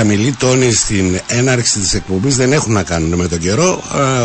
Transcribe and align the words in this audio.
Χαμηλή 0.00 0.34
τόνη 0.38 0.72
στην 0.72 1.20
έναρξη 1.26 1.78
της 1.78 1.94
εκπομπής 1.94 2.36
δεν 2.36 2.52
έχουν 2.52 2.72
να 2.72 2.82
κάνουν 2.82 3.14
με 3.18 3.28
τον 3.28 3.38
καιρό 3.38 3.82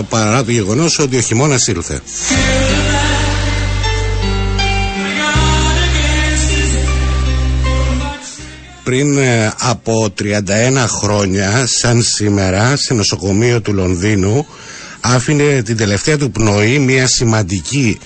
παρά 0.09 0.44
το 0.44 0.52
γεγονός 0.52 1.00
ότι 1.00 1.18
ο 1.18 1.21
χειμώνας 1.21 1.68
ήλθε. 1.68 2.02
Πριν 8.84 9.18
ε, 9.18 9.54
από 9.59 10.13
31 10.20 10.34
χρόνια, 10.88 11.66
σαν 11.68 12.02
σήμερα, 12.02 12.76
σε 12.76 12.94
νοσοκομείο 12.94 13.62
του 13.62 13.73
Λονδίνου, 13.73 14.46
άφηνε 14.99 15.62
την 15.62 15.77
τελευταία 15.77 16.18
του 16.18 16.32
πνοή 16.32 16.80
μια 16.80 17.07
σημαντική 17.07 17.99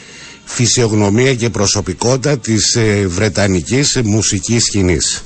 φυσιογνωμία 0.45 1.35
και 1.35 1.49
προσωπικότητα 1.49 2.37
της 2.37 2.75
ε, 2.75 3.05
βρετανικής 3.07 3.99
μουσικής 4.03 4.63
σκηνής. 4.63 5.23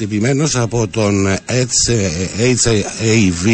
Χτυπημένος 0.00 0.56
από 0.56 0.88
τον 0.88 1.36
HAV 1.46 3.46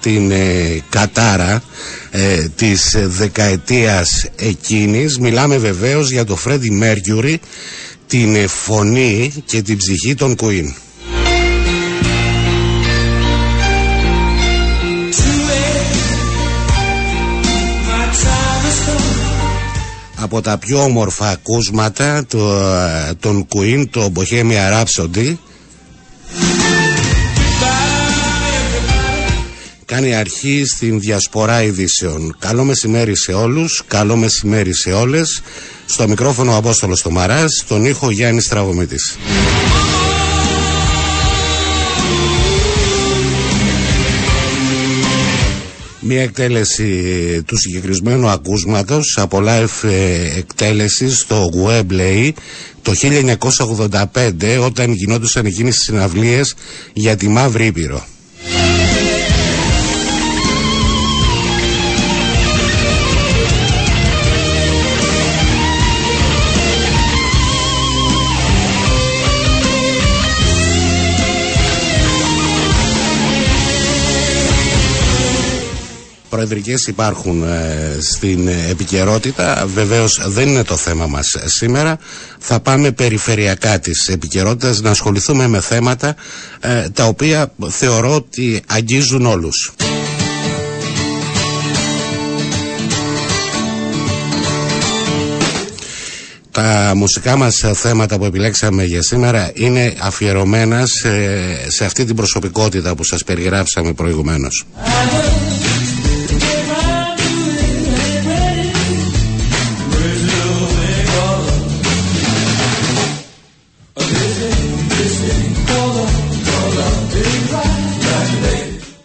την 0.00 0.30
ε, 0.30 0.82
κατάρα 0.88 1.62
ε, 2.10 2.48
της 2.56 2.96
δεκαετίας 3.06 4.26
εκείνης. 4.36 5.18
Μιλάμε 5.18 5.56
βεβαίως 5.56 6.10
για 6.10 6.24
το 6.24 6.38
Freddie 6.44 6.82
Mercury 6.82 7.34
την 8.06 8.48
φωνή 8.48 9.32
και 9.46 9.62
την 9.62 9.76
ψυχή 9.76 10.14
των 10.14 10.36
Queen. 10.40 10.72
Από 20.16 20.40
τα 20.40 20.58
πιο 20.58 20.82
όμορφα 20.82 21.28
ακούσματα 21.28 22.26
το, 22.26 22.62
των 23.20 23.46
Queen, 23.54 23.84
το 23.90 24.12
Bohemia 24.16 24.82
Rhapsody 24.82 25.34
κάνει 29.92 30.14
αρχή 30.14 30.64
στην 30.66 31.00
διασπορά 31.00 31.62
ειδήσεων. 31.62 32.36
Καλό 32.38 32.64
μεσημέρι 32.64 33.16
σε 33.16 33.32
όλους, 33.32 33.82
καλό 33.86 34.16
μεσημέρι 34.16 34.74
σε 34.74 34.92
όλες. 34.92 35.42
Στο 35.86 36.08
μικρόφωνο 36.08 36.52
ο 36.52 36.56
Απόστολος 36.56 37.02
Τομαράς, 37.02 37.52
στον 37.52 37.84
ήχο 37.84 38.10
Γιάννης 38.10 38.48
Τραγωμήτης. 38.48 39.16
Μία 46.12 46.22
εκτέλεση 46.22 47.42
του 47.46 47.56
συγκεκριμένου 47.56 48.28
ακούσματος 48.28 49.18
από 49.18 49.38
live 49.46 49.88
ε, 49.88 50.38
εκτέλεση 50.38 51.10
στο 51.10 51.50
Webley 51.66 52.30
το 52.82 52.92
1985 54.02 54.64
όταν 54.64 54.92
γινόντουσαν 54.92 55.46
εκείνες 55.46 55.74
τις 55.74 55.84
συναυλίες 55.84 56.54
για 56.92 57.16
τη 57.16 57.28
Μαύρη 57.28 57.66
Ήπειρο. 57.66 58.04
Προεδρικές 76.32 76.86
υπάρχουν 76.86 77.42
ε, 77.42 77.96
στην 78.00 78.48
επικαιρότητα. 78.48 79.66
Βεβαίως 79.74 80.20
δεν 80.26 80.48
είναι 80.48 80.64
το 80.64 80.76
θέμα 80.76 81.06
μας 81.06 81.36
σήμερα. 81.44 81.98
Θα 82.38 82.60
πάμε 82.60 82.90
περιφερειακά 82.92 83.78
της 83.78 84.08
επικαιρότητας 84.08 84.80
να 84.80 84.90
ασχοληθούμε 84.90 85.46
με 85.48 85.60
θέματα 85.60 86.14
ε, 86.60 86.88
τα 86.88 87.04
οποία 87.04 87.52
θεωρώ 87.68 88.14
ότι 88.14 88.62
αγγίζουν 88.66 89.26
όλους. 89.26 89.72
Τα 96.50 96.92
μουσικά 96.96 97.36
μας 97.36 97.64
θέματα 97.74 98.18
που 98.18 98.24
επιλέξαμε 98.24 98.84
για 98.84 99.02
σήμερα 99.02 99.50
είναι 99.54 99.94
αφιερωμένα 100.00 100.86
σε, 100.86 101.10
σε 101.70 101.84
αυτή 101.84 102.04
την 102.04 102.16
προσωπικότητα 102.16 102.94
που 102.94 103.04
σας 103.04 103.24
περιγράψαμε 103.24 103.92
προηγουμένως. 103.92 104.64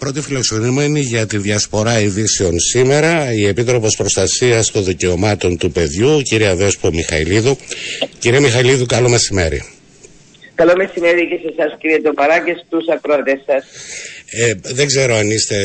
Πρώτη 0.08 0.22
φιλοξενούμενη 0.22 1.00
για 1.00 1.28
τη 1.28 1.38
διασπορά 1.38 2.00
ειδήσεων 2.00 2.60
σήμερα 2.60 3.34
η 3.34 3.48
Επίτροπος 3.48 3.96
Προστασίας 3.96 4.72
των 4.72 4.84
Δικαιωμάτων 4.84 5.58
του 5.58 5.72
Παιδιού, 5.72 6.22
κυρία 6.22 6.56
Δέσπο 6.56 6.90
Μιχαηλίδου. 6.92 7.58
Κύριε 8.20 8.40
Μιχαηλίδου, 8.40 8.86
καλό 8.86 9.10
μεσημέρι. 9.10 9.64
Καλό 10.56 10.74
μεσημέρι 10.76 11.28
και 11.28 11.40
σε 11.42 11.54
εσάς 11.58 11.78
κύριε 11.80 12.02
Τοπαρά 12.02 12.40
και 12.40 12.56
στους 12.66 12.88
ακρότες 12.88 13.40
σας. 13.46 13.64
Ε, 14.30 14.54
δεν 14.62 14.88
ξέρω 14.88 15.16
αν 15.16 15.30
είστε 15.30 15.56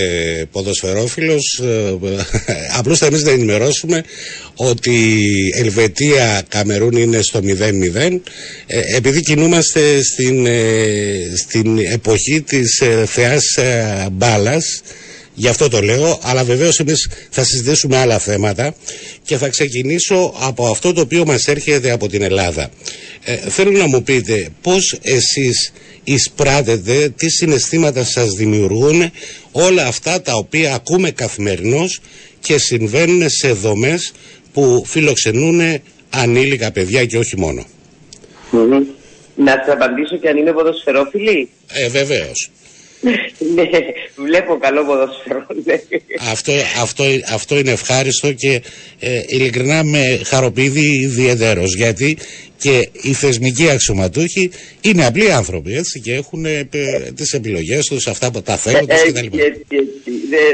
ποδοσφαιρόφιλος, 0.53 1.61
ε, 1.63 1.97
απλώς 2.79 2.99
θα 2.99 3.07
εμείς 3.07 3.23
να 3.23 3.31
ενημερώσουμε 3.31 4.05
ότι 4.55 5.19
Ελβετία 5.55 6.43
Καμερούν 6.49 6.93
είναι 6.97 7.23
στο 7.23 7.41
0-0 7.43 8.21
ε, 8.67 8.81
επειδή 8.97 9.23
κινούμαστε 9.23 10.03
στην, 10.03 10.47
ε, 10.47 10.73
στην 11.37 11.79
εποχή 11.79 12.43
της 12.43 12.81
ε, 12.81 13.07
θεάς 13.07 13.57
ε, 13.57 14.09
μπάλας 14.13 14.83
Γι' 15.35 15.49
αυτό 15.49 15.69
το 15.69 15.81
λέω, 15.81 16.19
αλλά 16.23 16.45
βεβαίως 16.45 16.79
εμείς 16.79 17.09
θα 17.31 17.45
συζητήσουμε 17.45 17.97
άλλα 17.97 18.19
θέματα 18.19 18.75
και 19.25 19.37
θα 19.37 19.49
ξεκινήσω 19.49 20.35
από 20.39 20.67
αυτό 20.67 20.93
το 20.93 21.01
οποίο 21.01 21.25
μας 21.25 21.47
έρχεται 21.47 21.91
από 21.91 22.09
την 22.09 22.23
Ελλάδα. 22.23 22.71
Ε, 23.25 23.37
θέλω 23.37 23.71
να 23.71 23.87
μου 23.87 24.03
πείτε 24.03 24.49
πώς 24.63 24.99
εσείς 25.03 25.73
εισπράτετε, 26.05 27.09
τι 27.17 27.31
συναισθήματα 27.31 28.05
σας 28.05 28.31
δημιουργούν 28.31 29.11
όλα 29.53 29.87
αυτά 29.87 30.23
τα 30.23 30.33
οποία 30.35 30.75
ακούμε 30.75 31.11
καθημερινώς 31.11 32.01
και 32.41 32.59
συμβαίνουν 32.59 33.29
σε 33.31 33.53
δομές 33.53 34.13
που 34.53 34.85
φιλοξενούν 34.87 35.61
ανήλικα 36.11 36.73
παιδιά 36.73 37.05
και 37.05 37.19
όχι 37.19 37.39
μόνο. 37.39 37.65
Να 39.37 39.53
σας 39.53 39.75
απαντήσω 39.75 40.17
και 40.17 40.29
αν 40.29 40.37
είναι 40.37 40.53
ποδοσφαιρόφιλοι. 40.53 41.49
Ε, 41.73 41.89
βεβαίως 41.89 42.51
ναι, 43.55 43.65
βλέπω 44.17 44.59
καλό 44.59 44.85
ποδοσφαιρό. 44.85 45.47
Ναι. 45.65 45.81
αυτό, 46.31 46.53
αυτό, 46.83 47.05
αυτό 47.33 47.59
είναι 47.59 47.71
ευχάριστο 47.71 48.33
και 48.33 48.63
ε, 48.99 49.23
ειλικρινά 49.27 49.85
με 49.85 50.21
χαροποιεί 50.25 51.01
ιδιαίτερο 51.03 51.63
γιατί 51.65 52.19
και 52.57 52.89
οι 52.93 53.13
θεσμικοί 53.13 53.71
αξιωματούχοι 53.71 54.51
είναι 54.81 55.07
απλοί 55.07 55.33
άνθρωποι 55.33 55.77
έτσι, 55.77 56.01
και 56.01 56.15
έχουν 56.15 56.45
ε, 56.45 56.69
τις 57.15 57.33
επιλογές 57.33 57.87
τους, 57.87 58.07
αυτά 58.07 58.31
που 58.31 58.43
τα 58.43 58.57
θέλουν 58.57 58.89
ε, 58.91 58.95
κτλ. 58.95 59.37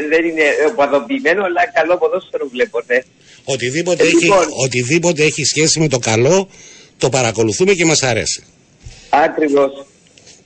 Δεν 0.09 0.25
είναι 0.25 0.45
οπαδοποιημένο, 0.71 1.45
αλλά 1.45 1.67
καλό 1.75 1.99
ποδόσφαιρο 1.99 2.49
βλέπω. 2.53 2.83
Ναι. 2.87 2.99
Οτιδήποτε, 3.45 4.03
έχει, 4.03 4.23
λοιπόν. 4.23 4.47
οτιδήποτε 4.65 5.23
έχει 5.25 5.45
σχέση 5.45 5.81
με 5.81 5.89
το 5.89 5.99
καλό 5.99 6.49
το 6.99 7.09
παρακολουθούμε 7.09 7.73
και 7.73 7.85
μας 7.85 8.03
αρέσει. 8.03 8.43
Ακριβώς. 9.09 9.88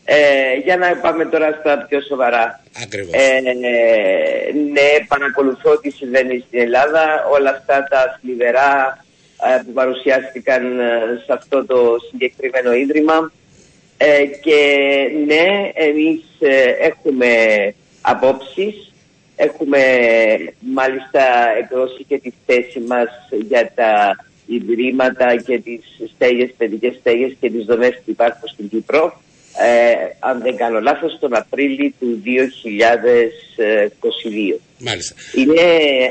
Ε, 0.04 0.54
για 0.64 0.76
να 0.76 0.96
πάμε 0.96 1.25
τώρα 1.25 1.58
στα 1.60 1.87
πιο 1.88 2.00
σοβαρά. 2.00 2.60
Ακριβώς. 2.82 3.12
Ε, 3.12 3.40
ναι, 4.72 5.04
παρακολουθώ 5.08 5.78
τι 5.78 5.90
συμβαίνει 5.90 6.44
στην 6.46 6.60
Ελλάδα. 6.60 7.26
Όλα 7.32 7.50
αυτά 7.50 7.87
τα 7.90 8.19
σλιβερά 8.20 9.04
ε, 9.56 9.62
που 9.64 9.72
παρουσιάστηκαν 9.72 10.81
ε, 10.81 11.22
σε 11.25 11.32
αυτό 11.32 11.66
το 11.66 11.96
συγκεκριμένο 12.10 12.72
ίδρυμα. 12.72 13.32
Ε, 13.96 14.25
και 14.25 14.60
ναι, 15.26 15.70
εμείς 15.75 16.22
έχουμε 16.81 17.37
απόψεις. 18.00 18.93
Έχουμε 19.37 19.81
μάλιστα 20.60 21.22
εκδώσει 21.58 22.04
και 22.04 22.19
τη 22.19 22.32
θέση 22.46 22.81
μας 22.81 23.08
για 23.49 23.72
τα 23.75 24.16
ιδρύματα 24.46 25.37
και 25.37 25.58
τις 25.58 26.10
στέγες, 26.14 26.50
παιδικές 26.56 26.94
στέγες 27.00 27.37
και 27.40 27.50
τις 27.50 27.64
δομές 27.64 27.94
που 27.94 28.10
υπάρχουν 28.10 28.49
στην 28.49 28.69
Κύπρο 28.69 29.20
ε, 29.58 29.94
αν 30.19 30.43
δεν 30.43 30.56
κάνω 30.56 30.81
λάθος, 30.81 31.19
τον 31.20 31.37
Απρίλιο 31.37 31.93
του 32.00 32.22
2022. 32.25 34.60
Μάλιστα. 34.78 35.14
Είναι 35.34 35.60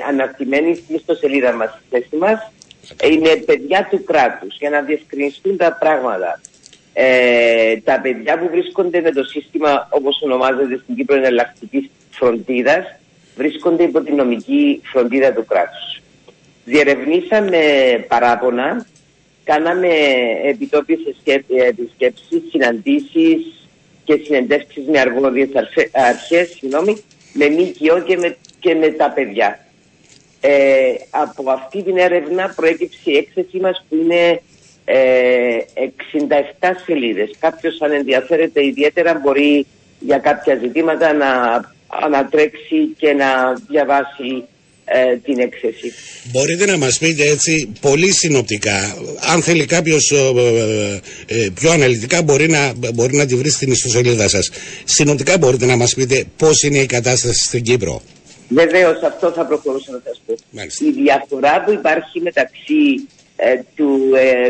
αναρτημένη 0.08 0.76
στην 0.76 0.96
ιστοσελίδα 0.96 1.54
μας, 1.54 1.70
στη 1.70 1.82
θέση 1.90 2.16
μας. 2.16 2.52
Είναι 3.04 3.36
παιδιά 3.36 3.88
του 3.90 4.04
κράτους, 4.04 4.58
για 4.58 4.70
να 4.70 4.82
διευκρινιστούν 4.82 5.58
τα 5.58 5.78
πράγματα. 5.80 6.42
Ε, 6.94 7.78
τα 7.78 8.00
παιδιά 8.02 8.40
που 8.40 8.50
βρίσκονται 8.52 9.02
με 9.02 9.12
το 9.12 9.24
σύστημα, 9.24 9.88
όπως 9.92 10.22
ονομάζεται 10.22 10.80
στην 10.84 10.96
Κύπρο, 10.96 11.16
εναλλακτικής 11.16 11.90
φροντίδας, 12.12 12.86
βρίσκονται 13.36 13.84
υπό 13.84 14.02
την 14.02 14.16
νομική 14.16 14.82
φροντίδα 14.84 15.34
του 15.34 15.46
κράτους. 15.46 16.02
Διερευνήσαμε 16.66 17.60
παράπονα 18.08 18.86
κάναμε 19.52 19.88
επιτόπιες 20.44 21.00
επισκέψεις, 21.68 22.42
συναντήσεις 22.50 23.70
και 24.04 24.22
συνεντεύξεις 24.24 24.84
με 24.88 25.00
αρμόδιες 25.00 25.50
αρχές, 25.92 26.50
συγγνώμη, 26.50 27.04
με 27.34 27.46
ΜΚΟ 27.50 28.02
και 28.02 28.18
με, 28.18 28.38
και 28.60 28.76
με 28.76 28.88
τα 28.88 29.12
παιδιά. 29.12 29.60
Ε, 30.42 30.94
από 31.10 31.52
αυτή 31.52 31.84
την 31.84 31.98
έρευνα 31.98 32.54
προέκυψε 32.56 33.12
η 33.12 33.18
έκθεσή 33.18 33.58
μας 33.60 33.86
που 33.90 33.96
είναι 33.96 34.42
ε, 34.86 35.58
67 36.60 36.70
σελίδες. 36.86 37.32
Κάποιος 37.40 37.82
αν 37.82 37.92
ενδιαφέρεται 37.92 38.66
ιδιαίτερα 38.66 39.20
μπορεί 39.24 39.66
για 40.00 40.18
κάποια 40.18 40.56
ζητήματα 40.56 41.14
να 41.14 41.30
ανατρέξει 41.88 42.94
και 42.98 43.14
να 43.14 43.54
διαβάσει 43.70 44.44
ε, 44.94 45.16
την 45.16 45.40
έκθεση. 45.40 45.94
Μπορείτε 46.32 46.66
να 46.66 46.78
μας 46.78 46.98
πείτε 46.98 47.24
έτσι 47.24 47.72
πολύ 47.82 48.12
συνοπτικά, 48.12 48.98
αν 49.34 49.42
θέλει 49.42 49.66
κάποιος 49.66 50.12
ε, 50.12 51.02
ε, 51.26 51.50
πιο 51.54 51.72
αναλυτικά 51.72 52.22
μπορεί 52.22 52.50
να, 52.50 52.74
μπορεί 52.94 53.16
να 53.16 53.26
τη 53.26 53.36
βρει 53.36 53.50
στην 53.50 53.72
ιστοσελίδα 53.72 54.28
σας. 54.30 54.50
Συνοπτικά 54.84 55.38
μπορείτε 55.38 55.66
να 55.66 55.76
μας 55.76 55.94
πείτε 55.94 56.26
πώς 56.38 56.64
είναι 56.64 56.78
η 56.78 56.86
κατάσταση 56.86 57.46
στην 57.46 57.64
Κύπρο. 57.64 58.02
Βεβαίως 58.48 59.02
αυτό 59.02 59.32
θα 59.32 59.46
προχωρούσα 59.46 59.92
να 59.92 60.02
σας 60.04 60.22
πω. 60.26 60.36
Η 60.86 60.92
διαφορά 61.04 61.64
που 61.64 61.72
υπάρχει 61.72 62.22
μεταξύ 62.22 63.08
του, 63.76 64.00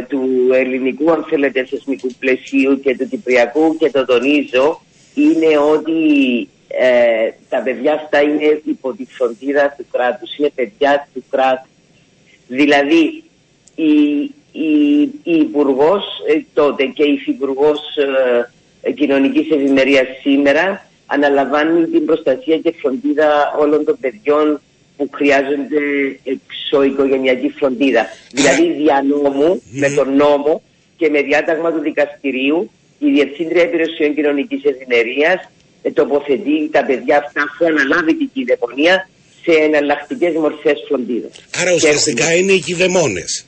του 0.08 0.22
ελληνικού 0.54 1.12
αν 1.12 1.26
θέλετε 1.30 1.66
θεσμικού 1.70 2.10
πλαισίου 2.20 2.80
και 2.80 2.98
του 2.98 3.08
κυπριακού 3.10 3.78
και 3.78 3.90
το 3.90 4.06
τονίζω 4.06 4.82
είναι 5.14 5.58
ότι 5.74 5.94
ε, 6.80 7.32
τα 7.50 7.62
παιδιά 7.62 7.94
αυτά 7.94 8.22
είναι 8.22 8.62
υπό 8.66 8.94
τη 8.94 9.06
φροντίδα 9.06 9.76
του 9.78 9.86
κράτους, 9.92 10.38
είναι 10.38 10.52
παιδιά 10.56 11.08
του 11.14 11.24
κράτους. 11.30 11.70
Δηλαδή 12.48 13.24
η, 13.76 14.22
η, 14.52 15.02
η 15.24 15.36
υπουργός 15.36 16.04
ε, 16.28 16.42
τότε 16.54 16.86
και 16.86 17.04
η 17.04 17.14
υφυπουργός 17.14 17.80
ε, 18.82 18.92
κοινωνικής 18.92 19.52
ευημερίας 19.52 20.08
σήμερα 20.22 20.86
αναλαμβάνει 21.06 21.86
την 21.86 22.06
προστασία 22.06 22.58
και 22.58 22.74
φροντίδα 22.82 23.56
όλων 23.60 23.86
των 23.86 23.98
παιδιών 24.00 24.62
που 24.98 25.10
χρειάζονται 25.12 25.80
εξωοικογενειακή 26.24 27.50
φροντίδα. 27.50 28.06
Δηλαδή 28.32 28.72
δια 28.72 29.04
νόμου, 29.08 29.62
με 29.72 29.90
τον 29.90 30.16
νόμο 30.16 30.62
και 30.98 31.10
με 31.10 31.22
διάταγμα 31.22 31.72
του 31.72 31.80
δικαστηρίου 31.80 32.72
η 33.00 33.12
Διευθύντρια 33.12 33.64
Υπηρεσιών 33.64 34.16
Κοινωνικής 34.16 34.64
Ευημερίας 34.64 35.36
ε, 35.36 35.50
τοποθετεί 35.94 36.70
τα 36.72 36.86
παιδιά 36.86 37.18
αυτά 37.18 37.42
που 37.58 37.66
αναλάβει 37.66 38.16
την 38.16 38.30
κυδαιμονία 38.34 39.10
σε 39.44 39.52
εναλλακτικές 39.52 40.34
μορφές 40.34 40.84
φροντίδας. 40.88 41.32
Άρα 41.62 41.74
ουσιαστικά 41.74 42.34
είναι 42.36 42.52
οι 42.52 42.60
κυδαιμόνες. 42.60 43.46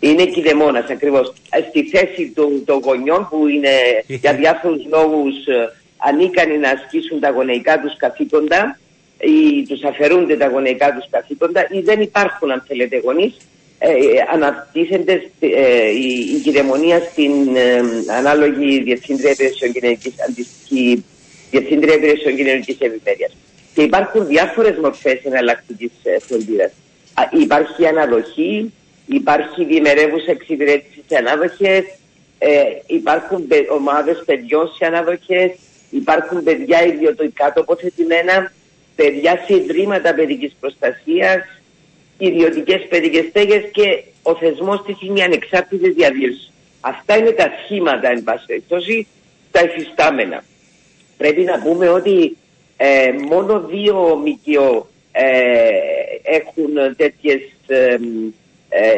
Είναι 0.00 0.26
κυδαιμόνας 0.26 0.90
ακριβώς. 0.90 1.32
Ε, 1.50 1.60
στη 1.68 1.88
θέση 1.88 2.32
των, 2.34 2.64
των 2.64 2.78
γονιών 2.78 3.28
που 3.30 3.48
είναι 3.48 3.70
για 4.22 4.34
διάφορους 4.34 4.82
λόγους 4.90 5.46
ε, 5.46 5.72
ανίκανοι 5.96 6.58
να 6.58 6.70
ασκήσουν 6.70 7.20
τα 7.20 7.30
γονεϊκά 7.30 7.80
τους 7.80 7.96
καθήκοντα 7.96 8.78
ή 9.20 9.66
τους 9.68 9.82
αφαιρούνται 9.82 10.36
τα 10.36 10.46
γονεϊκά 10.46 10.94
τους 10.94 11.06
καθήκοντα 11.10 11.66
ή 11.70 11.80
δεν 11.80 12.00
υπάρχουν 12.00 12.50
αν 12.50 12.64
θέλετε 12.66 13.00
γονείς, 13.04 13.34
ε, 13.78 13.88
αναπτύσσεται 14.32 15.30
ε, 15.40 15.88
η, 15.88 16.34
η 16.34 16.40
κυδαιμονία 16.42 17.00
στην 17.10 17.56
ε, 17.56 17.82
ανάλογη 18.16 18.82
Διευθύντρια 18.82 19.30
Υπηρεσιών 19.30 19.72
Κοινωνική 19.72 20.14
Αντιστοιχή 20.28 21.04
Διευθύντρια 21.50 21.94
Υπηρεσιών 21.94 22.36
Κοινωνική 22.36 22.70
Ευημερία. 22.70 23.30
Και 23.74 23.82
υπάρχουν 23.82 24.26
διάφορες 24.26 24.76
μορφές 24.76 25.20
εναλλακτικής 25.24 25.90
ε, 26.02 26.18
φροντίδας. 26.18 26.72
Υπάρχει 27.40 27.86
αναδοχή, 27.86 28.72
υπάρχει 29.06 29.64
διημερεύουσα 29.64 30.30
εξυπηρέτηση 30.30 31.04
σε 31.08 31.16
ανάδοχες, 31.16 31.84
ε, 32.38 32.62
υπάρχουν 32.86 33.48
ομάδες 33.70 34.22
παιδιών 34.26 34.72
σε 34.76 34.86
ανάδοχες, 34.86 35.50
υπάρχουν 35.90 36.42
παιδιά 36.42 36.84
ιδιωτικά 36.84 37.52
τοποθετημένα, 37.52 38.52
παιδιά 38.96 39.42
σε 39.46 39.54
ιδρύματα 39.54 40.14
παιδικής 40.14 40.56
προστασίας, 40.60 41.40
ιδιωτικές 42.18 42.86
παιδικές 42.88 43.24
στέγες 43.28 43.62
και 43.72 44.02
ο 44.22 44.36
θεσμός 44.36 44.82
της 44.82 45.02
είναι 45.02 45.18
η 45.18 45.22
ανεξάρτητη 45.22 45.90
διαβίωση. 45.90 46.52
Αυτά 46.80 47.16
είναι 47.16 47.30
τα 47.30 47.50
σχήματα, 47.64 48.10
εν 48.10 48.22
πάση 48.22 48.44
περιπτώσει, 48.46 49.06
τα 49.50 49.60
εφιστάμενα. 49.60 50.44
Πρέπει 51.18 51.42
να 51.42 51.58
πούμε 51.62 51.88
ότι 51.88 52.36
ε, 52.76 53.12
μόνο 53.28 53.60
δύο 53.60 54.22
ΜΚΟ 54.24 54.88
ε, 55.12 55.68
έχουν 56.22 56.96
τέτοιες 56.96 57.40
ε, 57.66 57.98
ε, 58.68 58.92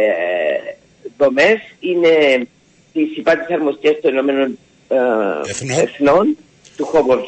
δομές. 1.16 1.58
Είναι 1.80 2.46
της 2.92 3.16
υπάτης 3.16 3.54
αρμοστίας 3.54 4.00
των 4.00 4.12
Ηνωμένων 4.12 4.58
ε, 4.88 5.80
Εθνών, 5.82 6.36
του 6.76 6.90
Home 6.92 7.12
of 7.12 7.20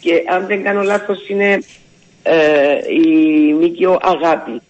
και 0.00 0.22
αν 0.26 0.46
δεν 0.46 0.62
κάνω 0.62 0.82
λάθος 0.82 1.28
είναι 1.28 1.58
η 2.88 3.52
ΜΚΟ 3.52 3.98
Αγάπη 4.02 4.60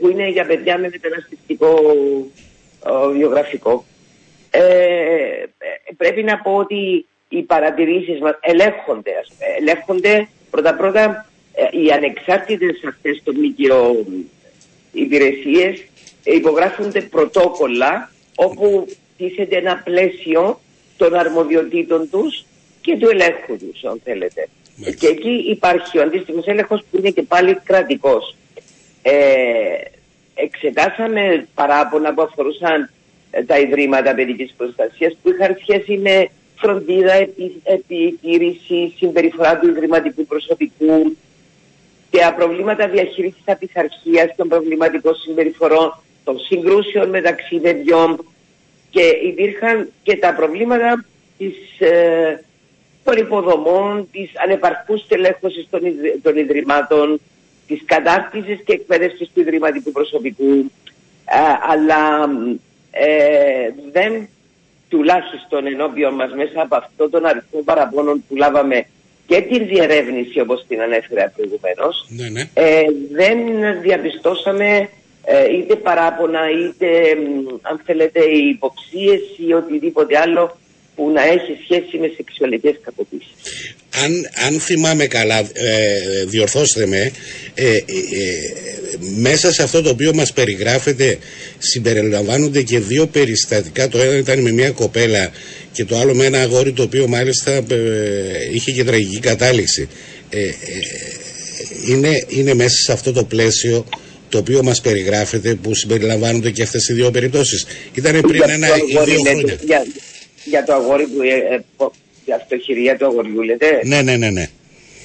που 0.00 0.08
είναι 0.08 0.28
για 0.28 0.46
παιδιά 0.46 0.78
με 0.78 0.88
μεταναστευτικό 0.92 1.82
βιογραφικό. 3.12 3.84
πρέπει 5.96 6.22
να 6.22 6.38
πω 6.38 6.56
ότι 6.56 7.06
οι 7.28 7.42
παρατηρήσεις 7.42 8.20
μας 8.20 8.38
ελέγχονται. 8.40 9.12
Ελέγχονται 9.58 10.28
πρώτα-πρώτα 10.50 11.26
ε, 11.54 11.78
οι 11.80 11.90
ανεξάρτητες 11.90 12.80
αυτές 12.88 13.22
των 13.24 13.34
ΜΚΟ 13.36 14.06
υπηρεσίες 14.92 15.84
υπογράφονται 16.24 17.00
πρωτόκολλα 17.00 18.10
όπου 18.34 18.86
τίθεται 19.16 19.56
ένα 19.56 19.82
πλαίσιο 19.84 20.60
των 20.96 21.14
αρμοδιοτήτων 21.14 22.10
τους 22.10 22.44
και 22.80 22.96
του 22.96 23.08
ελέγχου 23.08 23.56
τους, 23.56 23.84
αν 23.84 24.00
θέλετε. 24.04 24.48
Και 24.98 25.06
εκεί 25.06 25.30
υπάρχει 25.30 25.98
ο 25.98 26.02
αντίστοιχος 26.02 26.46
έλεγχος 26.46 26.84
που 26.90 26.96
είναι 26.98 27.10
και 27.10 27.22
πάλι 27.22 27.54
κρατικός. 27.64 28.36
Ε, 29.02 29.12
εξετάσαμε 30.34 31.46
παράπονα 31.54 32.14
που 32.14 32.22
αφορούσαν 32.22 32.90
ε, 33.30 33.42
τα 33.42 33.58
ιδρύματα 33.58 34.14
παιδικής 34.14 34.54
προστασίας 34.56 35.16
που 35.22 35.30
είχαν 35.30 35.56
σχέση 35.60 35.96
με 35.96 36.28
φροντίδα, 36.56 37.12
επιτήρηση, 37.64 38.94
συμπεριφορά 38.96 39.58
του 39.58 39.68
ιδρυματικού 39.68 40.26
προσωπικού 40.26 41.16
και 42.10 42.32
προβλήματα 42.36 42.88
διαχείρισης 42.88 43.42
απειθαρχίας 43.44 44.34
των 44.36 44.48
προβληματικών 44.48 45.14
συμπεριφορών, 45.14 45.98
των 46.24 46.38
συγκρούσεων 46.38 47.08
μεταξύ 47.08 47.56
παιδιών 47.56 48.24
και 48.90 49.02
υπήρχαν 49.02 49.88
και 50.02 50.16
τα 50.16 50.34
προβλήματα 50.34 51.04
της, 51.38 51.56
ε, 51.78 52.44
των 53.04 53.16
υποδομών, 53.16 54.08
της 54.12 54.30
ανεπαρκούς 54.44 55.06
τελέχωσης 55.06 55.66
των, 55.70 55.80
των 56.22 56.36
ιδρυμάτων, 56.36 57.20
της 57.66 57.82
κατάρτισης 57.84 58.60
και 58.64 58.72
εκπαίδευσης 58.72 59.30
του 59.34 59.40
ιδρυματικού 59.40 59.92
προσωπικού, 59.92 60.70
ε, 61.24 61.38
αλλά 61.68 62.28
ε, 62.90 63.70
δεν 63.92 64.28
τουλάχιστον 64.88 65.66
ενώπιον 65.66 66.14
μας 66.14 66.32
μέσα 66.34 66.62
από 66.62 66.76
αυτό 66.76 67.10
τον 67.10 67.26
αριθμό 67.26 67.60
παραπώνων 67.64 68.24
που 68.28 68.36
λάβαμε 68.36 68.86
και 69.26 69.40
την 69.40 69.66
διερεύνηση 69.66 70.40
όπως 70.40 70.64
την 70.68 70.80
ανέφερα 70.80 71.32
προηγουμένως 71.36 72.06
ναι, 72.08 72.28
ναι. 72.28 72.50
Ε, 72.54 72.82
δεν 73.12 73.38
διαπιστώσαμε 73.80 74.88
ε, 75.24 75.56
είτε 75.56 75.76
παράπονα 75.76 76.50
είτε 76.50 76.88
αν 77.62 77.80
θέλετε 77.84 78.20
υποψίες 78.24 79.20
ή 79.48 79.52
οτιδήποτε 79.52 80.18
άλλο 80.18 80.56
που 80.96 81.10
να 81.10 81.22
έχει 81.22 81.52
σχέση 81.64 81.98
με 81.98 82.12
σεξουαλικές 82.16 82.74
κακοποίησεις. 82.84 83.34
Αν, 84.04 84.12
αν 84.46 84.60
θυμάμαι 84.60 85.06
καλά, 85.06 85.38
ε, 85.38 86.24
διορθώστε 86.26 86.86
με, 86.86 87.10
ε, 87.54 87.76
ε, 87.76 87.82
μέσα 89.16 89.52
σε 89.52 89.62
αυτό 89.62 89.82
το 89.82 89.90
οποίο 89.90 90.14
μας 90.14 90.32
περιγράφεται 90.32 91.18
συμπεριλαμβάνονται 91.58 92.62
και 92.62 92.78
δύο 92.78 93.06
περιστατικά. 93.06 93.88
Το 93.88 94.00
ένα 94.00 94.16
ήταν 94.16 94.40
με 94.40 94.50
μια 94.50 94.70
κοπέλα 94.70 95.30
και 95.72 95.84
το 95.84 95.96
άλλο 95.96 96.14
με 96.14 96.24
ένα 96.24 96.40
αγόρι 96.40 96.72
το 96.72 96.82
οποίο 96.82 97.08
μάλιστα 97.08 97.64
είχε 98.52 98.72
και 98.72 98.84
τραγική 98.84 99.18
κατάληξη. 99.18 99.88
είναι, 101.88 102.24
είναι 102.28 102.54
μέσα 102.54 102.76
σε 102.76 102.92
αυτό 102.92 103.12
το 103.12 103.24
πλαίσιο 103.24 103.86
το 104.28 104.38
οποίο 104.38 104.62
μας 104.62 104.80
περιγράφεται 104.80 105.54
που 105.54 105.74
συμπεριλαμβάνονται 105.74 106.50
και 106.50 106.62
αυτές 106.62 106.88
οι 106.88 106.92
δύο 106.92 107.10
περιπτώσεις. 107.10 107.66
Ήταν 107.94 108.20
πριν 108.20 108.42
ένα 108.46 108.68
ή 108.68 109.04
δύο 109.04 109.20
χρόνια. 109.20 109.58
Για, 109.64 109.86
για 110.46 110.64
το 110.64 110.72
αγόρι 110.72 111.06
που, 111.06 111.22
ε, 111.22 111.54
ε, 111.54 111.64
για 112.24 112.36
αυτοχειρία 112.36 112.96
του 112.96 113.06
αγοριού 113.06 113.42
λέτε; 113.42 113.80
Ναι, 113.84 114.02
ναι, 114.02 114.16
ναι, 114.16 114.30
ναι. 114.30 114.48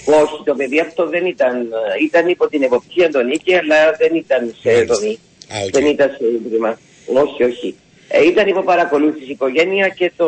Όχι, 0.05 0.43
το 0.45 0.55
παιδί 0.55 0.79
αυτό 0.79 1.07
δεν 1.09 1.25
ήταν, 1.25 1.61
ε, 1.61 2.03
ήταν 2.03 2.27
υπό 2.27 2.47
την 2.47 2.63
εποπτεία 2.63 3.11
των 3.11 3.25
νίκη, 3.25 3.53
αλλά 3.55 3.91
δεν 3.97 4.15
ήταν 4.15 4.55
σε 4.61 4.83
δομή. 4.83 5.19
Δεν 5.71 5.85
ήταν 5.85 6.09
σε 6.17 6.25
ίδρυμα. 6.45 6.79
Όχι, 7.05 7.43
όχι. 7.43 7.75
Ε, 8.07 8.25
ήταν 8.25 8.47
υπό 8.47 8.61
παρακολούθηση 8.61 9.31
οικογένεια 9.31 9.87
και 9.87 10.11
το 10.17 10.27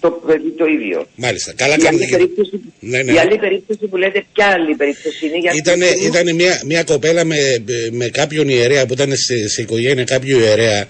το 0.00 0.10
παιδί 0.10 0.50
το 0.50 0.64
ίδιο. 0.66 1.06
Μάλιστα. 1.14 1.52
Καλά 1.56 1.76
η, 1.78 1.86
άλλη 1.86 2.06
περίπτωση, 2.10 2.60
ναι, 2.80 3.02
ναι. 3.02 3.12
η 3.12 3.18
άλλη 3.18 3.38
περίπτωση 3.38 3.86
που 3.86 3.96
λέτε, 3.96 4.24
ποια 4.32 4.46
άλλη 4.46 4.74
περίπτωση 4.74 5.26
είναι. 5.26 5.36
Ήταν 5.56 5.80
ήτανε 6.06 6.32
μια, 6.32 6.62
μια 6.66 6.82
κοπέλα 6.82 7.24
με, 7.24 7.36
με 7.90 8.08
κάποιον 8.08 8.48
ιερέα 8.48 8.86
που 8.86 8.92
ήταν 8.92 9.16
σε, 9.16 9.48
σε 9.48 9.62
οικογένεια 9.62 10.04
κάποιου 10.04 10.38
ιερέα 10.38 10.80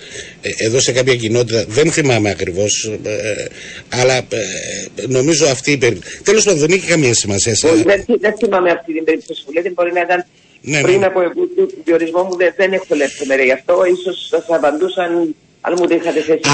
ε, 0.43 0.51
εδώ 0.57 0.81
σε 0.81 0.93
κάποια 0.93 1.17
κοινότητα. 1.17 1.65
Δεν 1.69 1.93
θυμάμαι 1.93 2.31
ακριβώς. 2.31 2.91
Ε, 3.05 3.45
αλλά 3.89 4.17
ε, 4.17 4.27
νομίζω 5.07 5.47
αυτή 5.47 5.71
η 5.73 5.77
περίπτωση. 5.77 6.23
Τέλος 6.23 6.45
πάντων 6.45 6.61
δεν 6.61 6.71
έχει 6.71 6.87
καμία 6.87 7.15
σημασία. 7.15 7.55
δεν, 7.85 8.05
δεν 8.21 8.37
θυμάμαι 8.37 8.71
αυτή 8.71 8.93
την 8.93 9.05
περίπτωση 9.05 9.45
που 9.45 9.53
λέτε. 9.53 9.71
Μπορεί 9.71 9.93
να 9.93 10.01
ήταν 10.01 10.25
ναι, 10.61 10.81
πριν 10.81 10.99
ναι. 10.99 11.07
από 11.07 11.21
τον 11.23 11.71
διορισμό 11.85 12.23
μου. 12.23 12.37
Δεν, 12.37 12.53
δεν 12.57 12.73
έχω 12.73 12.95
λεπτομέρεια 12.95 13.45
γι' 13.45 13.53
αυτό. 13.53 13.75
σω 14.05 14.39
σα 14.39 14.57
απαντούσαν 14.57 15.35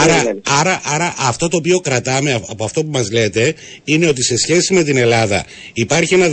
άρα, 0.02 0.40
άρα, 0.61 0.80
άρα 0.85 1.14
αυτό 1.18 1.49
το 1.49 1.56
οποίο 1.56 1.80
κρατάμε 1.80 2.42
από 2.49 2.64
αυτό 2.64 2.85
που 2.85 2.90
μας 2.90 3.11
λέτε 3.12 3.54
είναι 3.85 4.06
ότι 4.06 4.23
σε 4.23 4.37
σχέση 4.37 4.75
με 4.75 4.82
την 4.82 4.97
Ελλάδα 4.97 5.44
υπάρχει 5.73 6.14
ένα 6.14 6.28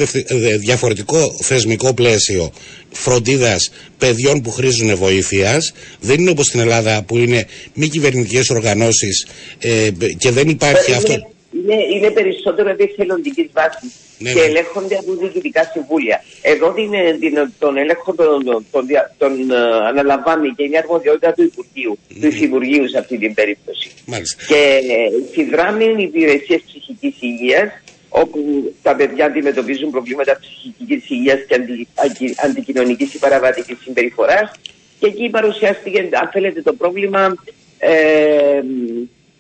διαφορετικό 0.59 1.35
θεσμικό 1.41 1.93
πλαίσιο 1.93 2.51
φροντίδας 2.91 3.71
παιδιών 3.97 4.41
που 4.41 4.51
χρήζουν 4.51 4.95
βοήθειας. 4.95 5.73
Δεν 5.99 6.19
είναι 6.19 6.29
όπως 6.29 6.45
στην 6.45 6.59
Ελλάδα 6.59 7.03
που 7.03 7.17
είναι 7.17 7.45
μη 7.73 7.87
κυβερνητικές 7.87 8.49
οργανώσεις 8.49 9.27
ε, 9.59 9.89
και 10.17 10.31
δεν 10.31 10.49
υπάρχει 10.49 10.93
αυτό. 10.93 11.13
είναι, 11.13 11.75
είναι 11.95 12.11
περισσότερο 12.11 12.69
εθελοντική 12.77 13.49
βάσης 13.53 13.91
ναι, 14.19 14.33
και 14.33 14.39
ναι. 14.39 14.45
ελέγχονται 14.45 14.95
από 14.95 15.13
διοικητικά 15.13 15.63
συμβούλια. 15.73 16.23
Εδώ 16.41 16.71
την, 16.73 16.91
την, 17.19 17.51
τον 17.59 17.77
έλεγχο 17.77 18.13
τον, 18.13 18.43
τον, 18.71 18.85
τον, 19.17 19.51
ε, 19.51 19.55
αναλαμβάνει 19.87 20.49
και 20.55 20.63
είναι 20.63 20.77
αρμοδιότητα 20.77 21.33
του 21.33 21.43
Υπουργείου, 21.43 21.97
του 22.21 22.27
Υφυπουργείου 22.27 22.89
σε 22.89 22.97
αυτή 22.97 23.17
την 23.17 23.33
περίπτωση. 23.33 23.91
Μάλιστα. 24.05 24.43
Και 24.47 24.55
ε, 24.55 25.33
συνδράμει 25.33 26.03
υπηρεσίες 26.03 26.61
ψυχικής 26.65 27.15
υγείας, 27.19 27.69
όπου 28.09 28.39
τα 28.81 28.95
παιδιά 28.95 29.25
αντιμετωπίζουν 29.25 29.89
προβλήματα 29.89 30.39
ψυχικής 30.39 31.09
υγείας 31.09 31.39
και 31.47 31.55
αντι, 31.55 31.87
αντι, 31.95 32.35
αντικοινωνικής 32.37 33.13
ή 33.13 33.17
παραβατική 33.17 33.77
συμπεριφοράς. 33.83 34.51
Και 34.99 35.07
εκεί 35.07 35.29
παρουσιάστηκε, 35.29 35.99
αν 35.99 36.29
θέλετε, 36.31 36.61
το 36.61 36.73
πρόβλημα. 36.73 37.35
Ε, 37.77 38.61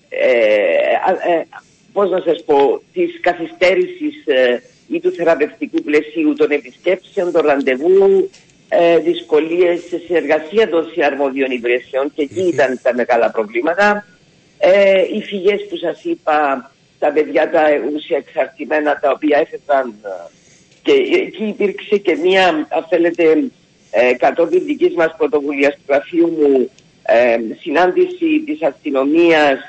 ε, 0.09 0.31
ε, 1.31 1.43
πώς 1.99 2.09
να 2.09 2.21
σας 2.25 2.43
πω, 2.45 2.81
της 2.93 3.19
καθυστέρησης 3.21 4.15
ε, 4.25 4.61
ή 4.87 4.99
του 4.99 5.11
θεραπευτικού 5.11 5.81
πλαισίου 5.81 6.33
των 6.33 6.51
επισκέψεων, 6.51 7.31
των 7.31 7.45
ραντεβού, 7.45 8.29
ε, 8.69 8.97
δυσκολίες 8.97 9.79
σε 9.89 9.97
συνεργασία 10.05 10.69
των 10.69 10.85
αρμόδιων 11.05 11.51
υπηρεσιών 11.51 12.11
και 12.15 12.21
εκεί 12.21 12.47
ήταν 12.47 12.79
τα 12.83 12.93
μεγάλα 12.93 13.31
προβλήματα. 13.31 14.05
Ε, 14.57 15.01
οι 15.13 15.21
φυγές 15.21 15.65
που 15.69 15.77
σας 15.77 16.03
είπα, 16.03 16.71
τα 16.99 17.11
παιδιά 17.11 17.49
τα 17.49 17.63
ούσια 17.95 18.17
εξαρτημένα 18.17 18.99
τα 18.99 19.11
οποία 19.11 19.37
έφευγαν 19.37 19.95
ε, 20.03 20.09
και 20.83 20.91
εκεί 21.25 21.43
υπήρξε 21.43 21.97
και 21.97 22.15
μία, 22.15 22.47
αν 22.47 22.85
θέλετε, 22.89 23.23
ε, 23.91 24.13
κατόπιν 24.13 24.65
δικής 24.65 24.93
μας 24.95 25.15
πρωτοβουλίας 25.17 25.73
του 25.73 25.83
γραφείου 25.87 26.27
μου 26.27 26.69
ε, 27.03 27.37
συνάντηση 27.61 28.43
της 28.45 28.61
αστυνομίας 28.61 29.59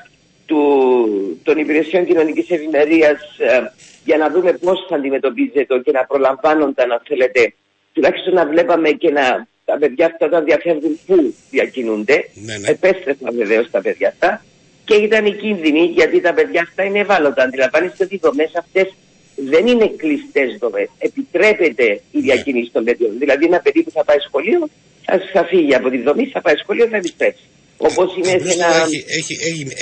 του, 0.51 1.41
των 1.43 1.59
υπηρεσιών 1.59 2.05
κοινωνικής 2.07 2.51
ευημερίας 2.51 3.21
ε, 3.39 3.73
για 4.05 4.17
να 4.17 4.31
δούμε 4.31 4.53
πώς 4.53 4.87
θα 4.89 4.97
αντιμετωπίζεται 4.97 5.79
και 5.85 5.93
να 5.93 6.05
προλαμβάνονταν, 6.05 6.93
αν 6.93 7.01
θέλετε, 7.05 7.53
τουλάχιστον 7.93 8.35
να 8.35 8.47
βλέπαμε 8.47 8.91
και 8.91 9.11
να 9.11 9.47
τα 9.65 9.79
παιδιά 9.79 10.07
αυτά 10.07 10.27
όταν 10.27 10.45
διαφεύγουν 10.45 10.99
πού 11.07 11.35
διακινούνται. 11.51 12.17
Ναι, 12.35 12.59
ναι. 12.59 12.69
Επέστρεφαν 12.69 13.35
βεβαίως 13.35 13.71
τα 13.71 13.81
παιδιά 13.81 14.09
αυτά. 14.09 14.45
Και 14.85 14.95
ήταν 14.95 15.27
οι 15.27 15.33
κίνδυνοι 15.33 15.81
γιατί 15.81 16.21
τα 16.21 16.33
παιδιά 16.35 16.61
αυτά 16.63 16.83
είναι 16.83 16.99
ευάλωτα. 16.99 17.43
Αντιλαμβάνεστε 17.43 18.05
ότι 18.05 18.15
οι 18.15 18.21
δομές 18.23 18.51
αυτές 18.55 18.95
δεν 19.37 19.67
είναι 19.67 19.87
κλειστές 19.97 20.57
δομές. 20.61 20.89
Επιτρέπεται 20.99 21.85
η 21.85 22.03
ναι. 22.11 22.21
διακίνηση 22.21 22.71
των 22.71 22.85
παιδιών. 22.85 23.19
Δηλαδή, 23.19 23.45
ένα 23.45 23.61
παιδί 23.61 23.83
που 23.83 23.91
θα 23.91 24.05
πάει 24.05 24.19
σχολείο 24.19 24.69
θα, 25.05 25.21
θα 25.33 25.45
φύγει 25.45 25.75
από 25.75 25.91
τη 25.91 25.99
δομή, 26.03 26.27
θα 26.27 26.41
πάει 26.41 26.57
σχολείο, 26.57 26.87
θα 26.87 26.97
επιστρέψει. 26.97 27.45
Όπως 27.83 28.17
είναι 28.17 28.29
σε 28.29 28.53
ένα. 28.53 28.87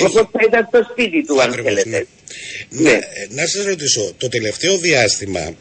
Όπως 0.01 0.29
θα 0.33 0.41
ήταν 0.47 0.69
στο 0.71 0.87
σπίτι 0.91 1.25
του, 1.27 1.43
αν 1.43 1.53
θέλετε. 1.53 1.89
Ναι. 1.89 2.03
Ναι. 2.69 2.91
Να, 2.91 3.01
να 3.29 3.47
σας 3.47 3.65
ρωτήσω, 3.65 4.13
το 4.19 4.29
τελευταίο 4.29 4.79
διάστημα 4.79 5.55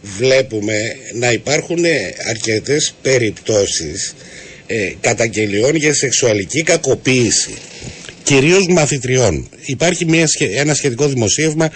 βλέπουμε 0.00 0.96
να 1.14 1.30
υπάρχουν 1.32 1.84
αρκετές 2.28 2.94
περιπτώσεις 3.02 4.14
ε, 4.66 4.92
καταγγελιών 5.00 5.74
για 5.74 5.94
σεξουαλική 5.94 6.62
κακοποίηση 6.62 7.54
κυρίως 8.22 8.66
μαθητριών. 8.66 9.48
Υπάρχει 9.64 10.04
μια, 10.04 10.26
ένα 10.38 10.74
σχετικό 10.74 11.06
δημοσίευμα 11.06 11.70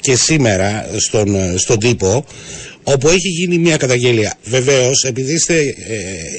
και 0.00 0.16
σήμερα 0.16 0.90
στον, 0.96 1.58
στον 1.58 1.78
τύπο 1.78 2.24
όπου 2.82 3.08
έχει 3.08 3.28
γίνει 3.28 3.58
μια 3.58 3.76
καταγγελία. 3.76 4.34
Βεβαίως, 4.44 5.04
επειδή 5.04 5.32
είστε, 5.32 5.54
ε, 5.54 5.66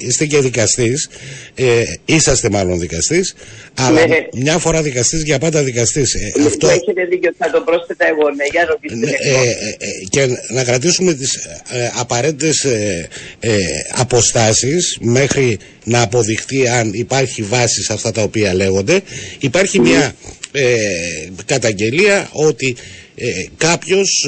είστε 0.08 0.26
και 0.26 0.40
δικαστής, 0.40 1.10
ε, 1.56 1.84
είσαστε 2.06 2.50
μάλλον 2.50 2.80
δικαστής, 2.80 3.36
αλλά 3.74 4.08
ναι. 4.08 4.16
μια 4.34 4.58
φορά 4.58 4.82
δικαστής 4.82 5.24
για 5.24 5.40
πάντα 5.40 5.64
δικαστής. 5.64 6.14
Ε, 6.14 6.32
ναι, 6.36 6.46
αυτό... 6.46 6.68
Έχετε 6.68 7.06
δίκιο, 7.06 7.34
θα 7.38 7.52
το 7.52 7.62
πρόσθετα 7.62 8.06
εγώ, 8.08 8.30
ναι, 8.30 8.44
για 8.52 8.66
ρωτήστε. 8.66 8.96
Ναι, 8.96 9.12
ε, 9.12 9.50
ε, 9.78 9.88
και 10.10 10.28
να 10.50 10.64
κρατήσουμε 10.64 11.14
τις 11.14 11.36
ε, 11.36 11.92
απαραίτητες 12.00 12.66
αποστάσεις 13.92 14.98
μέχρι 15.02 15.58
να 15.84 16.02
αποδειχτεί 16.02 16.70
αν 16.70 16.94
υπάρχει 16.94 17.42
βάση 17.42 17.84
σε 17.84 17.94
αυτά 17.94 18.12
τα 18.12 18.22
οποία 18.22 18.54
λέγονται. 18.54 19.02
Υπάρχει 19.40 19.80
μια 19.80 20.16
καταγγελία 21.46 22.30
ότι 22.32 22.76
ε, 23.16 23.26
κάποιος 23.58 24.28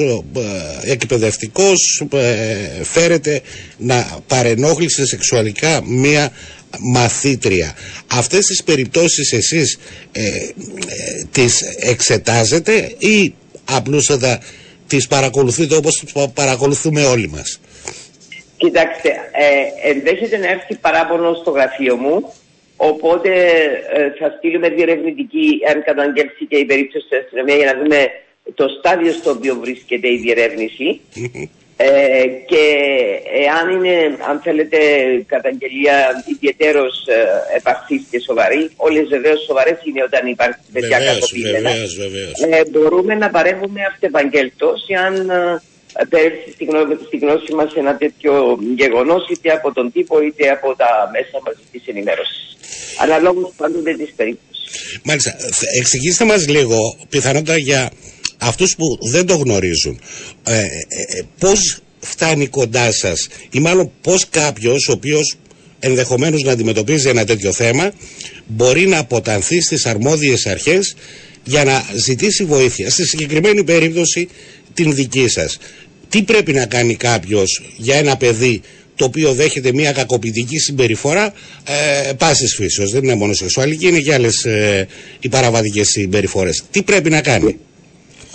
ε, 0.85 0.91
εκπαιδευτικός 0.91 2.05
ε, 2.13 2.83
φέρεται 2.83 3.41
να 3.77 4.07
παρενόχλησε 4.27 5.05
σεξουαλικά 5.05 5.81
μία 5.85 6.31
μαθήτρια. 6.79 7.75
Αυτές 8.11 8.45
τις 8.45 8.63
περιπτώσεις 8.63 9.33
εσείς 9.33 9.79
ε, 10.11 10.21
ε, 10.21 10.31
τις 11.31 11.61
εξετάζετε 11.79 12.95
ή 12.97 13.35
απλούστατα 13.71 14.39
τις 14.87 15.07
παρακολουθείτε 15.07 15.75
όπως 15.75 15.99
τις 15.99 16.13
παρακολουθούμε 16.33 17.03
όλοι 17.03 17.29
μας; 17.29 17.59
Κοιτάξτε, 18.57 19.09
ε, 19.09 19.89
ενδέχεται 19.89 20.37
να 20.37 20.47
έρθει 20.49 20.75
παράπονο 20.75 21.33
στο 21.33 21.51
γραφείο 21.51 21.95
μου 21.95 22.33
οπότε 22.77 23.29
θα 24.19 24.35
στείλουμε 24.37 24.69
διερευνητική 24.69 25.47
αν 25.73 25.83
καταγγέλσει 25.83 26.45
και 26.49 26.57
η 26.57 26.65
περίπτωση 26.65 27.05
της 27.09 27.19
αστυνομία 27.19 27.55
για 27.55 27.73
να 27.73 27.79
δούμε 27.79 28.09
το 28.53 28.65
στάδιο 28.79 29.11
στο 29.11 29.29
οποίο 29.29 29.55
βρίσκεται 29.55 30.07
η 30.07 30.17
διερεύνηση 30.17 31.01
ε, 31.77 31.87
και 32.45 32.63
εάν 33.45 33.69
είναι, 33.75 33.95
αν 34.29 34.39
θέλετε, 34.43 34.77
καταγγελία 35.25 36.23
ιδιαίτερος 36.33 37.05
ε, 37.07 37.99
και 38.09 38.19
σοβαρή, 38.19 38.69
όλες 38.75 39.07
βεβαίως 39.07 39.43
σοβαρές 39.43 39.77
είναι 39.83 40.03
όταν 40.03 40.27
υπάρχει 40.27 40.59
παιδιά 40.73 40.99
κακοποίητα. 40.99 41.69
Ε, 42.57 42.61
μπορούμε 42.71 43.15
να 43.15 43.29
παρέμβουμε 43.29 43.81
αυτεπαγγελτός 43.91 44.85
εάν 44.87 45.29
ε, 45.29 46.05
πέρυσι 46.09 46.51
στη 46.53 46.63
γνώση, 46.65 46.97
στη 47.05 47.17
γνώση 47.17 47.53
μας 47.53 47.73
ένα 47.75 47.97
τέτοιο 47.97 48.57
γεγονός 48.75 49.27
είτε 49.29 49.51
από 49.51 49.73
τον 49.73 49.91
τύπο 49.91 50.21
είτε 50.21 50.49
από 50.49 50.75
τα 50.75 51.09
μέσα 51.11 51.43
μαζικής 51.45 51.83
ενημέρωσης. 51.85 52.57
Αναλόγως 53.01 53.53
πάντοτε 53.57 53.93
της 53.93 54.13
περίπτωσης. 54.15 54.99
Μάλιστα. 55.03 55.35
Εξηγήστε 55.79 56.25
μας 56.25 56.47
λίγο 56.47 56.77
πιθανότατα 57.09 57.57
για 57.57 57.91
αυτούς 58.37 58.75
που 58.75 58.97
δεν 59.11 59.25
το 59.25 59.35
γνωρίζουν 59.35 59.99
ε, 60.43 60.57
ε, 60.57 60.63
ε, 60.63 61.21
πώς 61.39 61.79
φτάνει 61.99 62.47
κοντά 62.47 62.91
σας 62.91 63.27
ή 63.51 63.59
μάλλον 63.59 63.91
πώς 64.01 64.29
κάποιος 64.29 64.87
ο 64.87 64.91
οποίος 64.91 65.35
ενδεχομένως 65.79 66.41
να 66.41 66.51
αντιμετωπίζει 66.51 67.09
ένα 67.09 67.25
τέτοιο 67.25 67.51
θέμα 67.51 67.91
μπορεί 68.45 68.87
να 68.87 68.97
αποτανθεί 68.97 69.61
στις 69.61 69.85
αρμόδιες 69.85 70.45
αρχές 70.45 70.95
για 71.43 71.63
να 71.63 71.85
ζητήσει 71.95 72.43
βοήθεια. 72.45 72.89
Στη 72.89 73.05
συγκεκριμένη 73.05 73.63
περίπτωση 73.63 74.27
την 74.73 74.95
δική 74.95 75.27
σας. 75.27 75.57
Τι 76.09 76.23
πρέπει 76.23 76.53
να 76.53 76.65
κάνει 76.65 76.95
κάποιος 76.95 77.61
για 77.77 77.95
ένα 77.95 78.17
παιδί 78.17 78.61
το 78.95 79.05
οποίο 79.05 79.33
δέχεται 79.33 79.73
μια 79.73 79.91
κακοποιητική 79.91 80.57
συμπεριφορά 80.57 81.33
ε, 82.07 82.13
πάσης 82.13 82.55
φύσεως. 82.55 82.91
Δεν 82.91 83.03
είναι 83.03 83.15
μόνο 83.15 83.33
σεξουαλική, 83.33 83.87
είναι 83.87 83.99
και 83.99 84.13
άλλες 84.13 84.45
ε, 84.45 84.87
οι 85.19 85.29
παραβατικές 85.29 85.87
συμπεριφορές. 85.87 86.63
Τι 86.71 86.83
πρέπει 86.83 87.09
να 87.09 87.21
κάνει; 87.21 87.57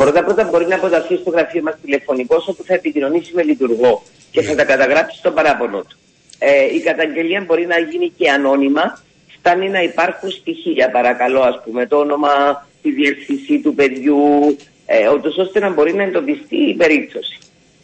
Πρώτα 0.00 0.24
πρώτα 0.24 0.44
μπορεί 0.44 0.66
να 0.66 0.74
αποταθεί 0.74 1.16
στο 1.16 1.30
γραφείο 1.30 1.62
μας 1.62 1.74
τηλεφωνικός 1.82 2.48
όπου 2.48 2.62
θα 2.64 2.74
επικοινωνήσει 2.74 3.32
με 3.34 3.42
λειτουργό 3.42 4.02
και 4.30 4.42
θα 4.42 4.54
τα 4.54 4.64
καταγράψεις 4.64 5.18
στον 5.18 5.34
παράπονο 5.34 5.78
του. 5.80 5.98
Ε, 6.38 6.74
η 6.74 6.80
καταγγελία 6.80 7.44
μπορεί 7.46 7.66
να 7.66 7.78
γίνει 7.78 8.12
και 8.16 8.30
ανώνυμα. 8.30 9.02
Φτάνει 9.38 9.68
να 9.68 9.82
υπάρχουν 9.82 10.30
στοιχεία, 10.30 10.90
παρακαλώ, 10.90 11.40
ας 11.40 11.60
πούμε, 11.64 11.86
το 11.86 11.96
όνομα, 11.96 12.66
τη 12.82 12.90
διεύθυνση 12.90 13.58
του 13.58 13.74
παιδιού, 13.74 14.56
ε, 14.86 15.06
ώστε 15.36 15.60
να 15.60 15.70
μπορεί 15.70 15.94
να 15.94 16.02
εντοπιστεί 16.02 16.56
η 16.56 16.74
περίπτωση. 16.74 17.38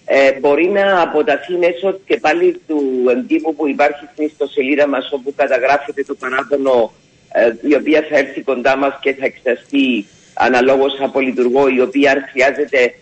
Ε, 0.04 0.32
μπορεί 0.32 0.68
να 0.68 1.00
αποταθεί 1.00 1.52
μέσω 1.52 1.98
και 2.06 2.16
πάλι 2.16 2.60
του 2.66 3.04
εντύπου 3.10 3.54
που 3.54 3.68
υπάρχει 3.68 4.04
στην 4.12 4.24
ιστοσελίδα 4.26 4.86
μας 4.88 5.12
όπου 5.12 5.34
καταγράφεται 5.36 6.04
το 6.04 6.14
παράπονο 6.14 6.92
ε, 7.32 7.52
η 7.68 7.74
οποία 7.74 8.06
θα 8.10 8.18
έρθει 8.18 8.40
κοντά 8.40 8.76
μας 8.76 8.98
και 9.00 9.14
θα 9.14 9.24
εξεταστεί 9.24 10.06
αναλόγως 10.36 11.00
από 11.00 11.20
λειτουργό 11.20 11.68
η 11.68 11.80
οποία 11.80 12.10
αν 12.10 12.24
χρειάζεται 12.30 12.94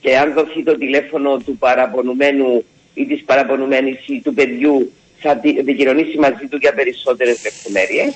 και 0.00 0.16
αν 0.18 0.32
δοθεί 0.32 0.62
το 0.62 0.78
τηλέφωνο 0.78 1.36
του 1.36 1.56
παραπονουμένου 1.58 2.64
ή 2.94 3.06
της 3.06 3.22
παραπονουμένης 3.24 4.08
ή 4.08 4.20
του 4.24 4.34
παιδιού 4.34 4.92
θα 5.18 5.40
επικοινωνήσει 5.58 6.18
μαζί 6.18 6.46
του 6.50 6.56
για 6.56 6.74
περισσότερες 6.74 7.42
λεπτομέρειες 7.44 8.14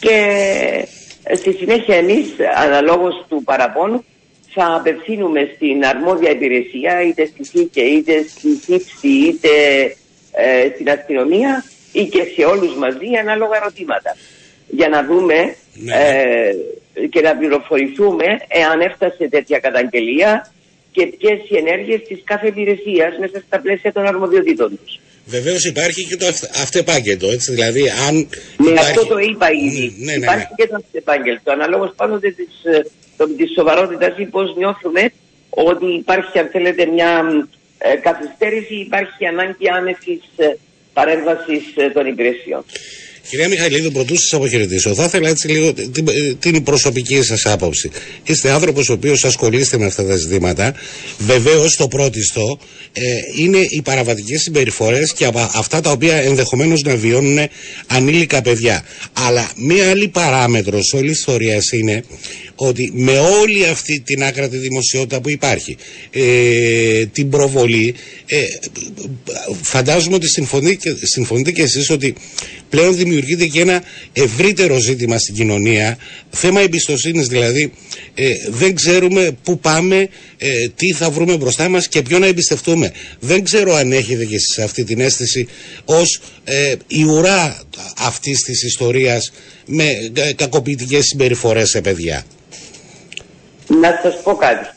και 0.00 0.16
ε, 1.22 1.36
στη 1.36 1.52
συνέχεια 1.52 1.96
εμείς 1.96 2.34
αναλόγως 2.56 3.24
του 3.28 3.42
παραπώνου 3.44 4.04
θα 4.54 4.74
απευθύνουμε 4.74 5.50
στην 5.54 5.84
αρμόδια 5.84 6.30
υπηρεσία 6.30 7.02
είτε 7.02 7.26
στη 7.26 7.44
ΣΥΚΕ 7.44 7.80
είτε 7.80 8.24
στη 8.28 8.54
ΣΥΠΣΗ 8.54 9.08
είτε 9.08 9.48
ε, 10.32 10.70
στην 10.74 10.90
αστυνομία 10.90 11.64
ή 11.92 12.04
και 12.04 12.22
σε 12.34 12.44
όλους 12.44 12.74
μαζί 12.76 13.16
ανάλογα 13.20 13.56
ερωτήματα 13.56 14.16
για 14.66 14.88
να 14.88 15.04
δούμε 15.04 15.56
ναι. 15.74 15.94
ε, 15.94 16.54
και 17.10 17.20
να 17.20 17.36
πληροφορηθούμε 17.36 18.26
εάν 18.48 18.80
έφτασε 18.80 19.28
τέτοια 19.28 19.58
καταγγελία 19.58 20.52
και 20.92 21.06
ποιες 21.06 21.38
οι 21.48 21.56
ενέργειες 21.56 22.00
της 22.08 22.20
κάθε 22.24 22.46
υπηρεσίας 22.46 23.12
μέσα 23.20 23.42
στα 23.46 23.60
πλαίσια 23.60 23.92
των 23.92 24.06
αρμοδιοτήτων 24.06 24.78
τους. 24.84 25.00
Βεβαίως 25.24 25.64
υπάρχει 25.64 26.06
και 26.06 26.16
το 26.16 26.26
αυτεπάγγελτο, 26.62 27.26
έτσι. 27.28 27.52
Δηλαδή, 27.52 27.82
αν. 28.08 28.14
Ναι, 28.56 28.70
υπάρχει... 28.70 28.90
αυτό 28.90 29.06
το 29.06 29.18
είπα 29.18 29.50
ήδη. 29.50 29.94
Ναι, 29.98 30.12
ναι, 30.12 30.18
ναι. 30.18 30.24
Υπάρχει 30.24 30.52
και 30.56 30.66
το 30.66 30.76
αυτεπάγγελτο. 30.76 31.52
Αναλόγως 31.52 31.92
πάντοτε 31.96 32.30
της 32.30 32.48
της 33.26 33.52
σοβαρότητας 33.54 34.18
ή 34.18 34.24
πώς 34.24 34.56
νιώθουμε 34.56 35.10
ότι 35.50 35.86
υπάρχει, 35.86 36.38
αν 36.38 36.48
θέλετε, 36.52 36.86
μια 36.86 37.10
ε, 37.78 37.94
καθυστέρηση, 37.94 38.74
υπάρχει 38.74 39.26
ανάγκη 39.26 39.68
άνεση 39.68 40.20
ε, 40.36 40.46
παρέμβασης 40.92 41.62
ε, 41.76 41.90
των 41.90 42.06
υπηρεσιών. 42.06 42.64
Κυρία 43.30 43.48
Μιχαηλίδου, 43.48 43.92
πρωτού 43.92 44.16
σας 44.16 44.32
αποχαιρετήσω, 44.32 44.94
θα 44.94 45.04
ήθελα 45.04 45.28
έτσι 45.28 45.48
λίγο 45.48 45.72
την, 45.72 46.08
την 46.38 46.62
προσωπική 46.62 47.22
σας 47.22 47.46
άποψη. 47.46 47.90
Είστε 48.24 48.50
άνθρωπος 48.50 48.88
ο 48.88 48.92
οποίος 48.92 49.24
ασχολείστε 49.24 49.78
με 49.78 49.86
αυτά 49.86 50.04
τα 50.06 50.16
ζητήματα. 50.16 50.74
Βεβαίως, 51.18 51.76
το 51.76 51.88
πρώτιστο 51.88 52.58
ε, 52.92 53.02
είναι 53.36 53.58
οι 53.68 53.82
παραβατικές 53.82 54.42
συμπεριφορές 54.42 55.12
και 55.12 55.24
από 55.24 55.50
αυτά 55.54 55.80
τα 55.80 55.90
οποία 55.90 56.16
ενδεχομένως 56.16 56.82
να 56.82 56.96
βιώνουν 56.96 57.38
ανήλικα 57.86 58.42
παιδιά. 58.42 58.84
Αλλά 59.12 59.50
μία 59.56 59.90
άλλη 59.90 60.08
παράμετρος 60.08 60.92
όλης 60.92 61.18
ιστορίας 61.18 61.72
είναι 61.72 62.04
ότι 62.54 62.90
με 62.94 63.18
όλη 63.18 63.66
αυτή 63.66 64.00
την 64.00 64.22
άκρατη 64.22 64.56
δημοσιότητα 64.56 65.20
που 65.20 65.30
υπάρχει, 65.30 65.76
ε, 66.10 67.06
την 67.06 67.28
προβολή, 67.30 67.94
ε, 68.26 68.36
φαντάζομαι 69.62 70.14
ότι 70.14 70.28
συμφωνείτε, 70.28 70.96
συμφωνείτε 71.02 71.50
και 71.50 71.62
εσείς 71.62 71.90
ότι 71.90 72.14
πλέον 72.68 72.96
δημιουργείται 72.96 73.17
και 73.52 73.60
ένα 73.60 73.82
ευρύτερο 74.12 74.78
ζήτημα 74.78 75.18
στην 75.18 75.34
κοινωνία, 75.34 75.98
θέμα 76.30 76.60
εμπιστοσύνης 76.60 77.26
δηλαδή, 77.26 77.72
ε, 78.14 78.30
δεν 78.48 78.74
ξέρουμε 78.74 79.36
πού 79.42 79.58
πάμε, 79.58 80.08
ε, 80.38 80.68
τι 80.76 80.92
θα 80.92 81.10
βρούμε 81.10 81.36
μπροστά 81.36 81.68
μας 81.68 81.88
και 81.88 82.02
ποιο 82.02 82.18
να 82.18 82.26
εμπιστευτούμε. 82.26 82.92
Δεν 83.20 83.44
ξέρω 83.44 83.74
αν 83.74 83.92
έχετε 83.92 84.24
και 84.24 84.34
εσείς 84.34 84.58
αυτή 84.58 84.84
την 84.84 85.00
αίσθηση 85.00 85.48
ως 85.84 86.20
ε, 86.44 86.74
η 86.86 87.02
ουρά 87.02 87.62
αυτής 87.98 88.42
της 88.42 88.62
ιστορίας 88.62 89.32
με 89.66 89.84
ε, 90.14 90.32
κακοποιητικές 90.32 91.04
συμπεριφορές 91.04 91.68
σε 91.68 91.80
παιδιά. 91.80 92.24
Να 93.66 94.00
σας 94.02 94.22
πω 94.22 94.34
κάτι. 94.34 94.68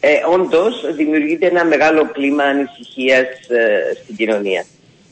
Ε, 0.00 0.10
όντως 0.32 0.94
δημιουργείται 0.96 1.46
ένα 1.46 1.64
μεγάλο 1.64 2.10
κλίμα 2.12 2.44
ανησυχίας 2.44 3.26
ε, 3.48 3.96
στην 4.02 4.16
κοινωνία. 4.16 4.64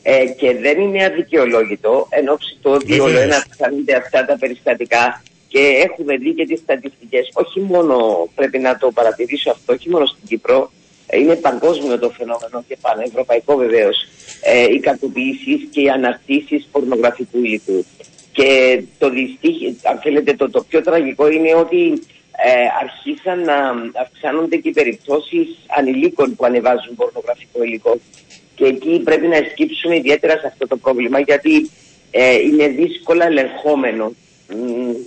Ε, 0.09 0.25
και 0.25 0.55
δεν 0.55 0.79
είναι 0.79 1.03
αδικαιολόγητο 1.05 2.07
εν 2.09 2.29
ώψη 2.29 2.57
του 2.61 2.71
ότι 2.71 2.99
όλο 2.99 3.19
ένα 3.19 3.35
αυξάνονται 3.35 3.95
αυτά 3.95 4.25
τα 4.25 4.37
περιστατικά 4.37 5.23
και 5.47 5.59
έχουμε 5.59 6.17
δει 6.17 6.33
και 6.33 6.45
τις 6.45 6.59
στατιστικές. 6.59 7.29
Όχι 7.33 7.59
μόνο 7.59 8.27
πρέπει 8.35 8.59
να 8.59 8.77
το 8.77 8.91
παρατηρήσω 8.91 9.51
αυτό, 9.51 9.73
όχι 9.73 9.89
μόνο 9.89 10.05
στην 10.05 10.27
Κύπρο, 10.27 10.71
ε, 11.07 11.19
είναι 11.19 11.35
παγκόσμιο 11.35 11.99
το 11.99 12.09
φαινόμενο 12.09 12.63
και 12.67 12.77
πανευρωπαϊκό 12.81 13.55
βεβαίως. 13.55 14.07
Ε, 14.41 14.63
οι 14.73 14.79
κακοποιήσεις 14.79 15.67
και 15.71 15.81
οι 15.81 15.89
αναρτήσεις 15.89 16.67
πορνογραφικού 16.71 17.37
υλικού. 17.37 17.85
Και 18.31 18.81
το 18.97 19.07
αν 19.83 19.99
θέλετε, 20.03 20.33
το, 20.33 20.49
το 20.49 20.63
πιο 20.69 20.81
τραγικό 20.81 21.29
είναι 21.29 21.55
ότι 21.55 22.01
ε, 22.45 22.51
αρχίσαν 22.81 23.39
να 23.43 23.55
αυξάνονται 24.01 24.55
και 24.57 24.69
οι 24.69 24.71
περιπτώσεις 24.71 25.47
ανηλίκων 25.77 26.35
που 26.35 26.45
ανεβάζουν 26.45 26.95
πορνογραφικό 26.95 27.63
υλικό. 27.63 27.99
Και 28.57 28.65
εκεί 28.65 29.01
πρέπει 29.03 29.27
να 29.27 29.35
εσκύψουμε 29.35 29.95
ιδιαίτερα 29.95 30.33
σε 30.37 30.47
αυτό 30.47 30.67
το 30.67 30.77
πρόβλημα 30.77 31.19
γιατί 31.19 31.69
ε, 32.11 32.35
είναι 32.35 32.67
δύσκολα 32.67 33.25
ελεγχόμενο 33.25 34.13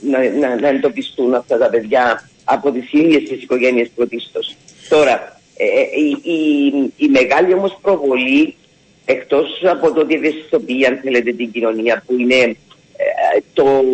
να, 0.02 0.30
να, 0.30 0.60
να 0.60 0.68
εντοπιστούν 0.68 1.34
αυτά 1.34 1.58
τα 1.58 1.68
παιδιά 1.68 2.30
από 2.44 2.70
τις 2.70 2.92
ίδιες 2.92 3.22
τις 3.22 3.42
οικογένειες 3.42 3.90
πρωτίστως. 3.94 4.56
Τώρα, 4.88 5.40
ε, 5.56 5.64
ε, 5.64 6.00
η, 6.00 6.32
η, 6.32 6.92
η, 6.96 7.08
μεγάλη 7.08 7.54
όμως 7.54 7.78
προβολή, 7.82 8.54
εκτός 9.04 9.62
από 9.64 9.92
το 9.92 10.00
ότι 10.00 10.14
ευαισθητοποιεί 10.14 10.86
αν 10.86 11.00
θέλετε 11.02 11.32
την 11.32 11.50
κοινωνία 11.50 12.02
που 12.06 12.14
είναι 12.18 12.56
το, 13.52 13.84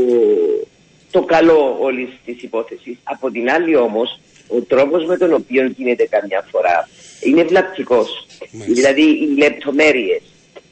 το 1.10 1.22
καλό 1.22 1.76
όλης 1.80 2.08
της 2.24 2.42
υπόθεσης. 2.42 2.96
Από 3.02 3.30
την 3.30 3.50
άλλη 3.50 3.76
όμως, 3.76 4.20
ο 4.48 4.60
τρόπος 4.60 5.04
με 5.04 5.16
τον 5.16 5.32
οποίο 5.32 5.66
γίνεται 5.76 6.06
καμιά 6.06 6.46
φορά 6.50 6.88
είναι 7.20 7.44
βλαπτικός. 7.44 8.26
Δηλαδή 8.50 9.02
οι 9.02 9.34
λεπτομέρειες, 9.36 10.22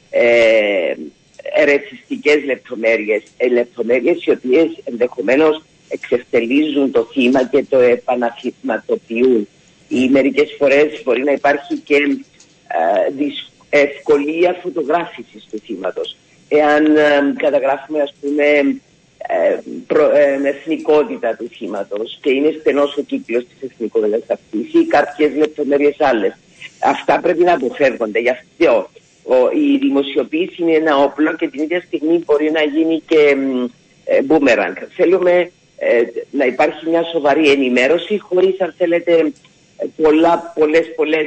ε, 0.09 0.93
ερεθιστικέ 1.55 2.35
λεπτομέρειες, 2.45 3.23
ε, 3.37 3.47
λεπτομέρειες 3.47 4.25
οι 4.25 4.31
οποίες 4.31 4.67
ενδεχομένως 4.83 5.63
εξευτελίζουν 5.87 6.91
το 6.91 7.07
θύμα 7.11 7.47
και 7.47 7.65
το 7.69 7.79
επαναθυματοποιούν. 7.79 9.47
Ή 9.87 10.09
μερικές 10.09 10.55
φορές 10.57 11.01
μπορεί 11.03 11.23
να 11.23 11.31
υπάρχει 11.31 11.77
και 11.77 11.95
ε, 13.69 13.81
ευκολία 13.81 14.59
φωτογράφησης 14.61 15.45
του 15.51 15.61
θύματος. 15.65 16.15
Εάν 16.47 16.95
ε, 16.95 17.33
καταγράφουμε 17.37 18.01
ας 18.01 18.13
πούμε 18.21 18.43
ε, 18.43 18.63
προ, 19.87 20.11
ε, 20.15 20.39
εθνικότητα 20.43 21.35
του 21.35 21.49
θύματο 21.57 21.97
και 22.21 22.31
είναι 22.31 22.55
στενός 22.59 22.97
ο 22.97 23.01
κύκλος 23.01 23.43
της 23.43 23.69
εθνικότητας 23.71 24.21
αυτής 24.29 24.73
ή 24.73 24.85
κάποιες 24.85 25.35
λεπτομέρειες 25.35 25.95
άλλες. 25.99 26.37
Αυτά 26.79 27.19
πρέπει 27.19 27.43
να 27.43 27.53
αποφεύγονται. 27.53 28.19
Γι' 28.19 28.29
αυτό 28.29 28.89
η 29.53 29.77
δημοσιοποίηση 29.77 30.61
είναι 30.61 30.71
ένα 30.71 30.97
όπλο 30.97 31.35
και 31.35 31.47
την 31.47 31.63
ίδια 31.63 31.81
στιγμή 31.81 32.23
μπορεί 32.25 32.51
να 32.51 32.61
γίνει 32.61 33.01
και 33.07 33.35
ε, 34.05 34.19
boomerang. 34.27 34.77
Θέλουμε 34.95 35.51
ε, 35.77 36.01
να 36.31 36.45
υπάρχει 36.45 36.89
μια 36.89 37.03
σοβαρή 37.03 37.49
ενημέρωση 37.49 38.17
χωρίς 38.17 38.61
αν 38.61 38.73
θέλετε 38.77 39.31
πολλά, 40.01 40.53
πολλές, 40.55 40.93
πολλές 40.95 41.25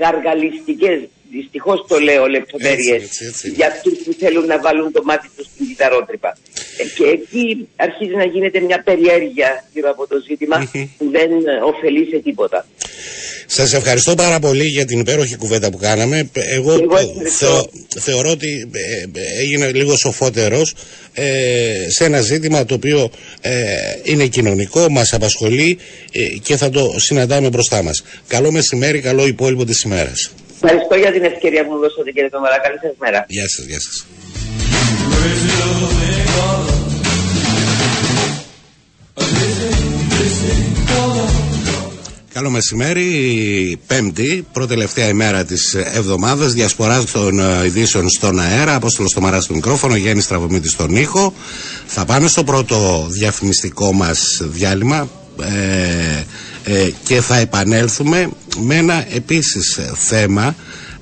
γαργαλιστικές 0.00 1.08
δυστυχώς 1.36 1.84
το 1.88 1.98
λέω 1.98 2.26
λεπτομέρειες 2.26 3.02
για 3.54 3.66
αυτούς 3.66 3.98
που 4.04 4.12
θέλουν 4.18 4.46
να 4.46 4.60
βάλουν 4.60 4.92
το 4.92 5.02
μάτι 5.04 5.28
τους 5.36 5.46
στην 5.54 5.66
κυταρότρυπα. 5.66 6.36
Ε, 6.76 6.84
και 6.96 7.04
εκεί 7.04 7.68
αρχίζει 7.76 8.14
να 8.14 8.24
γίνεται 8.24 8.60
μια 8.60 8.82
περιέργεια 8.82 9.64
γύρω 9.72 9.90
από 9.90 10.06
το 10.06 10.16
ζήτημα 10.26 10.70
που 10.98 11.10
δεν 11.10 11.30
ωφελεί 11.70 12.06
σε 12.10 12.18
τίποτα. 12.18 12.66
Σας 13.46 13.72
ευχαριστώ 13.72 14.14
πάρα 14.14 14.38
πολύ 14.38 14.64
για 14.64 14.84
την 14.84 15.00
υπέροχη 15.00 15.36
κουβέντα 15.36 15.70
που 15.70 15.76
κάναμε. 15.76 16.30
Εγώ, 16.32 16.72
Εγώ 16.72 16.98
θεωρώ 18.00 18.30
ότι 18.30 18.70
ε, 18.72 19.20
έγινε 19.40 19.72
λίγο 19.72 19.96
σοφότερος 19.96 20.74
ε, 21.12 21.86
σε 21.88 22.04
ένα 22.04 22.20
ζήτημα 22.20 22.64
το 22.64 22.74
οποίο 22.74 23.10
ε, 23.40 23.52
είναι 24.02 24.26
κοινωνικό, 24.26 24.90
μας 24.90 25.12
απασχολεί 25.12 25.78
και 26.42 26.56
θα 26.56 26.70
το 26.70 26.94
συναντάμε 26.96 27.48
μπροστά 27.48 27.82
μας. 27.82 28.02
Καλό 28.26 28.50
μεσημέρι, 28.50 29.00
καλό 29.00 29.26
υπόλοιπο 29.26 29.64
της 29.64 29.82
ημέρας. 29.82 30.30
Ευχαριστώ 30.64 30.94
για 30.94 31.12
την 31.12 31.24
ευκαιρία 31.24 31.64
που 31.64 31.72
μου 31.72 31.78
δώσατε 31.78 32.10
κύριε 32.10 32.28
Τωμαρά. 32.28 32.58
Καλή 32.58 32.78
σας 32.82 32.92
μέρα. 32.98 33.24
Γεια 33.28 33.48
σας, 33.48 33.64
γεια 33.64 33.80
σας. 33.80 34.06
Καλό 42.32 42.50
μεσημέρι, 42.50 43.80
Πέμπτη, 43.86 44.46
πρώτη-τελευταία 44.52 45.08
ημέρα 45.08 45.44
της 45.44 45.74
εβδομάδας. 45.74 46.52
Διασπορά 46.52 47.04
των 47.12 47.38
ε, 47.38 47.64
ειδήσεων 47.66 48.08
στον 48.08 48.40
αέρα. 48.40 48.74
Απόστολος 48.74 49.10
στο 49.10 49.20
μαρά 49.20 49.40
στο 49.40 49.54
μικρόφωνο, 49.54 49.96
Γιάννης 49.96 50.24
Στραβωμίτη 50.24 50.68
στον 50.68 50.96
ήχο. 50.96 51.34
Θα 51.86 52.04
πάμε 52.04 52.28
στο 52.28 52.44
πρώτο 52.44 53.06
διαφημιστικό 53.10 53.92
μας 53.92 54.40
διάλειμμα. 54.42 55.08
Ε, 55.40 56.24
ε, 56.64 56.88
και 57.04 57.20
θα 57.20 57.36
επανέλθουμε 57.36 58.28
με 58.58 58.74
ένα 58.76 59.04
επίσης 59.14 59.78
θέμα 59.94 60.54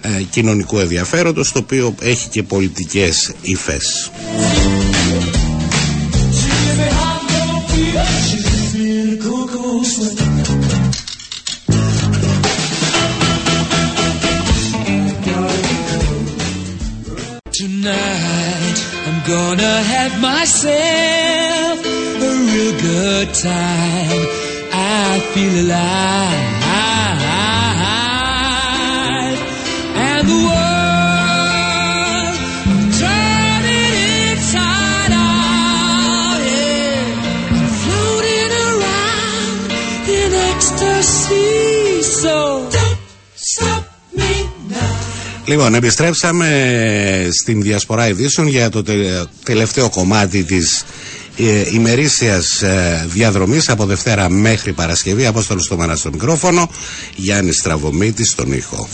ε, 0.03 0.23
κοινωνικού 0.31 0.79
ενδιαφέροντος 0.79 1.53
το 1.53 1.59
οποίο 1.59 1.95
έχει 2.01 2.29
και 2.29 2.43
πολιτικές 2.43 3.33
υφές. 3.43 4.11
Tonight 17.61 18.79
I'm 19.09 19.19
gonna 19.33 19.77
have 19.93 20.15
myself 20.31 21.79
a 22.29 22.31
real 22.49 22.73
good 22.89 23.29
time. 23.35 24.40
I 25.31 25.35
feel 25.35 25.55
alive. 25.65 26.49
And 30.07 30.23
the 30.31 30.41
world 30.49 32.35
turning 33.01 33.95
inside 34.31 35.13
out. 35.13 36.41
Yeah. 36.51 37.57
I'm 37.57 37.69
floating 37.83 38.53
around 38.69 39.71
in 40.19 40.31
ecstasy. 40.53 42.03
So 42.23 42.35
don't 42.77 42.99
stop 43.37 43.83
me 44.19 44.33
now. 44.69 44.97
Λοιπόν, 45.45 45.75
επιστρέψαμε 45.75 46.49
στην 47.43 47.63
Διασπορά 47.63 48.09
Ειδήσεων 48.09 48.47
για 48.47 48.71
το 48.71 48.83
τε- 48.83 49.27
τελευταίο 49.45 49.91
κομμάτι 49.91 50.43
της 50.45 50.85
ε, 51.49 51.69
ημερήσιας 51.73 52.63
ε, 52.63 53.07
διαδρομής 53.09 53.69
από 53.69 53.87
Δευτέρα 53.87 54.29
μέχρι 54.31 54.73
Παρασκευή. 54.73 55.27
Απόστολος 55.27 55.65
στο 55.65 55.77
Μάνα 55.77 55.97
στο 55.97 56.11
μικρόφωνο, 56.11 56.71
Γιάννης 57.15 57.57
Στραβωμίτης 57.57 58.31
στον 58.31 58.53
ήχο. 58.53 58.89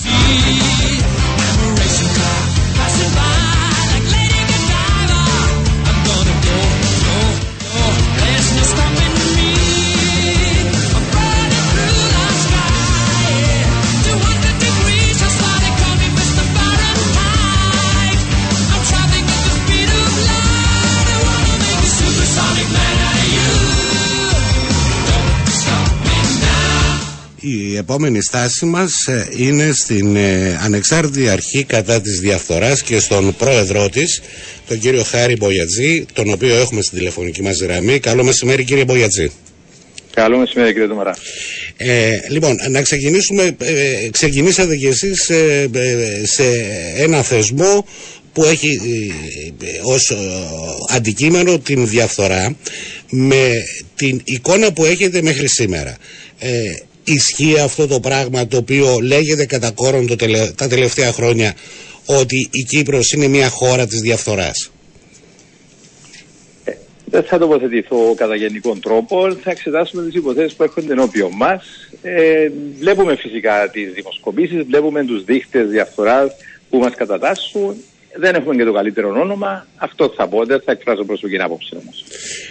Επόμενη 27.88 28.22
στάση 28.22 28.64
μας 28.64 29.06
ε, 29.06 29.28
είναι 29.36 29.72
στην 29.72 30.16
ε, 30.16 30.58
ανεξάρτητη 30.62 31.28
αρχή 31.28 31.64
κατά 31.64 32.00
της 32.00 32.20
διαφθοράς 32.20 32.82
και 32.82 32.98
στον 32.98 33.34
πρόεδρό 33.36 33.88
της, 33.88 34.20
τον 34.68 34.78
κύριο 34.78 35.02
Χάρη 35.02 35.36
Μπογιατζή, 35.36 36.04
τον 36.12 36.32
οποίο 36.32 36.54
έχουμε 36.56 36.82
στην 36.82 36.98
τηλεφωνική 36.98 37.42
μας 37.42 37.60
γραμμή. 37.60 37.98
Καλό 37.98 38.24
μεσημέρι 38.24 38.64
κύριε 38.64 38.84
Μπογιατζή. 38.84 39.30
Καλό 40.14 40.38
μεσημέρι 40.38 40.72
κύριε 40.72 40.88
Τωμαρά. 40.88 41.16
Ε, 41.76 42.18
λοιπόν, 42.28 42.56
να 42.70 42.82
ξεκινήσουμε, 42.82 43.56
ε, 43.58 44.08
ξεκινήσατε 44.10 44.76
κι 44.76 44.86
εσείς 44.86 45.28
ε, 45.28 45.70
ε, 45.72 46.26
σε 46.26 46.44
ένα 46.96 47.22
θεσμό 47.22 47.86
που 48.32 48.44
έχει 48.44 48.80
ε, 49.60 49.66
ε, 49.66 49.80
ως 49.82 50.10
ε, 50.10 50.16
αντικείμενο 50.90 51.58
την 51.58 51.88
διαφθορά 51.88 52.56
με 53.10 53.52
την 53.94 54.20
εικόνα 54.24 54.72
που 54.72 54.84
έχετε 54.84 55.22
μέχρι 55.22 55.48
σήμερα. 55.48 55.96
Ε, 56.38 56.50
ισχύει 57.06 57.58
αυτό 57.58 57.86
το 57.86 58.00
πράγμα 58.00 58.46
το 58.46 58.56
οποίο 58.56 58.98
λέγεται 59.02 59.46
κατά 59.46 59.70
κόρον 59.70 60.06
το 60.06 60.16
τελε- 60.16 60.54
τα 60.54 60.68
τελευταία 60.68 61.12
χρόνια 61.12 61.54
ότι 62.06 62.48
η 62.50 62.62
Κύπρος 62.62 63.12
είναι 63.12 63.28
μια 63.28 63.48
χώρα 63.48 63.86
της 63.86 64.00
διαφθοράς; 64.00 64.70
Δεν 67.10 67.22
θα 67.22 67.38
τοποθετηθώ 67.38 68.14
κατά 68.16 68.34
γενικών 68.36 68.80
τρόπο. 68.80 69.32
Θα 69.42 69.50
εξετάσουμε 69.50 70.02
τις 70.02 70.14
υποθέσεις 70.14 70.54
που 70.54 70.62
έρχονται 70.62 70.92
ενώπιον 70.92 71.30
μας. 71.34 71.64
Ε, 72.02 72.50
βλέπουμε 72.78 73.16
φυσικά 73.16 73.70
τις 73.70 73.92
δημοσκοπήσεις, 73.92 74.62
βλέπουμε 74.62 75.04
τους 75.04 75.24
δείχτες 75.24 75.68
διαφθοράς 75.68 76.30
που 76.70 76.78
μας 76.78 76.94
κατατάσσουν. 76.94 77.76
Δεν 78.18 78.34
έχουμε 78.34 78.54
και 78.54 78.64
το 78.64 78.72
καλύτερο 78.72 79.08
όνομα. 79.20 79.66
Αυτό 79.76 80.12
θα 80.16 80.28
πω. 80.28 80.44
Δεν 80.44 80.62
θα 80.64 80.72
εκφράσω 80.72 81.04
προσωπική 81.04 81.42
άποψη 81.42 81.76
όμως. 81.80 82.04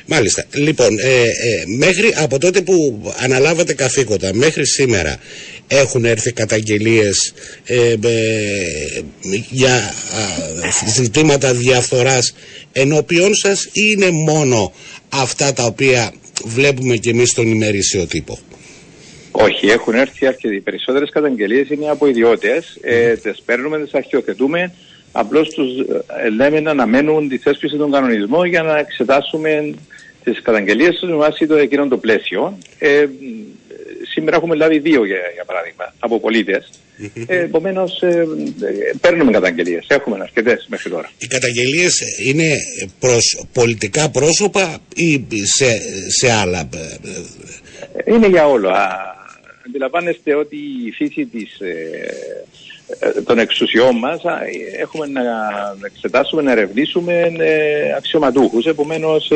Μάλιστα. 0.06 0.45
Λοιπόν, 0.54 0.99
ε, 0.99 1.21
ε, 1.21 1.28
μέχρι 1.78 2.13
από 2.23 2.39
τότε 2.39 2.62
που 2.62 3.04
αναλάβατε 3.19 3.73
καθήκοντα 3.73 4.34
μέχρι 4.34 4.65
σήμερα 4.65 5.17
έχουν 5.67 6.06
έρθει 6.06 6.32
καταγγελίες 6.32 7.34
ε, 7.65 7.91
ε, 7.91 7.97
για 9.49 9.75
α, 9.75 9.91
ζητήματα 10.95 11.54
διαφθοράς 11.54 12.36
ενώπιον 12.71 13.36
σας 13.36 13.63
ή 13.63 13.69
είναι 13.73 14.10
μόνο 14.12 14.73
αυτά 15.10 15.54
τα 15.54 15.63
οποία 15.63 16.13
βλέπουμε 16.45 16.95
και 16.95 17.10
εμείς 17.10 17.30
στον 17.30 17.47
ημερήσιο 17.47 18.06
τύπο; 18.06 18.39
Όχι, 19.32 19.67
έχουν 19.67 19.93
έρθει 19.93 20.28
αρκετοί. 20.28 20.56
Οι 20.56 20.62
περισσότερες 20.62 21.10
καταγγελίες 21.10 21.69
είναι 21.69 21.89
από 21.89 22.08
ιδιώτες. 22.08 22.78
Ε, 22.82 23.15
τις 23.15 23.41
παίρνουμε, 23.45 23.80
τις 23.80 23.93
αρχιοθετούμε. 23.93 24.73
Απλώς 25.17 25.49
τους 25.49 25.69
λέμε 26.36 26.60
να 26.60 26.71
αναμένουν 26.71 27.30
τη 27.30 27.38
θέσπιση 27.38 27.78
των 27.78 27.91
κανονισμών 27.91 28.45
για 28.47 28.63
να 28.63 28.78
εξετάσουμε 28.78 29.73
τις 30.23 30.41
καταγγελίες 30.41 30.95
τους 30.99 31.10
με 31.10 31.15
βάση 31.15 31.47
το 31.47 31.56
εκείνο 31.56 31.88
το 31.88 31.97
πλαίσιο. 31.97 32.58
Ε, 32.80 33.06
σήμερα 34.13 34.36
έχουμε 34.36 34.56
λάβει 34.56 34.80
δύο, 34.80 35.06
για, 35.06 35.17
για 35.34 35.45
παράδειγμα, 35.45 35.93
από 35.99 36.19
πολίτες. 36.19 36.69
Ε, 37.28 37.39
Επομένως, 37.39 38.01
ε, 38.01 38.08
ε, 38.08 38.25
παίρνουμε 39.01 39.32
καταγγελίες. 39.32 39.86
Έχουμε 39.88 40.17
αρκετές 40.21 40.65
μέχρι 40.69 40.89
τώρα. 40.89 41.10
Οι 41.17 41.28
καταγγελίες 41.28 42.01
είναι 42.25 42.49
προς 42.99 43.45
πολιτικά 43.54 44.10
πρόσωπα 44.10 44.78
ή 44.95 45.25
σε, 45.43 45.65
σε 46.19 46.32
άλλα. 46.32 46.69
ε, 48.06 48.13
Είναι 48.13 48.28
για 48.28 48.47
όλο. 48.47 48.69
Α, 48.69 48.88
αντιλαμβάνεστε 49.67 50.36
ότι 50.36 50.56
η 50.88 50.91
φύση 50.91 51.25
της, 51.25 51.60
ε, 51.60 51.69
ε, 51.69 52.13
των 53.23 53.39
εξουσιών 53.39 53.95
μας 53.97 54.23
α, 54.25 54.34
ε, 54.43 54.81
έχουμε 54.81 55.05
να 55.08 55.21
εξετάσουμε, 55.86 56.41
να 56.41 56.51
ερευνήσουμε 56.51 57.13
ε, 57.39 57.93
αξιωματούχους. 57.97 58.65
Επομένως, 58.65 59.31
ε, 59.31 59.36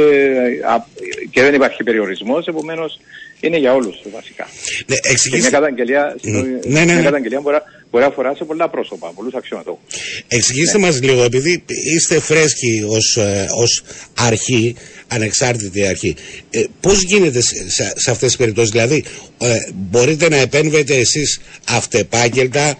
α, 0.73 0.85
και 1.31 1.41
δεν 1.41 1.53
υπάρχει 1.53 1.83
περιορισμός, 1.83 2.45
επομένως 2.47 2.99
είναι 3.41 3.57
για 3.57 3.73
όλους 3.73 3.95
βασικά. 4.13 4.43
Ναι, 4.85 4.95
Και 4.95 5.01
μια 5.03 5.11
εξηγήστε, 5.11 5.49
καταγγελία, 5.49 6.15
συγγνώμη, 6.21 6.47
ναι, 6.47 6.59
ναι, 6.79 6.85
μια 6.85 6.95
ναι. 6.95 7.01
καταγγελία 7.01 7.39
μπορεί, 7.41 7.55
να- 7.55 7.63
μπορεί 7.91 8.03
να 8.03 8.09
αφορά 8.09 8.35
σε 8.35 8.43
πολλά 8.43 8.69
πρόσωπα, 8.69 9.11
πολλούς 9.15 9.33
αξιωματούχους. 9.33 9.81
εξηγήστε 10.27 10.77
μας 10.77 11.01
λίγο, 11.01 11.23
επειδή 11.23 11.63
είστε 11.95 12.19
φρέσκοι 12.19 12.83
ως, 12.87 13.17
ε, 13.17 13.47
ως 13.55 13.83
αρχή, 14.19 14.75
ανεξάρτητη 15.07 15.87
αρχή, 15.87 16.15
ε, 16.49 16.63
πώς 16.81 17.01
γίνεται 17.01 17.41
σε, 17.41 17.55
σε, 17.69 17.93
σε 17.95 18.11
αυτές 18.11 18.27
τις 18.27 18.37
περιπτώσεις, 18.37 18.71
δηλαδή 18.71 19.03
ε, 19.37 19.55
μπορείτε 19.73 20.29
να 20.29 20.35
επέμβετε 20.37 20.95
εσείς 20.95 21.39
αυτεπάγγελτα 21.69 22.67
ε, 22.67 22.75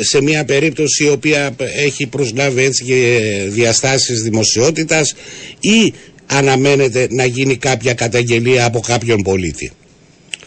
σε 0.00 0.22
μια 0.22 0.44
περίπτωση 0.44 1.04
η 1.04 1.08
οποία 1.08 1.54
έχει 1.76 2.06
προσλάβει 2.06 2.62
έτσι 2.62 2.84
και 2.84 3.20
διαστάσεις 3.48 4.22
δημοσιότητας 4.22 5.14
ή 5.60 5.92
αναμένετε 6.26 7.06
να 7.10 7.24
γίνει 7.24 7.56
κάποια 7.56 7.94
καταγγελία 7.94 8.64
από 8.64 8.80
κάποιον 8.80 9.22
πολίτη; 9.22 9.72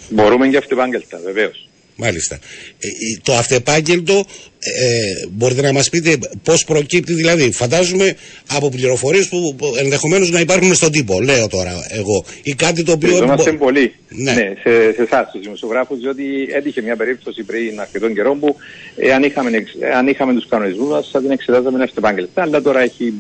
Μπορούμε 0.10 0.48
και 0.48 0.58
αυτεπάγγελτα, 0.58 1.20
βεβαίως. 1.24 1.71
Μάλιστα. 2.02 2.36
Ε, 2.80 2.88
ε, 2.88 2.92
το 3.24 3.34
αυτεπάγγελτο 3.34 4.14
ε, 4.60 5.28
μπορείτε 5.32 5.62
να 5.62 5.72
μας 5.74 5.90
πείτε 5.90 6.18
πώς 6.44 6.64
προκύπτει 6.64 7.14
δηλαδή. 7.14 7.52
Φαντάζομαι 7.52 8.16
από 8.52 8.70
πληροφορίες 8.70 9.28
που 9.28 9.56
που 9.58 9.74
ενδεχομένως 9.80 10.30
να 10.32 10.40
υπάρχουν 10.40 10.74
στον 10.76 10.92
τύπο, 10.92 11.22
λέω 11.22 11.48
τώρα 11.48 11.74
εγώ. 11.90 12.26
Ή 12.44 12.54
κάτι 12.54 12.84
το 12.84 12.92
οποίο... 12.92 13.08
Ευχαριστούμαστε 13.10 13.52
μπο- 13.52 13.66
πολύ 13.66 13.94
Ναι. 14.10 14.34
ναι. 14.34 14.54
σε, 14.64 14.94
σε 14.96 15.02
εσάς 15.02 15.32
του 15.32 15.40
δημοσιογράφους, 15.42 16.00
διότι 16.00 16.24
έτυχε 16.52 16.82
μια 16.82 16.96
περίπτωση 16.96 17.44
πριν 17.44 17.80
αρκετών 17.80 18.14
καιρών 18.14 18.40
που 18.40 18.56
εάν 18.96 19.24
είχαμε, 19.24 19.58
εξ- 19.58 19.76
εάν 19.80 20.08
είχαμε 20.08 20.34
τους 20.34 20.48
κανονισμούς 20.48 20.90
μας 20.90 21.10
θα 21.12 21.22
την 21.22 21.32
εξετάζαμε 21.32 21.84
αυτεπάγγελτα. 21.84 22.42
Αλλά 22.42 22.62
τώρα 22.62 22.80
έχει 22.82 23.14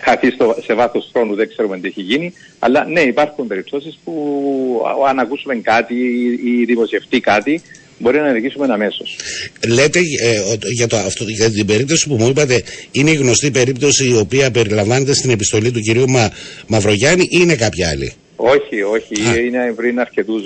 χαθεί 0.00 0.30
στο, 0.30 0.56
σε 0.64 0.74
βάθος 0.74 1.10
χρόνου, 1.12 1.34
δεν 1.34 1.48
ξέρουμε 1.48 1.78
τι 1.78 1.86
έχει 1.88 2.00
γίνει. 2.02 2.32
Αλλά 2.58 2.84
ναι, 2.84 3.00
υπάρχουν 3.00 3.46
περιπτώσεις 3.46 3.98
που 4.04 4.12
α- 5.04 5.08
αν 5.10 5.18
ακούσουμε 5.18 5.54
κάτι 5.54 5.94
ή, 5.94 6.60
ή 6.60 6.64
δημοσιευτεί 6.64 7.20
κάτι, 7.20 7.62
μπορεί 7.98 8.18
να 8.18 8.28
ενεργήσουμε 8.28 8.72
αμέσω. 8.72 9.04
Λέτε 9.68 9.98
ε, 9.98 10.38
ότι 10.52 10.68
για, 10.72 10.86
το, 10.86 10.96
αυτό, 10.96 11.24
για 11.24 11.50
την 11.50 11.66
περίπτωση 11.66 12.08
που 12.08 12.14
μου 12.14 12.28
είπατε 12.28 12.62
είναι 12.90 13.10
η 13.10 13.14
γνωστή 13.14 13.50
περίπτωση 13.50 14.08
η 14.08 14.16
οποία 14.16 14.50
περιλαμβάνεται 14.50 15.14
στην 15.14 15.30
επιστολή 15.30 15.70
του 15.70 15.80
κυρίου 15.80 16.10
Μα, 16.10 16.30
Μαυρογιάννη 16.66 17.22
ή 17.22 17.28
είναι 17.30 17.54
κάποια 17.54 17.88
άλλη; 17.88 18.12
Όχι, 18.36 18.82
όχι. 18.82 19.28
Α. 19.28 19.40
Είναι 19.40 19.72
πριν 19.76 20.00
αρκετούς, 20.00 20.42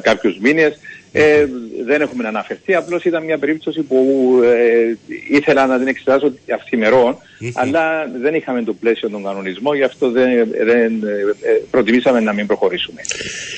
κάποιους 0.00 0.38
μήνες. 0.40 0.78
Ε, 1.14 1.46
δεν 1.86 2.00
έχουμε 2.00 2.28
αναφερθεί, 2.28 2.74
απλώς 2.74 3.04
ήταν 3.04 3.24
μια 3.24 3.38
περίπτωση 3.38 3.80
που 3.80 4.40
ε, 4.44 4.96
ήθελα 5.36 5.66
να 5.66 5.78
την 5.78 5.86
εξετάσω 5.86 6.32
αυθημερών, 6.54 7.18
αλλά 7.52 8.10
δεν 8.22 8.34
είχαμε 8.34 8.62
το 8.62 8.72
πλαίσιο 8.72 9.10
των 9.10 9.24
κανονισμών, 9.24 9.76
γι' 9.76 9.82
αυτό 9.82 10.10
δεν, 10.10 10.48
δεν 10.64 10.92
ε, 11.40 11.62
προτιμήσαμε 11.70 12.20
να 12.20 12.32
μην 12.32 12.46
προχωρήσουμε. 12.46 13.00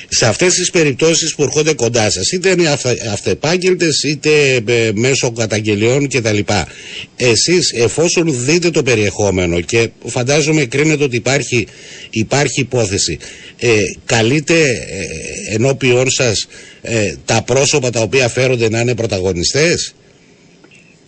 Σε 0.08 0.26
αυτές 0.26 0.54
τις 0.54 0.70
περιπτώσεις 0.70 1.34
που 1.34 1.42
έρχονται 1.42 1.74
κοντά 1.74 2.10
σας, 2.10 2.32
είτε 2.32 2.50
είναι 2.50 2.68
αυθε, 2.68 2.96
αυτεπάγγελτες 3.12 4.02
είτε 4.02 4.62
ε, 4.66 4.90
μέσω 4.94 5.32
καταγγελιών 5.32 6.08
κτλ. 6.08 6.38
Εσείς 7.16 7.72
εφόσον 7.72 8.44
δείτε 8.44 8.70
το 8.70 8.82
περιεχόμενο 8.82 9.60
και 9.60 9.88
φαντάζομαι 10.04 10.64
κρίνετε 10.64 11.04
ότι 11.04 11.16
υπάρχει, 11.16 11.66
υπάρχει 12.10 12.60
υπόθεση, 12.60 13.18
ε, 13.58 13.68
καλείτε 14.04 14.60
ε, 14.60 15.54
ενώπιον 15.54 16.10
σας 16.10 16.48
ε, 16.82 17.14
τα 17.24 17.42
πρόσωπα 17.42 17.90
τα 17.90 18.00
οποία 18.00 18.28
φέρονται 18.28 18.68
να 18.70 18.80
είναι 18.80 18.94
πρωταγωνιστές; 18.94 19.94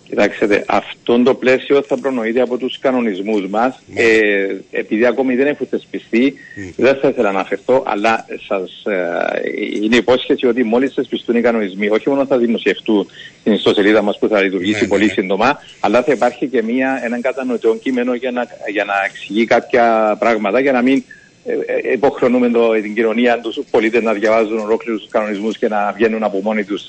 Κοιτάξτε, 0.09 0.65
αυτό 0.67 1.23
το 1.23 1.35
πλαίσιο 1.35 1.83
θα 1.83 1.99
προνοείται 1.99 2.41
από 2.41 2.57
τους 2.57 2.79
κανονισμούς 2.79 3.47
μας. 3.49 3.83
Ναι. 3.87 4.03
Ε, 4.03 4.61
επειδή 4.71 5.07
ακόμη 5.07 5.35
δεν 5.35 5.47
έχουν 5.47 5.67
θεσπιστεί, 5.71 6.35
δεν 6.77 6.97
θα 6.97 7.09
ήθελα 7.09 7.33
να 7.33 7.39
αναφερθώ, 7.39 7.83
αλλά 7.87 8.27
σας, 8.49 8.83
ε, 8.85 9.83
είναι 9.83 9.97
υπόσχεση 9.97 10.47
ότι 10.47 10.63
μόλις 10.63 10.95
θεσπιστούν 10.95 11.37
οι 11.37 11.41
κανονισμοί, 11.41 11.89
όχι 11.89 12.09
μόνο 12.09 12.27
θα 12.27 12.39
δημοσιευτούν 12.39 13.07
στην 13.41 13.53
ιστοσελίδα 13.53 14.03
μας 14.03 14.19
που 14.19 14.29
θα 14.29 14.43
λειτουργήσει 14.43 14.83
Ναι, 14.83 14.89
πολύ 14.89 15.01
ναι, 15.01 15.07
ναι. 15.07 15.13
σύντομα, 15.13 15.59
αλλά 15.81 16.03
θα 16.03 16.13
υπάρχει 16.13 16.47
και 16.47 16.63
μια, 16.63 17.01
έναν 17.05 17.21
κατανοητό 17.21 17.77
κείμενο 17.83 18.15
για 18.15 18.31
να, 18.31 18.47
για 18.73 18.85
να 18.85 18.95
εξηγεί 19.09 19.45
κάποια 19.45 20.17
πράγματα, 20.19 20.61
για 20.61 20.73
να 20.73 20.83
μην 20.83 21.05
ε, 21.47 21.89
ε, 21.89 21.93
υποχρεώνουμε 21.93 22.49
το, 22.49 22.73
την 22.83 22.95
κοινωνία 22.95 23.41
τους 23.41 23.59
πολίτες 23.71 24.03
να 24.03 24.13
διαβάζουν 24.13 24.59
ολόκληρους 24.59 25.01
τους 25.01 25.11
κανονισμούς 25.11 25.59
και 25.59 25.69
να 25.69 25.93
βγαίνουν 25.97 26.23
από 26.23 26.41
μόνοι 26.43 26.65
τους, 26.65 26.83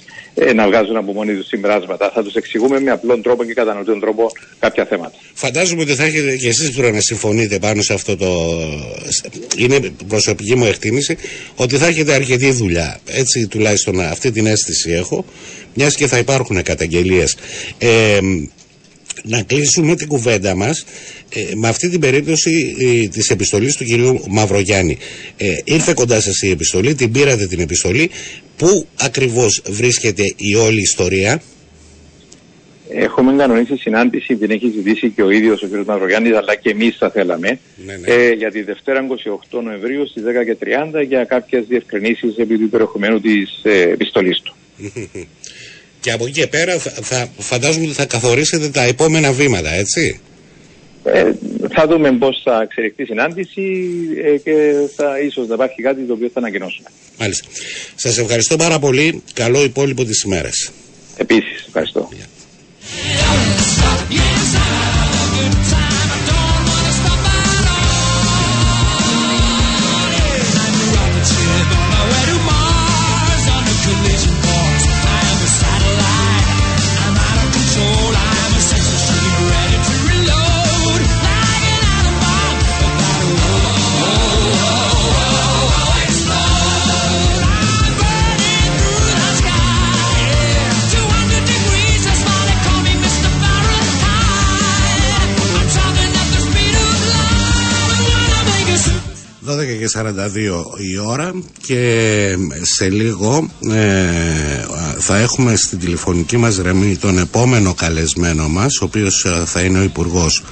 να 0.56 0.68
βγάζουν 0.68 0.98
από 0.98 1.14
μόνοι 1.14 1.36
τους 1.36 1.48
συμπεράσματα. 1.48 2.12
Θα 2.14 2.24
τους 2.24 2.34
εξηγούμε 2.34 2.80
με 2.80 2.92
απλόν 2.92 3.22
τρόπο 3.22 3.44
και 3.44 3.54
κατανοητό 3.54 4.00
τρόπο 4.00 4.32
κάποια 4.60 4.86
θέματα. 4.86 5.14
Φαντάζομαι 5.34 5.82
ότι 5.82 5.94
θα 5.94 6.04
έχετε 6.04 6.36
και 6.36 6.48
εσείς 6.48 6.72
πρέπει 6.72 6.94
να 6.94 7.02
συμφωνείτε 7.02 7.60
πάνω 7.60 7.82
σε 7.82 7.94
αυτό 7.94 8.18
το... 8.18 8.28
Είναι 9.58 9.80
προσωπική 10.08 10.56
μου 10.56 10.66
εκτίμηση 10.66 11.18
ότι 11.56 11.78
θα 11.78 11.88
έχετε 11.88 12.14
αρκετή 12.14 12.52
δουλειά. 12.52 13.00
Έτσι 13.06 13.48
τουλάχιστον 13.48 14.00
αυτή 14.00 14.32
την 14.32 14.46
αίσθηση 14.46 14.92
έχω, 14.92 15.26
μιας 15.74 15.96
και 15.96 16.08
θα 16.08 16.18
υπάρχουν 16.18 16.64
καταγγελίες. 16.64 17.38
Ε, 17.78 18.20
να 19.24 19.42
κλείσουμε 19.42 19.96
την 19.96 20.08
κουβέντα 20.08 20.56
μας 20.56 20.86
ε, 21.30 21.56
με 21.56 21.68
αυτή 21.68 21.90
την 21.90 22.00
περίπτωση 22.00 22.76
ε, 22.80 23.08
της 23.08 23.30
επιστολής 23.30 23.76
του 23.76 23.84
κυρίου 23.84 24.24
Μαυρογιάννη. 24.30 24.98
Ε, 25.38 25.46
ήρθε 25.64 25.94
κοντά 25.94 26.22
σας 26.22 26.42
η 26.42 26.50
επιστολή, 26.50 26.96
την 26.96 27.12
πήρατε 27.12 27.48
την 27.48 27.60
επιστολή. 27.60 28.10
Πού 28.58 28.88
ακριβώς 29.00 29.62
βρίσκεται 29.66 30.24
η 30.36 30.56
όλη 30.56 30.82
ιστορία; 30.82 31.42
Έχουμε 32.90 33.36
κανονίσει 33.36 33.78
συνάντηση, 33.78 34.36
την 34.36 34.52
έχει 34.52 34.70
ζητήσει 34.70 35.10
και 35.10 35.22
ο 35.22 35.30
ίδιος 35.30 35.62
ο 35.62 35.68
κ. 35.68 35.86
Μαυρογιάννης, 35.86 36.36
αλλά 36.36 36.56
και 36.56 36.70
εμείς 36.70 36.98
θα 36.98 37.10
θέλαμε. 37.10 37.60
Ναι, 37.86 37.98
ναι. 37.98 38.14
Ε, 38.14 38.32
για 38.32 38.52
τη 38.52 38.62
Δευτέρα 38.62 39.08
28 39.52 39.62
Νοεμβρίου 39.64 40.08
στις 40.08 40.24
10.30 40.94 41.06
για 41.08 41.24
κάποιες 41.24 41.66
διευκρινήσεις 41.68 42.38
επί 42.38 42.58
του 42.58 42.70
περιεχομένου 42.70 43.22
της 43.22 43.60
ε, 43.64 43.82
επιστολής 43.82 44.42
του. 44.42 44.56
Και 46.08 46.14
από 46.14 46.26
εκεί 46.26 46.40
και 46.40 46.48
πέρα 46.48 46.78
θα, 46.78 46.92
θα, 47.02 47.30
φαντάζομαι 47.38 47.86
ότι 47.86 47.94
θα 47.94 48.06
καθορίσετε 48.06 48.70
τα 48.70 48.82
επόμενα 48.82 49.32
βήματα, 49.32 49.74
έτσι. 49.74 50.20
Ε, 51.04 51.32
θα 51.70 51.88
δούμε 51.88 52.12
πώς 52.12 52.42
θα 52.44 52.62
εξελιχθεί 52.62 53.02
η 53.04 53.06
συνάντηση 53.06 53.62
ε, 54.24 54.38
και 54.38 54.74
θα 54.96 55.20
ίσως 55.20 55.48
να 55.48 55.54
υπάρχει 55.54 55.82
κάτι 55.82 56.02
το 56.02 56.14
οποίο 56.14 56.30
θα 56.34 56.40
ανακοινώσουμε. 56.40 56.88
Μάλιστα. 57.20 57.48
Σας 57.96 58.18
ευχαριστώ 58.18 58.56
πάρα 58.56 58.80
πολύ. 58.80 59.24
Καλό 59.34 59.64
υπόλοιπο 59.64 60.04
της 60.04 60.22
ημέρας. 60.22 60.72
Επίσης, 61.18 61.64
ευχαριστώ. 61.68 62.10
degrees, 64.10 64.27
12 99.58 99.78
και 99.80 99.90
42 99.94 100.04
η 100.94 100.98
ώρα 100.98 101.32
και 101.62 102.38
σε 102.62 102.90
λίγο 102.90 103.50
ε, 103.72 104.66
θα 105.00 105.18
έχουμε 105.18 105.56
στην 105.56 105.80
τηλεφωνική 105.80 106.38
μας 106.38 106.58
γραμμή 106.58 106.96
τον 106.96 107.18
επόμενο 107.18 107.74
καλεσμένο 107.74 108.48
μας 108.50 108.80
ο 108.82 108.86
οποίος 108.86 109.26
ε, 109.26 109.44
θα 109.46 109.62
είναι 109.62 109.80
ο 109.80 109.84
Υπουργός 109.84 110.44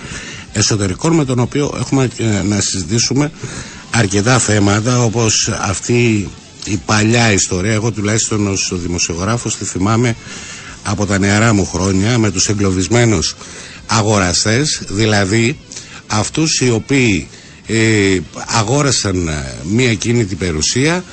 Εσωτερικών 0.54 1.14
με 1.14 1.26
τον 1.26 1.40
οποίο 1.40 1.74
έχουμε 1.80 2.10
ε, 2.18 2.42
να 2.42 2.62
συζητήσουμε 2.62 3.32
αρκετά 3.92 4.40
θέματα 4.40 5.04
όπως 5.04 5.50
αυτή 5.62 6.30
η 6.66 6.80
παλιά 6.86 7.32
ιστορία. 7.32 7.74
Εγώ 7.74 7.92
τουλάχιστον 7.92 8.48
ως 8.48 8.72
δημοσιογράφος 8.74 9.56
τη 9.58 9.66
θυμάμαι 9.66 10.16
από 10.84 11.06
τα 11.06 11.20
νεαρά 11.20 11.54
μου 11.54 11.66
χρόνια 11.66 12.18
με 12.18 12.32
τους 12.32 12.48
εγκλωβισμένους 12.50 13.36
αγοραστές 13.88 14.82
δηλαδή 14.90 15.58
αυτούς 16.08 16.60
οι 16.62 16.70
οποίοι 16.70 17.28
ε, 17.68 18.20
αγόρασαν 18.46 19.28
ε, 19.28 19.56
μία 19.64 19.94
κίνητη 19.94 20.36
περιουσία 20.36 21.04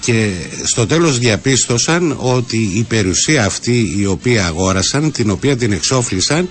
και 0.00 0.30
στο 0.64 0.86
τέλος 0.86 1.18
διαπίστωσαν 1.18 2.16
ότι 2.20 2.56
η 2.74 2.82
περιουσία 2.82 3.44
αυτή 3.44 3.94
η 3.98 4.06
οποία 4.06 4.46
αγόρασαν, 4.46 5.12
την 5.12 5.30
οποία 5.30 5.56
την 5.56 5.72
εξόφλησαν 5.72 6.48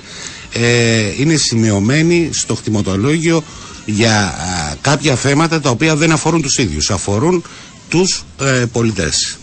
ε, 0.54 1.12
είναι 1.20 1.36
σημειωμένη 1.36 2.30
στο 2.34 2.56
χτιμοτολόγιο 2.56 3.44
για 3.86 4.20
α, 4.22 4.76
κάποια 4.82 5.16
θέματα 5.16 5.60
τα 5.62 5.70
οποία 5.70 5.96
δεν 5.96 6.12
αφορούν 6.12 6.42
τους 6.42 6.58
ίδιους, 6.58 6.92
αφορούν 6.92 7.44
τους 7.90 8.24
ε, 8.42 8.66
πολιτές. 8.72 9.38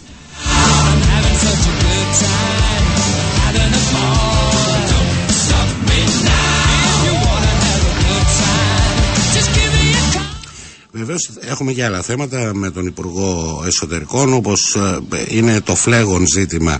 Βεβαίως 11.05 11.31
έχουμε 11.41 11.73
και 11.73 11.85
άλλα 11.85 12.03
θέματα 12.03 12.55
με 12.55 12.71
τον 12.71 12.87
Υπουργό 12.87 13.63
Εσωτερικών 13.67 14.33
όπως 14.33 14.75
ε, 14.75 14.99
είναι 15.29 15.61
το 15.61 15.75
φλέγον 15.75 16.27
ζήτημα 16.27 16.79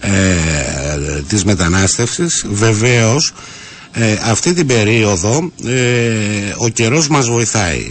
ε, 0.00 1.22
της 1.28 1.44
μετανάστευσης. 1.44 2.46
Βεβαίως 2.50 3.32
ε, 3.92 4.16
αυτή 4.22 4.52
την 4.52 4.66
περίοδο 4.66 5.50
ε, 5.64 6.54
ο 6.56 6.68
καιρός 6.68 7.08
μας 7.08 7.28
βοηθάει. 7.28 7.86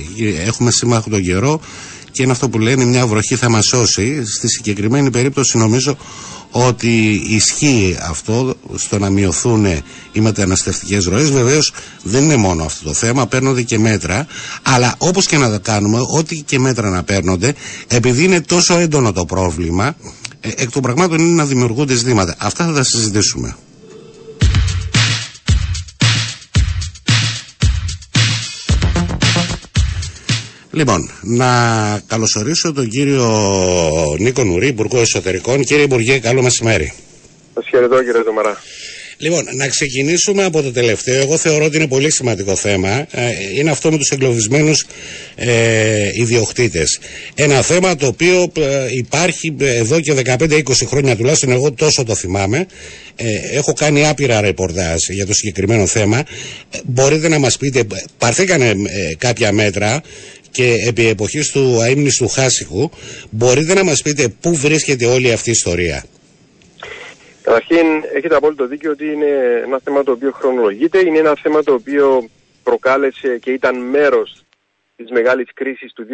Έχουμε 0.45 0.71
σύμμαχο 0.71 1.09
τον 1.09 1.23
καιρό 1.23 1.59
και 2.11 2.23
είναι 2.23 2.31
αυτό 2.31 2.49
που 2.49 2.59
λένε 2.59 2.85
μια 2.85 3.07
βροχή 3.07 3.35
θα 3.35 3.49
μας 3.49 3.65
σώσει. 3.65 4.25
Στη 4.25 4.47
συγκεκριμένη 4.47 5.09
περίπτωση 5.11 5.57
νομίζω 5.57 5.97
ότι 6.57 7.21
ισχύει 7.27 7.97
αυτό 8.01 8.55
στο 8.75 8.99
να 8.99 9.09
μειωθούν 9.09 9.65
οι 10.11 10.19
μεταναστευτικές 10.19 11.05
ροές. 11.05 11.29
Βεβαίως 11.31 11.73
δεν 12.03 12.23
είναι 12.23 12.35
μόνο 12.35 12.63
αυτό 12.63 12.85
το 12.85 12.93
θέμα, 12.93 13.27
παίρνονται 13.27 13.61
και 13.61 13.79
μέτρα. 13.79 14.27
Αλλά 14.61 14.95
όπως 14.97 15.25
και 15.25 15.37
να 15.37 15.49
τα 15.49 15.57
κάνουμε, 15.57 15.99
ό,τι 16.17 16.41
και 16.41 16.59
μέτρα 16.59 16.89
να 16.89 17.03
παίρνονται, 17.03 17.53
επειδή 17.87 18.23
είναι 18.23 18.41
τόσο 18.41 18.77
έντονο 18.77 19.11
το 19.11 19.25
πρόβλημα, 19.25 19.95
ε, 20.39 20.49
εκ 20.55 20.71
των 20.71 20.81
πραγμάτων 20.81 21.19
είναι 21.19 21.35
να 21.35 21.45
δημιουργούνται 21.45 21.93
ζητήματα. 21.95 22.35
Αυτά 22.37 22.65
θα 22.65 22.73
τα 22.73 22.83
συζητήσουμε. 22.83 23.55
Λοιπόν, 30.75 31.09
να 31.21 31.47
καλωσορίσω 32.07 32.73
τον 32.73 32.87
κύριο 32.89 33.27
Νίκο 34.19 34.43
Νουρή, 34.43 34.67
Υπουργό 34.67 34.99
Εσωτερικών. 34.99 35.63
Κύριε 35.63 35.83
Υπουργέ, 35.83 36.19
καλό 36.19 36.41
μεσημέρι. 36.41 36.93
Σας 37.53 37.65
χαιρετώ 37.69 38.03
κύριε 38.03 38.21
Τωμαρά. 38.21 38.61
Λοιπόν, 39.17 39.43
να 39.55 39.67
ξεκινήσουμε 39.67 40.43
από 40.43 40.61
το 40.61 40.71
τελευταίο. 40.71 41.21
Εγώ 41.21 41.37
θεωρώ 41.37 41.65
ότι 41.65 41.75
είναι 41.77 41.87
πολύ 41.87 42.11
σημαντικό 42.11 42.55
θέμα. 42.55 42.89
Ε, 43.11 43.29
Είναι 43.57 43.69
αυτό 43.69 43.91
με 43.91 43.97
τους 43.97 44.09
εγκλωβισμένους 44.09 44.85
ε, 45.35 46.09
ιδιοκτήτες. 46.13 46.99
Ένα 47.35 47.61
θέμα 47.61 47.95
το 47.95 48.07
οποίο 48.07 48.51
ε, 48.57 48.87
υπάρχει 48.97 49.55
εδώ 49.59 49.99
και 49.99 50.13
15-20 50.25 50.61
χρόνια 50.85 51.15
τουλάχιστον 51.15 51.51
εγώ 51.51 51.71
τόσο 51.71 52.03
το 52.03 52.15
θυμάμαι. 52.15 52.65
Ε, 53.15 53.57
έχω 53.57 53.73
κάνει 53.73 54.07
άπειρα 54.07 54.41
ρεπορτάζ 54.41 54.99
για 55.09 55.25
το 55.25 55.33
συγκεκριμένο 55.33 55.85
θέμα. 55.85 56.17
Ε, 56.17 56.23
μπορείτε 56.85 57.27
να 57.27 57.39
μας 57.39 57.57
πείτε, 57.57 57.83
πάρθηκανε 58.17 58.69
ε, 58.69 59.15
κάποια 59.17 59.51
μέτρα 59.51 60.01
και 60.55 60.75
επί 60.87 61.07
εποχής 61.07 61.51
του 61.51 61.81
αείμνης 61.81 62.17
του 62.17 62.27
Χάσικου, 62.27 62.89
μπορείτε 63.29 63.73
να 63.73 63.83
μας 63.83 64.01
πείτε 64.01 64.27
πού 64.41 64.55
βρίσκεται 64.55 65.05
όλη 65.05 65.31
αυτή 65.31 65.49
η 65.49 65.51
ιστορία; 65.51 66.03
Καταρχήν, 67.45 67.85
έχετε 68.13 68.35
απόλυτο 68.35 68.67
δίκιο 68.67 68.91
ότι 68.91 69.05
είναι 69.05 69.61
ένα 69.65 69.79
θέμα 69.83 70.03
το 70.03 70.11
οποίο 70.11 70.31
χρονολογείται. 70.31 70.99
Είναι 70.99 71.17
ένα 71.17 71.35
θέμα 71.41 71.63
το 71.63 71.73
οποίο 71.73 72.29
προκάλεσε 72.63 73.37
και 73.37 73.51
ήταν 73.51 73.75
μέρος 73.77 74.43
της 74.95 75.09
μεγάλης 75.09 75.47
κρίσης 75.53 75.93
του 75.93 76.05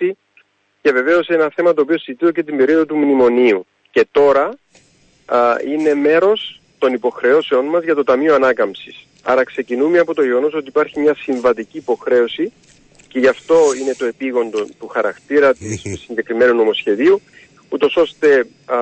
2015-2016 0.00 0.12
και 0.82 0.92
βεβαίως 0.92 1.28
ένα 1.28 1.50
θέμα 1.54 1.74
το 1.74 1.80
οποίο 1.80 1.98
συζητείται 1.98 2.32
και 2.32 2.42
την 2.42 2.56
περίοδο 2.56 2.86
του 2.86 2.96
μνημονίου. 2.96 3.66
Και 3.90 4.06
τώρα 4.10 4.58
α, 5.26 5.38
είναι 5.70 5.94
μέρος 5.94 6.60
των 6.78 6.92
υποχρεώσεών 6.92 7.64
μας 7.64 7.84
για 7.84 7.94
το 7.94 8.04
Ταμείο 8.04 8.34
Ανάκαμψης. 8.34 9.05
Άρα 9.28 9.44
ξεκινούμε 9.44 9.98
από 9.98 10.14
το 10.14 10.22
γεγονός 10.22 10.54
ότι 10.54 10.68
υπάρχει 10.68 11.00
μια 11.00 11.14
συμβατική 11.14 11.76
υποχρέωση 11.76 12.52
και 13.08 13.18
γι' 13.18 13.26
αυτό 13.28 13.56
είναι 13.80 13.94
το 13.94 14.04
επίγοντο 14.04 14.66
του 14.78 14.86
χαρακτήρα 14.86 15.54
της 15.54 15.82
του 15.82 15.98
συγκεκριμένου 15.98 16.54
νομοσχεδίου 16.54 17.20
ούτως 17.68 17.96
ώστε 17.96 18.46
α, 18.64 18.76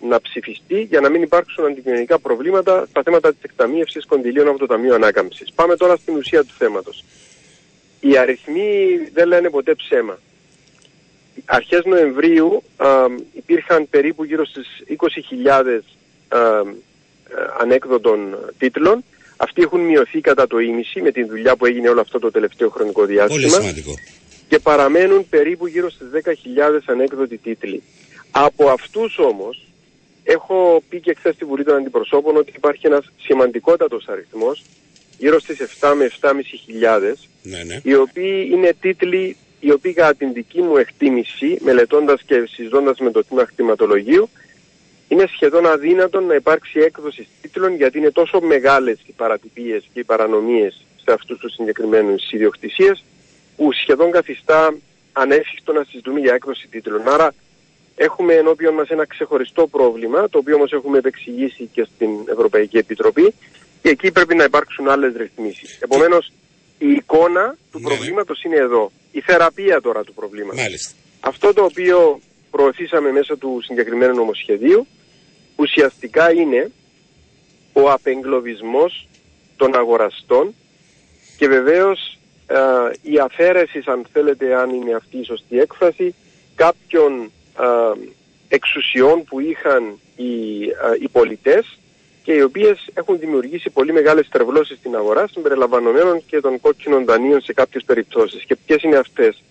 να 0.00 0.20
ψηφιστεί 0.20 0.80
για 0.82 1.00
να 1.00 1.08
μην 1.08 1.22
υπάρξουν 1.22 1.64
αντικοινωνικά 1.64 2.18
προβλήματα 2.18 2.86
στα 2.90 3.02
θέματα 3.02 3.32
της 3.32 3.42
εκταμείευσης 3.42 4.06
κονδυλίων 4.06 4.48
από 4.48 4.58
το 4.58 4.66
Ταμείο 4.66 4.94
Ανάκαμψης. 4.94 5.52
Πάμε 5.54 5.76
τώρα 5.76 5.96
στην 5.96 6.16
ουσία 6.16 6.44
του 6.44 6.54
θέματος. 6.58 7.04
Οι 8.00 8.16
αριθμοί 8.16 8.98
δεν 9.12 9.26
λένε 9.26 9.50
ποτέ 9.50 9.74
ψέμα. 9.74 10.18
Αρχές 11.44 11.84
Νοεμβρίου 11.84 12.62
α, 12.76 12.86
υπήρχαν 13.32 13.88
περίπου 13.90 14.24
γύρω 14.24 14.46
στις 14.46 14.66
20.000 14.88 15.48
α, 15.48 15.58
ε, 15.58 16.62
ανέκδοτων 17.60 18.38
τίτλων. 18.58 19.04
Αυτοί 19.42 19.62
έχουν 19.62 19.80
μειωθεί 19.80 20.20
κατά 20.20 20.46
το 20.46 20.58
ίμιση 20.58 21.00
με 21.02 21.10
τη 21.10 21.24
δουλειά 21.24 21.56
που 21.56 21.66
έγινε 21.66 21.88
όλο 21.88 22.00
αυτό 22.00 22.18
το 22.18 22.30
τελευταίο 22.30 22.68
χρονικό 22.70 23.00
Πολύ 23.00 23.12
διάστημα 23.12 23.48
σημαντικό. 23.48 23.94
και 24.48 24.58
παραμένουν 24.58 25.28
περίπου 25.28 25.66
γύρω 25.66 25.90
στις 25.90 26.06
10.000 26.24 26.80
ανέκδοτοι 26.86 27.36
τίτλοι. 27.38 27.82
Από 28.30 28.68
αυτούς 28.68 29.18
όμως, 29.18 29.66
έχω 30.24 30.82
πει 30.88 31.00
και 31.00 31.14
χθες 31.18 31.34
στη 31.34 31.44
Βουλή 31.44 31.64
των 31.64 31.74
Αντιπροσώπων 31.76 32.36
ότι 32.36 32.52
υπάρχει 32.56 32.86
ένας 32.86 33.12
σημαντικότατος 33.20 34.08
αριθμός, 34.08 34.62
γύρω 35.18 35.40
στις 35.40 35.60
7 35.80 35.92
με 35.96 36.04
7.500 36.04 36.32
χιλιάδες, 36.64 37.28
Ναι, 37.42 37.62
ναι. 37.66 37.80
οι 37.82 37.94
οποίοι 37.94 38.48
είναι 38.52 38.72
τίτλοι 38.80 39.36
οι 39.60 39.72
οποίοι 39.72 39.92
κατά 39.92 40.14
την 40.14 40.32
δική 40.32 40.62
μου 40.62 40.76
εκτίμηση, 40.76 41.58
μελετώντας 41.60 42.22
και 42.26 42.44
συζητώντας 42.50 42.98
με 42.98 43.10
το 43.10 43.24
τμήμα 43.24 43.44
κτηματολογίου, 43.44 44.28
είναι 45.12 45.26
σχεδόν 45.34 45.66
αδύνατον 45.66 46.24
να 46.24 46.34
υπάρξει 46.34 46.78
έκδοση 46.80 47.28
τίτλων 47.42 47.74
γιατί 47.74 47.98
είναι 47.98 48.10
τόσο 48.10 48.40
μεγάλες 48.40 48.98
οι 49.06 49.12
παρατυπίες 49.12 49.88
και 49.92 50.00
οι 50.00 50.04
παρανομίες 50.04 50.84
σε 51.04 51.12
αυτούς 51.12 51.38
τους 51.38 51.52
συγκεκριμένους 51.52 52.32
ιδιοκτησίες 52.32 53.04
που 53.56 53.72
σχεδόν 53.72 54.10
καθιστά 54.10 54.74
ανέφικτο 55.12 55.72
να 55.72 55.84
συζητούμε 55.84 56.20
για 56.20 56.34
έκδοση 56.34 56.68
τίτλων. 56.68 57.08
Άρα 57.08 57.34
έχουμε 57.96 58.34
ενώπιον 58.34 58.74
μας 58.74 58.88
ένα 58.88 59.06
ξεχωριστό 59.06 59.66
πρόβλημα, 59.66 60.28
το 60.28 60.38
οποίο 60.38 60.54
όμως 60.54 60.72
έχουμε 60.72 60.98
επεξηγήσει 60.98 61.68
και 61.72 61.86
στην 61.94 62.10
Ευρωπαϊκή 62.26 62.78
Επιτροπή 62.78 63.34
και 63.82 63.88
εκεί 63.88 64.12
πρέπει 64.12 64.34
να 64.34 64.44
υπάρξουν 64.44 64.88
άλλες 64.88 65.12
ρυθμίσεις. 65.16 65.78
Επομένως, 65.80 66.32
η 66.78 66.90
εικόνα 66.90 67.56
του 67.72 67.78
Ναι. 67.78 67.84
προβλήματος 67.86 68.42
είναι 68.42 68.56
εδώ. 68.56 68.92
Η 69.12 69.20
θεραπεία 69.20 69.80
τώρα 69.80 70.04
του 70.04 70.14
προβλήματος. 70.14 70.60
Μάλιστα. 70.62 70.94
Αυτό 71.20 71.52
το 71.52 71.64
οποίο 71.64 72.20
προωθήσαμε 72.50 73.10
μέσω 73.12 73.36
του 73.36 73.60
συγκεκριμένου 73.62 74.14
νομοσχεδίου 74.14 74.86
ουσιαστικά 75.60 76.32
είναι 76.32 76.70
ο 77.72 77.90
απεγκλωβισμός 77.90 79.08
των 79.56 79.76
αγοραστών 79.76 80.54
και 81.36 81.48
βεβαίως 81.48 82.18
ε, 82.46 82.56
η 83.02 83.18
αφαίρεσης, 83.18 83.86
αν 83.86 84.06
θέλετε, 84.12 84.54
αν 84.54 84.70
είναι 84.70 84.94
αυτή 84.94 85.18
η 85.18 85.24
σωστή 85.24 85.60
έκφραση, 85.60 86.14
κάποιων 86.54 87.30
ε, 87.60 87.66
εξουσιών 88.48 89.24
που 89.24 89.40
είχαν 89.40 89.98
οι, 90.16 90.64
ε, 90.64 90.96
οι 91.00 91.08
πολιτές 91.08 91.78
και 92.22 92.32
οι 92.32 92.42
οποίες 92.42 92.86
έχουν 92.94 93.18
δημιουργήσει 93.18 93.70
πολύ 93.70 93.92
μεγάλες 93.92 94.28
τρευλώσεις 94.28 94.78
στην 94.78 94.96
αγορά, 94.96 95.28
συμπεριλαμβανομένων 95.28 96.22
και 96.26 96.40
των 96.40 96.60
κόκκινων 96.60 97.04
δανείων 97.04 97.40
σε 97.40 97.52
κάποιες 97.52 97.84
περιπτώσεις. 97.84 98.44
Και 98.44 98.56
ποιες 98.66 98.82
είναι 98.82 98.96
αυτές; 98.96 99.42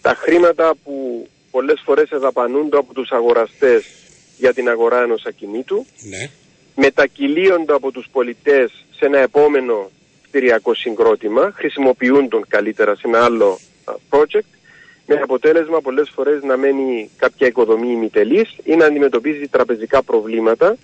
Τα 0.00 0.14
χρήματα 0.14 0.74
που 0.84 1.26
πολλές 1.50 1.80
φορές 1.84 2.10
εδαπανούνται 2.10 2.76
από 2.76 2.94
τους 2.94 3.10
αγοραστές 3.10 4.05
για 4.38 4.52
την 4.54 4.68
αγορά 4.68 5.02
ενός 5.02 5.24
ακινήτου, 5.26 5.86
Ναι. 6.00 6.28
μετακυλίονται 6.76 7.72
από 7.72 7.90
τους 7.90 8.06
πολιτές 8.12 8.84
σε 8.96 9.04
ένα 9.06 9.18
επόμενο 9.18 9.90
κτηριακό 10.22 10.74
συγκρότημα, 10.74 11.52
χρησιμοποιούν 11.54 12.28
τον 12.28 12.44
καλύτερα 12.48 12.94
σε 12.94 13.02
ένα 13.06 13.24
άλλο 13.24 13.58
α, 13.84 13.92
project, 14.10 14.50
με 15.06 15.14
αποτέλεσμα 15.22 15.80
πολλές 15.80 16.10
φορές 16.14 16.42
να 16.42 16.56
μένει 16.56 17.10
κάποια 17.16 17.46
οικοδομή 17.46 17.90
ημιτελής 17.92 18.54
ή 18.64 18.74
να 18.76 18.84
αντιμετωπίζει 18.86 19.48
τραπεζικά 19.48 20.02
προβλήματα 20.02 20.76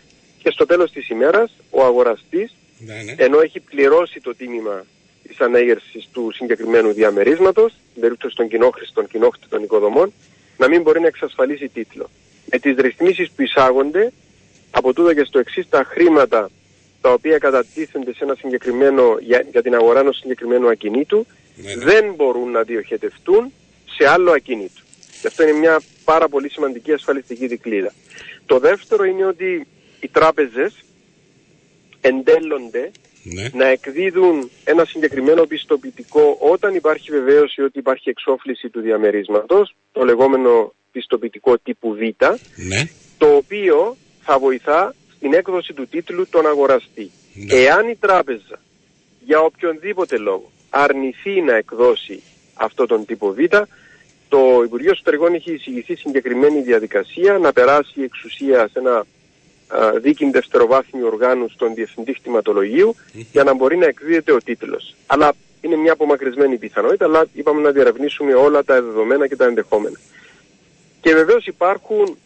και 0.42 0.50
στο 0.50 0.66
τέλος 0.66 0.90
της 0.92 1.08
ημέρας 1.08 1.52
ο 1.70 1.84
αγοραστής 1.84 2.54
Ναι, 2.78 2.94
ναι. 3.04 3.14
ενώ 3.16 3.40
έχει 3.40 3.60
πληρώσει 3.60 4.20
το 4.20 4.34
τίμημα 4.34 4.84
της 5.28 5.40
ανέγερσης 5.40 6.08
του 6.12 6.30
συγκεκριμένου 6.34 6.92
διαμερίσματος, 6.92 7.72
στην 7.90 8.00
περίπτωση 8.00 8.36
των 8.36 8.48
κοινόχρηστων 8.48 9.08
κοινόκτητων 9.08 9.62
οικοδομών, 9.62 10.12
να 10.56 10.68
μην 10.68 10.82
μπορεί 10.82 11.00
να 11.00 11.06
εξασφαλίσει 11.06 11.68
τίτλο. 11.68 12.10
Με 12.52 12.58
τις 12.58 12.74
ρυθμίσεις 12.76 13.30
που 13.30 13.42
εισάγονται, 13.42 14.12
από 14.70 14.92
τούτο 14.92 15.14
και 15.14 15.24
στο 15.24 15.38
εξής 15.38 15.68
τα 15.68 15.84
χρήματα 15.84 16.50
τα 17.00 17.12
οποία 17.12 17.38
κατατίθενται 17.38 18.12
σε 18.14 18.24
ένα 18.24 18.34
συγκεκριμένο, 18.34 19.16
για, 19.20 19.44
για 19.50 19.62
την 19.62 19.74
αγορά 19.74 20.00
ενός 20.00 20.16
συγκεκριμένου 20.16 20.68
ακινήτου, 20.68 21.26
Ναι, 21.56 21.74
ναι. 21.74 21.84
δεν 21.84 22.14
μπορούν 22.16 22.50
να 22.50 22.62
διοχετευτούν 22.62 23.52
σε 23.98 24.08
άλλο 24.08 24.30
ακίνητο. 24.32 24.80
Και 25.20 25.26
αυτό 25.26 25.42
είναι 25.42 25.52
μια 25.58 25.80
πάρα 26.04 26.28
πολύ 26.28 26.50
σημαντική 26.50 26.92
ασφαλιστική 26.92 27.46
δικλίδα. 27.46 27.92
Το 28.46 28.58
δεύτερο 28.58 29.04
είναι 29.04 29.24
ότι 29.26 29.66
οι 30.00 30.08
τράπεζες 30.08 30.84
εντέλλονται 32.00 32.90
Ναι. 33.22 33.48
να 33.52 33.66
εκδίδουν 33.66 34.50
ένα 34.64 34.84
συγκεκριμένο 34.84 35.44
πιστοποιητικό 35.46 36.36
όταν 36.40 36.74
υπάρχει 36.74 37.10
βεβαίωση 37.10 37.62
ότι 37.62 37.78
υπάρχει 37.78 38.08
εξόφληση 38.08 38.68
του 38.68 38.80
διαμερίσματος, 38.80 39.74
το 39.92 40.04
λεγόμενο 40.04 40.74
πιστοποιητικό 40.92 41.58
τύπου 41.58 41.94
Β, 41.94 41.98
Ναι. 42.56 42.88
το 43.18 43.26
οποίο 43.26 43.96
θα 44.22 44.38
βοηθά 44.38 44.94
στην 45.16 45.34
έκδοση 45.34 45.72
του 45.72 45.86
τίτλου 45.86 46.26
τον 46.30 46.46
αγοραστή. 46.46 47.10
Ναι. 47.34 47.54
Εάν 47.54 47.88
η 47.88 47.96
τράπεζα 48.00 48.60
για 49.24 49.40
οποιονδήποτε 49.40 50.16
λόγο 50.18 50.50
αρνηθεί 50.70 51.40
να 51.40 51.56
εκδώσει 51.56 52.22
αυτό 52.54 52.86
τον 52.86 53.04
τύπο 53.04 53.32
Β, 53.32 53.38
το 54.28 54.62
Υπουργείο 54.64 54.90
Εσωτερικών 54.90 55.34
έχει 55.34 55.52
εισηγηθεί 55.52 55.94
συγκεκριμένη 55.96 56.60
διαδικασία 56.60 57.38
να 57.38 57.52
περάσει 57.52 58.00
η 58.00 58.02
εξουσία 58.02 58.68
σε 58.72 58.78
ένα 58.78 58.96
α, 59.68 59.90
δίκην 60.00 60.30
δευτεροβάθμιου 60.30 61.06
οργάνου 61.06 61.48
στον 61.48 61.74
Διευθυντή 61.74 62.12
Χτιματολογίου 62.14 62.94
για 63.32 63.44
να 63.44 63.54
μπορεί 63.54 63.76
να 63.76 63.86
εκδίδεται 63.86 64.32
ο 64.32 64.38
τίτλος. 64.44 64.94
Αλλά 65.06 65.32
είναι 65.60 65.76
μια 65.76 65.92
απομακρυσμένη 65.92 66.56
πιθανότητα, 66.56 67.04
αλλά 67.04 67.24
είπαμε 67.32 67.60
να 67.60 67.70
διαρευνήσουμε 67.70 68.34
όλα 68.34 68.64
τα 68.64 68.82
δεδομένα 68.82 69.26
και 69.28 69.36
τα 69.36 69.44
ενδεχόμενα. 69.44 69.98
Και 71.02 71.14
βεβαίως 71.14 71.46
υπάρχουν 71.46 72.18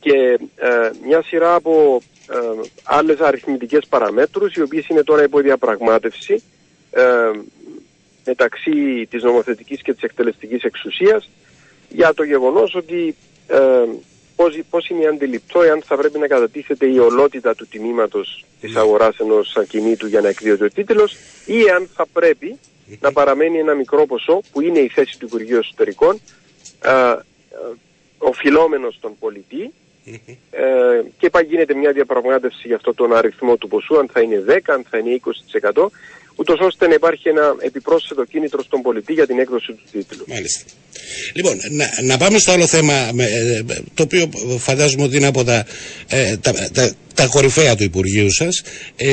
και 0.00 0.38
ε, 0.56 0.90
μια 1.06 1.22
σειρά 1.22 1.54
από 1.54 2.02
ε, 2.30 2.36
άλλες 2.84 3.18
αριθμητικές 3.20 3.86
παραμέτρους 3.88 4.54
οι 4.54 4.62
οποίες 4.62 4.88
είναι 4.88 5.02
τώρα 5.02 5.22
υπό 5.22 5.40
διαπραγμάτευση 5.40 6.42
ε, 6.90 7.02
μεταξύ 8.24 9.06
της 9.10 9.22
νομοθετικής 9.22 9.82
και 9.82 9.92
της 9.92 10.02
εκτελεστικής 10.02 10.62
εξουσίας 10.62 11.30
για 11.88 12.14
το 12.14 12.22
γεγονός 12.22 12.74
ότι 12.74 13.16
ε, 13.46 13.84
πώς, 14.36 14.58
πώς 14.70 14.88
είναι 14.88 15.06
αντιληπτό 15.06 15.62
εάν 15.62 15.82
θα 15.82 15.96
πρέπει 15.96 16.18
να 16.18 16.26
κατατίθεται 16.26 16.86
η 16.86 16.98
ολότητα 16.98 17.54
του 17.54 17.66
τιμήματος 17.66 18.44
της 18.60 18.76
αγοράς 18.76 19.18
ενός 19.18 19.56
ακινήτου 19.56 20.06
για 20.06 20.20
να 20.20 20.28
εκδίδεται 20.28 20.64
ο 20.64 20.70
τίτλος 20.70 21.16
ή 21.46 21.62
εάν 21.62 21.88
θα 21.94 22.06
πρέπει 22.12 22.58
να 23.00 23.12
παραμένει 23.12 23.58
ένα 23.58 23.74
μικρό 23.74 24.06
ποσό 24.06 24.40
που 24.52 24.60
είναι 24.60 24.78
η 24.78 24.88
θέση 24.88 25.18
του 25.18 25.26
Υπουργείου 25.26 25.58
Εσωτερικών 25.58 26.20
ε, 26.84 26.90
ε, 26.90 27.18
οφειλόμενο 28.18 28.90
στον 28.90 29.18
πολιτή 29.18 29.72
ε, 30.50 31.02
και 31.18 31.30
πα- 31.30 31.40
γίνεται 31.42 31.74
μια 31.74 31.92
διαπραγμάτευση 31.92 32.66
για 32.66 32.76
αυτό 32.76 32.94
τον 32.94 33.16
αριθμό 33.16 33.56
του 33.56 33.68
ποσού, 33.68 33.98
αν 33.98 34.08
θα 34.12 34.20
είναι 34.20 34.44
10, 34.48 34.58
αν 34.66 34.84
θα 34.90 34.98
είναι 34.98 35.20
20%, 35.74 35.86
ούτως 36.34 36.58
ώστε 36.60 36.86
να 36.86 36.94
υπάρχει 36.94 37.28
ένα 37.28 37.54
επιπρόσθετο 37.58 38.24
κίνητρο 38.24 38.62
στον 38.62 38.82
πολιτή 38.82 39.12
για 39.12 39.26
την 39.26 39.38
έκδοση 39.38 39.72
του 39.72 39.82
τίτλου. 39.92 40.24
Μάλιστα. 40.28 40.62
Λοιπόν, 41.34 41.60
να, 41.70 41.90
να 42.02 42.16
πάμε 42.16 42.38
στο 42.38 42.52
άλλο 42.52 42.66
θέμα, 42.66 43.10
με, 43.12 43.24
ε, 43.24 43.62
το 43.94 44.02
οποίο 44.02 44.30
φαντάζομαι 44.58 45.02
ότι 45.02 45.16
είναι 45.16 45.26
από 45.26 45.44
τα, 45.44 45.66
ε, 46.08 46.36
τα, 46.36 46.52
τα, 46.72 46.94
τα 47.14 47.26
κορυφαία 47.26 47.74
του 47.74 47.82
Υπουργείου 47.82 48.32
σας. 48.32 48.62
Ε, 48.96 49.06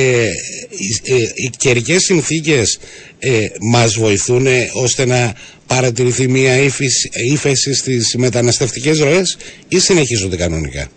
οι, 0.68 1.12
ε, 1.12 1.16
οι 1.34 1.50
καιρικές 1.58 2.02
συνθήκες 2.02 2.78
ε, 3.18 3.46
μας 3.72 3.94
βοηθούν 3.94 4.46
ώστε 4.72 5.06
να 5.06 5.34
παρατηρηθεί 5.66 6.28
μια 6.28 6.56
ύφεση, 6.56 7.10
ύφεση 7.32 7.74
στις 7.74 8.14
μεταναστευτικές 8.18 9.00
ροές 9.00 9.38
ή 9.68 9.78
συνεχίζονται 9.78 10.36
κανονικά; 10.36 10.88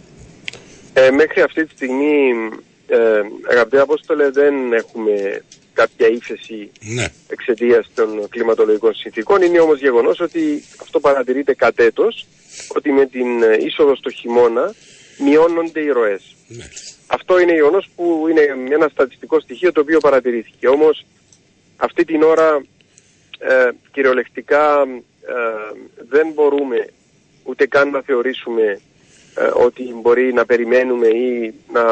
Ε, 0.93 1.12
μέχρι 1.12 1.41
αυτή 1.41 1.66
τη 1.66 1.72
στιγμή, 1.76 2.34
ε, 2.88 2.98
αγαπητέ 3.52 3.80
Απόστολε, 3.80 4.30
δεν 4.30 4.74
έχουμε 4.74 5.43
κάποια 5.82 6.08
ύφεση 6.08 6.72
Ναι. 6.80 7.06
εξαιτίας 7.28 7.92
των 7.96 8.30
κλιματολογικών 8.30 8.94
συνθήκων. 8.94 9.42
Είναι 9.42 9.60
όμως 9.60 9.80
γεγονός 9.80 10.20
ότι 10.20 10.64
αυτό 10.82 11.00
παρατηρείται 11.00 11.54
κατ' 11.54 11.80
έτος, 11.80 12.28
ότι 12.76 12.92
με 12.92 13.06
την 13.06 13.44
ε, 13.44 13.58
είσοδο 13.66 13.96
στο 13.96 14.10
χειμώνα 14.10 14.74
μειώνονται 15.18 15.80
οι 15.80 15.90
ροές. 15.90 16.36
Μάλιστα. 16.48 16.96
Αυτό 17.08 17.40
είναι 17.40 17.54
γεγονός 17.54 17.90
που 17.96 18.26
είναι 18.30 18.74
ένα 18.74 18.88
στατιστικό 18.88 19.40
στοιχείο 19.40 19.72
το 19.72 19.82
οποίο 19.82 20.00
παρατηρήθηκε. 20.00 20.68
Όμως 20.68 21.06
αυτή 21.78 22.06
την 22.06 22.24
ώρα 22.24 22.64
ε, 23.40 23.70
κυριολεκτικά 23.92 24.82
ε, 25.28 25.36
δεν 26.10 26.32
μπορούμε 26.34 26.88
ούτε 27.44 27.66
καν 27.68 27.90
να 27.90 28.02
θεωρήσουμε 28.02 28.82
ε, 29.36 29.50
ότι 29.54 29.84
μπορεί 30.02 30.34
να 30.34 30.46
περιμένουμε 30.46 31.08
ή 31.08 31.54
να, 31.74 31.84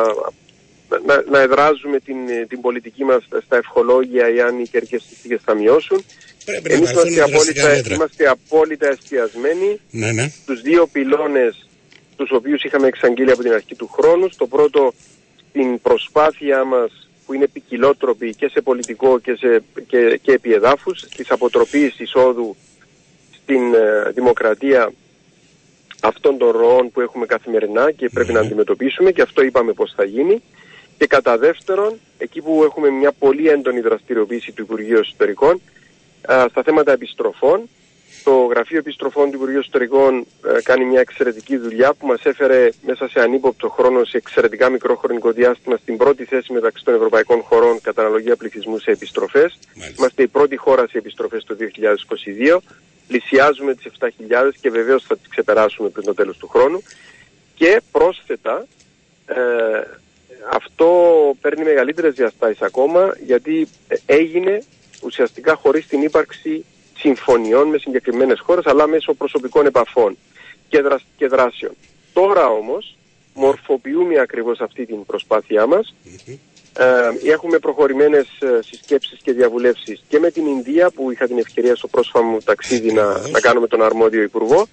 να, 1.06 1.24
να 1.30 1.40
εδράζουμε 1.40 2.00
την, 2.00 2.18
την 2.48 2.62
πολιτική 2.62 3.04
μας 3.04 3.24
στα 3.46 3.58
ευχολόγια 3.58 4.30
ή 4.34 4.42
αν 4.42 4.60
οι 4.60 4.68
καιρικές 4.68 5.04
συνθήκες 5.08 5.42
θα 5.46 5.54
μειώσουν. 5.54 6.04
Πρέπει 6.46 6.70
να 6.70 6.76
Εμείς 6.76 6.92
πάρθουν 6.92 7.14
είμαστε 7.14 7.26
δραστικά 7.30 7.64
απόλυτα, 7.64 7.76
μέτρα. 7.76 7.94
είμαστε 7.96 8.28
απόλυτα 8.28 8.88
εστιασμένοι 8.88 9.80
Ναι, 9.92 10.12
ναι. 10.12 10.32
τους 10.46 10.62
δύο 10.62 10.88
πυλώνες 10.88 11.68
τους 12.16 12.32
οποίους 12.32 12.64
είχαμε 12.64 12.88
εξαγγείλει 12.88 13.32
από 13.32 13.42
την 13.42 13.52
αρχή 13.52 13.76
του 13.76 13.88
χρόνου. 13.88 14.30
Στο 14.32 14.48
πρώτο, 14.48 14.94
την 15.52 15.82
προσπάθειά 15.82 16.64
μας 16.64 17.10
που 17.26 17.34
είναι 17.34 17.48
ποικιλότροπη 17.48 18.36
και 18.36 18.48
σε 18.48 18.62
πολιτικό 18.62 19.20
και, 19.20 19.36
σε, 19.36 19.64
και, 19.88 20.20
και 20.22 20.32
επί 20.32 20.54
εδάφους, 20.54 21.02
της 21.16 21.32
αποτροπής 21.32 22.00
εισόδου 22.00 22.56
στην 23.42 23.74
ε, 23.74 24.10
δημοκρατία 24.14 24.92
αυτών 26.02 26.38
των 26.38 26.50
ροών 26.52 26.92
που 26.92 27.02
έχουμε 27.02 27.26
καθημερινά 27.26 27.92
και 27.92 28.10
πρέπει 28.10 28.34
να 28.34 28.40
αντιμετωπίσουμε 28.40 29.12
και 29.12 29.22
αυτό 29.22 29.42
είπαμε 29.44 29.74
πως 29.74 29.94
θα 29.96 30.04
γίνει. 30.04 30.42
Και 31.00 31.08
κατά 31.08 31.38
δεύτερον, 31.38 32.00
εκεί 32.18 32.42
που 32.42 32.64
έχουμε 32.64 32.90
μια 32.90 33.12
πολύ 33.12 33.48
έντονη 33.48 33.80
δραστηριοποίηση 33.80 34.52
του 34.52 34.62
Υπουργείου 34.62 34.98
Εσωτερικών, 34.98 35.62
α, 36.32 36.46
στα 36.50 36.64
θέματα 36.64 36.92
επιστροφών, 36.92 37.70
το 38.24 38.32
Γραφείο 38.32 38.78
Επιστροφών 38.78 39.30
του 39.30 39.36
Υπουργείου 39.36 39.60
Εσωτερικών 39.60 40.26
ε, 40.58 40.62
κάνει 40.62 40.86
μια 40.86 41.00
εξαιρετική 41.00 41.58
δουλειά 41.58 41.94
που 41.94 42.08
μας 42.08 42.24
έφερε 42.24 42.70
μέσα 42.86 43.08
σε 43.08 43.20
ανύποπτο 43.20 43.70
χρόνο 43.70 44.04
σε 44.04 44.18
εξαιρετικά 44.18 44.70
μικρό 44.70 44.96
χρονικό 44.96 45.32
διάστημα 45.32 45.78
στην 45.78 45.98
πρώτη 45.98 46.26
θέση 46.26 46.54
μεταξύ 46.54 46.84
των 46.84 46.94
ευρωπαϊκών 46.94 47.42
χωρών 47.42 47.82
κατά 47.82 48.02
αναλογία 48.02 48.36
πληθυσμού 48.36 48.78
σε 48.78 48.92
επιστροφές. 48.92 49.60
Μάλιστα. 49.76 49.96
Είμαστε 49.98 50.24
η 50.24 50.28
πρώτη 50.28 50.56
χώρα 50.56 50.88
σε 50.88 50.98
επιστροφές 50.98 51.44
το 51.44 51.56
2022. 52.56 52.60
Πλησιάζουμε 53.08 53.76
τις 53.76 53.92
7.000 54.00 54.10
και 54.62 54.70
βεβαίως 54.70 55.04
θα 55.04 55.18
τις 55.18 55.28
ξεπεράσουμε 55.30 55.90
πριν 55.90 56.06
το 56.06 56.14
τέλος 56.14 56.38
του 56.38 56.48
χρόνου. 56.48 56.84
Και 57.56 57.82
πρόσθετα, 57.92 58.68
ε, 59.26 59.36
αυτό 60.52 60.88
παίρνει 61.42 61.64
μεγαλύτερες 61.64 62.14
διαστάσεις 62.14 62.62
ακόμα 62.62 63.16
γιατί 63.26 63.68
ε, 63.88 63.96
έγινε 64.06 64.64
ουσιαστικά 65.02 65.56
χωρίς 65.56 65.88
την 65.88 66.02
ύπαρξη 66.02 66.66
συμφωνιών 66.98 67.68
με 67.68 67.78
συγκεκριμένες 67.78 68.40
χώρες 68.40 68.66
αλλά 68.66 68.88
μέσω 68.88 69.14
προσωπικών 69.14 69.66
επαφών 69.66 70.18
και, 70.70 70.82
δρασ- 70.82 71.06
και 71.18 71.28
δράσεων. 71.28 71.74
Τώρα 72.14 72.48
όμως 72.48 72.98
μορφοποιούμε 73.34 74.20
ακριβώς 74.20 74.60
αυτή 74.60 74.86
την 74.86 75.06
προσπάθειά 75.06 75.66
μας 75.66 75.94
ε, 76.78 77.30
έχουμε 77.32 77.60
προχωρημένες 77.60 78.28
ε, 78.40 78.60
συσκέψεις 78.62 79.20
και 79.24 79.34
διαβουλεύσεις 79.34 80.04
και 80.08 80.20
με 80.20 80.32
την 80.32 80.46
Ινδία 80.46 80.92
που 80.92 81.12
είχα 81.12 81.28
την 81.28 81.38
ευκαιρία 81.38 81.76
στο 81.76 81.88
πρόσφατο 81.88 82.26
μου 82.26 82.38
ταξίδι 82.44 82.94
να, 82.94 83.28
να 83.30 83.40
κάνω 83.40 83.60
με 83.60 83.68
τον 83.68 83.84
αρμόδιο 83.84 84.22
υπουργό 84.22 84.62
ε, 84.62 84.68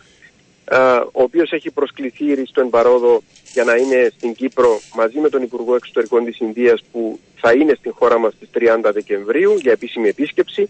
ο 1.12 1.22
οποίος 1.22 1.52
έχει 1.52 1.70
προσκληθεί 1.70 2.46
στο 2.46 2.60
εμπαρόδο 2.60 3.22
για 3.52 3.64
να 3.64 3.74
είναι 3.74 4.12
στην 4.16 4.34
Κύπρο 4.34 4.80
μαζί 4.94 5.18
με 5.18 5.28
τον 5.28 5.42
Υπουργό 5.42 5.74
Εξωτερικών 5.74 6.24
της 6.24 6.38
Ινδίας 6.38 6.82
που 6.92 7.18
θα 7.40 7.52
είναι 7.52 7.74
στην 7.78 7.92
χώρα 7.94 8.18
μας 8.18 8.32
στις 8.32 8.48
30 8.54 8.90
Δεκεμβρίου 8.92 9.54
για 9.54 9.72
επίσημη 9.72 10.08
επίσκεψη 10.08 10.68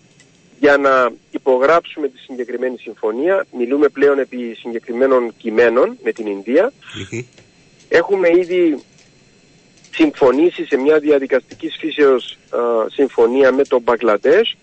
για 0.59 0.77
να 0.77 1.11
υπογράψουμε 1.31 2.09
τη 2.09 2.19
συγκεκριμένη 2.19 2.79
συμφωνία. 2.79 3.47
Μιλούμε 3.59 3.89
πλέον 3.89 4.19
επί 4.19 4.57
συγκεκριμένων 4.59 5.35
κειμένων 5.37 5.99
με 6.03 6.13
την 6.13 6.27
Ινδία. 6.27 6.73
Έχουμε 7.89 8.29
ήδη 8.39 8.83
συμφωνήσει 9.91 10.67
σε 10.67 10.77
μια 10.77 10.99
διαδικαστική 10.99 11.69
φύσεως 11.69 12.39
α, 12.51 12.59
συμφωνία 12.91 13.53
με 13.53 13.65
τον 13.65 13.83
Μπαγκλαντές 13.83 14.57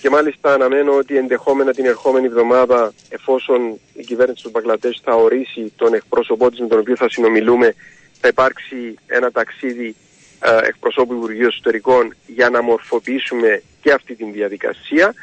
και 0.00 0.10
μάλιστα 0.10 0.52
αναμένω 0.54 0.92
ότι 0.94 1.16
ενδεχόμενα 1.16 1.72
την 1.72 1.84
ερχόμενη 1.84 2.26
εβδομάδα 2.26 2.92
εφόσον 3.08 3.78
η 3.94 4.02
κυβέρνηση 4.02 4.42
του 4.42 4.50
Μπαγκλαντές 4.50 5.00
θα 5.04 5.14
ορίσει 5.14 5.72
τον 5.76 5.94
εκπρόσωπό 5.94 6.50
της 6.50 6.60
με 6.60 6.66
τον 6.66 6.78
οποίο 6.78 6.96
θα 6.96 7.08
συνομιλούμε 7.10 7.74
θα 8.20 8.28
υπάρξει 8.28 8.94
ένα 9.06 9.30
ταξίδι 9.30 9.96
α, 10.38 10.50
εκπροσώπου 10.66 11.14
Υπουργείου 11.14 11.46
Εσωτερικών 11.46 12.14
για 12.26 12.50
να 12.50 12.62
μορφοποιήσουμε 12.62 13.62
και 13.80 13.92
αυτή 13.92 14.14
την 14.14 14.32
διαδικασία. 14.32 15.14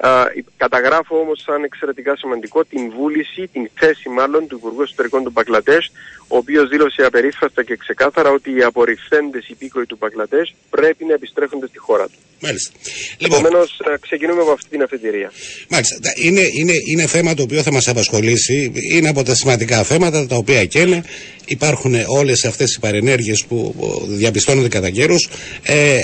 Α, 0.00 0.24
καταγράφω 0.56 1.18
όμως 1.20 1.42
σαν 1.46 1.64
εξαιρετικά 1.64 2.16
σημαντικό 2.16 2.64
την 2.64 2.82
βούληση, 2.96 3.42
την 3.52 3.70
θέση 3.74 4.08
μάλλον 4.08 4.46
του 4.46 4.56
Υπουργού 4.60 4.82
Εσωτερικών 4.82 5.22
του 5.24 5.30
Μπαγκλαντές, 5.30 5.90
ο 6.28 6.36
οποίος 6.36 6.68
δήλωσε 6.68 7.02
απερίφραστα 7.04 7.62
και 7.64 7.76
ξεκάθαρα 7.76 8.30
ότι 8.30 8.50
οι 8.56 8.62
απορριφθέντες 8.62 9.48
υπήκοοι 9.48 9.86
του 9.86 9.96
Μπαγκλαντές 10.00 10.54
πρέπει 10.70 11.04
να 11.04 11.14
επιστρέφονται 11.14 11.66
στη 11.66 11.78
χώρα 11.78 12.04
του. 12.06 12.18
Μάλιστα. 12.40 12.70
Λοιπόν, 13.18 13.38
Επομένως, 13.38 13.80
α, 13.80 13.98
ξεκινούμε 14.00 14.40
από 14.42 14.50
αυτή 14.50 14.68
την 14.68 14.82
αφετηρία. 14.82 15.32
Μάλιστα. 15.68 15.98
Τα- 16.02 16.12
Είναι, 16.16 16.40
είναι, 16.58 16.72
είναι 16.90 17.06
θέμα 17.06 17.34
το 17.34 17.42
οποίο 17.42 17.62
θα 17.62 17.72
μας 17.72 17.88
απασχολήσει. 17.88 18.72
Είναι 18.92 19.08
από 19.08 19.22
τα 19.22 19.34
σημαντικά 19.34 19.82
θέματα 19.82 20.26
τα 20.26 20.36
οποία 20.36 20.64
καίνε. 20.64 21.04
Υπάρχουν 21.50 21.94
όλες 22.06 22.44
αυτές 22.44 22.74
οι 22.74 22.80
παρενέργειες 22.80 23.44
που 23.48 23.74
που 23.78 24.04
διαπιστώνονται 24.08 24.68
κατά 24.68 24.90
καιρούς. 24.90 25.28
Ε, 25.62 25.98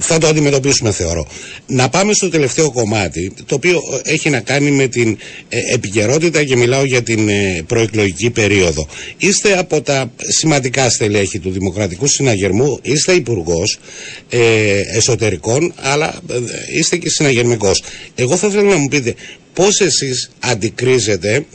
θα 0.00 0.18
το 0.18 0.26
αντιμετωπίσουμε 0.26 0.90
θεωρώ. 0.92 1.26
Να 1.66 1.88
πάμε 1.88 2.12
στο 2.12 2.28
τελευταίο 2.28 2.72
κομμάτι, 2.72 3.03
το 3.46 3.54
οποίο 3.54 3.82
ε, 4.04 4.12
έχει 4.12 4.30
να 4.30 4.40
κάνει 4.40 4.70
με 4.70 4.88
την 4.88 5.18
ε, 5.48 5.58
επικαιρότητα 5.74 6.44
και 6.44 6.56
μιλάω 6.56 6.84
για 6.84 7.02
την 7.02 7.28
ε, 7.28 7.62
προεκλογική 7.66 8.30
περίοδο. 8.30 8.88
Είστε 9.16 9.58
από 9.58 9.82
τα 9.82 10.12
σημαντικά 10.18 10.90
στελέχη 10.90 11.38
του 11.38 11.50
Δημοκρατικού 11.50 12.06
Συναγερμού, 12.06 12.78
είστε 12.82 13.12
υπουργός 13.12 13.78
ε, 14.28 14.80
εσωτερικών, 14.96 15.74
αλλά 15.76 16.20
ε, 16.30 16.38
είστε 16.78 16.96
και 16.96 17.08
συναγερμικός. 17.08 17.82
Εγώ 18.14 18.36
θα 18.36 18.46
ήθελα 18.46 18.62
να 18.62 18.76
μου 18.76 18.88
πείτε 18.88 19.14
πώς 19.54 19.80
εσείς 19.80 20.30
αντικρίζετε 20.38 21.46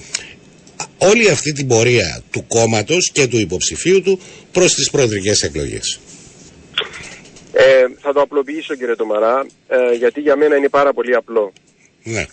όλη 0.98 1.30
αυτή 1.30 1.52
την 1.52 1.68
πορεία 1.68 2.24
του 2.32 2.46
κόμματος 2.48 3.10
και 3.12 3.28
του 3.28 3.40
υποψηφίου 3.40 4.02
του 4.02 4.20
προς 4.52 4.74
τις 4.74 4.90
προεδρικές 4.90 5.42
εκλογές; 5.42 6.00
Ε, 7.54 7.86
θα 8.00 8.14
το 8.14 8.22
απλοποιήσω 8.22 8.76
κύριε 8.76 8.96
Τομαρά, 8.96 9.46
ε, 9.68 9.94
γιατί 9.94 10.22
για 10.22 10.36
μένα 10.36 10.56
είναι 10.56 10.70
πάρα 10.70 10.94
πολύ 10.94 11.16
απλό. 11.16 11.54
Ναι. 12.04 12.26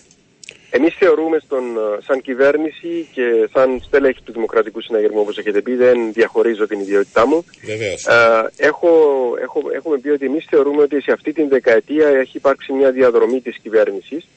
Εμείς 0.69 0.95
θεωρούμε 0.95 1.39
στον, 1.39 1.63
ε, 1.63 2.03
σαν 2.05 2.21
κυβέρνηση 2.21 3.07
και 3.13 3.49
σαν 3.53 3.81
στέλεχη 3.85 4.21
του 4.21 4.31
Δημοκρατικού 4.31 4.81
Συναγερμού 4.81 5.19
όπως 5.19 5.37
έχετε 5.37 5.61
πει, 5.61 5.75
δεν 5.75 6.13
διαχωρίζω 6.13 6.67
την 6.67 6.79
ιδιότητά 6.79 7.27
μου. 7.27 7.45
Βεβαίως. 7.65 8.05
Ε, 8.05 8.49
έχω, 8.57 8.89
έχω, 9.41 9.61
έχουμε 9.73 9.97
πει 9.97 10.09
ότι 10.09 10.25
εμείς 10.25 10.45
θεωρούμε 10.49 10.81
ότι 10.81 11.01
σε 11.01 11.11
αυτή 11.11 11.33
την 11.33 11.49
δεκαετία 11.49 12.07
έχει 12.07 12.37
υπάρξει 12.37 12.73
μια 12.73 12.91
διαδρομή 12.91 13.41
της 13.41 13.57
κυβέρνησης 13.57 14.27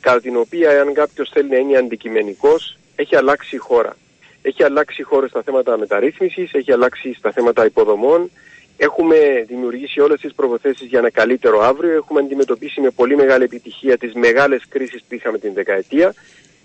κατά 0.00 0.20
την 0.20 0.36
οποία 0.36 0.80
αν 0.80 0.92
κάποιος 0.92 1.30
θέλει 1.32 1.48
να 1.48 1.56
είναι 1.56 1.76
αντικειμενικός 1.76 2.78
έχει 2.96 3.16
αλλάξει 3.16 3.54
η 3.54 3.58
χώρα. 3.58 3.96
Έχει 4.42 4.62
αλλάξει 4.62 5.00
η 5.00 5.04
χώρα 5.04 5.28
στα 5.28 5.42
θέματα 5.42 5.78
μεταρρύθμισης, 5.78 6.52
έχει 6.52 6.72
αλλάξει 6.72 7.14
στα 7.18 7.32
θέματα 7.32 7.64
υποδομών, 7.64 8.30
έχουμε 8.76 9.44
δημιουργήσει 9.46 10.00
όλες 10.00 10.20
τις 10.20 10.34
προποθέσεις 10.34 10.86
για 10.86 10.98
ένα 10.98 11.10
καλύτερο 11.10 11.60
αύριο, 11.60 11.92
έχουμε 11.92 12.20
αντιμετωπίσει 12.20 12.80
με 12.80 12.90
πολύ 12.90 13.16
μεγάλη 13.16 13.44
επιτυχία 13.44 13.98
τις 13.98 14.14
μεγάλες 14.14 14.62
κρίσεις 14.68 15.00
που 15.08 15.14
είχαμε 15.14 15.38
την 15.38 15.52
δεκαετία, 15.54 16.14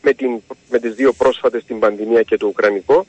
με, 0.02 0.14
την, 0.14 0.40
με 0.70 0.80
τις 0.80 0.96
δύο 0.96 1.14
πρόσφατες 1.14 1.64
την 1.64 1.80
πανδημία 1.80 2.22
και 2.22 2.38
το 2.38 2.48
Ουκρανικό 2.48 3.06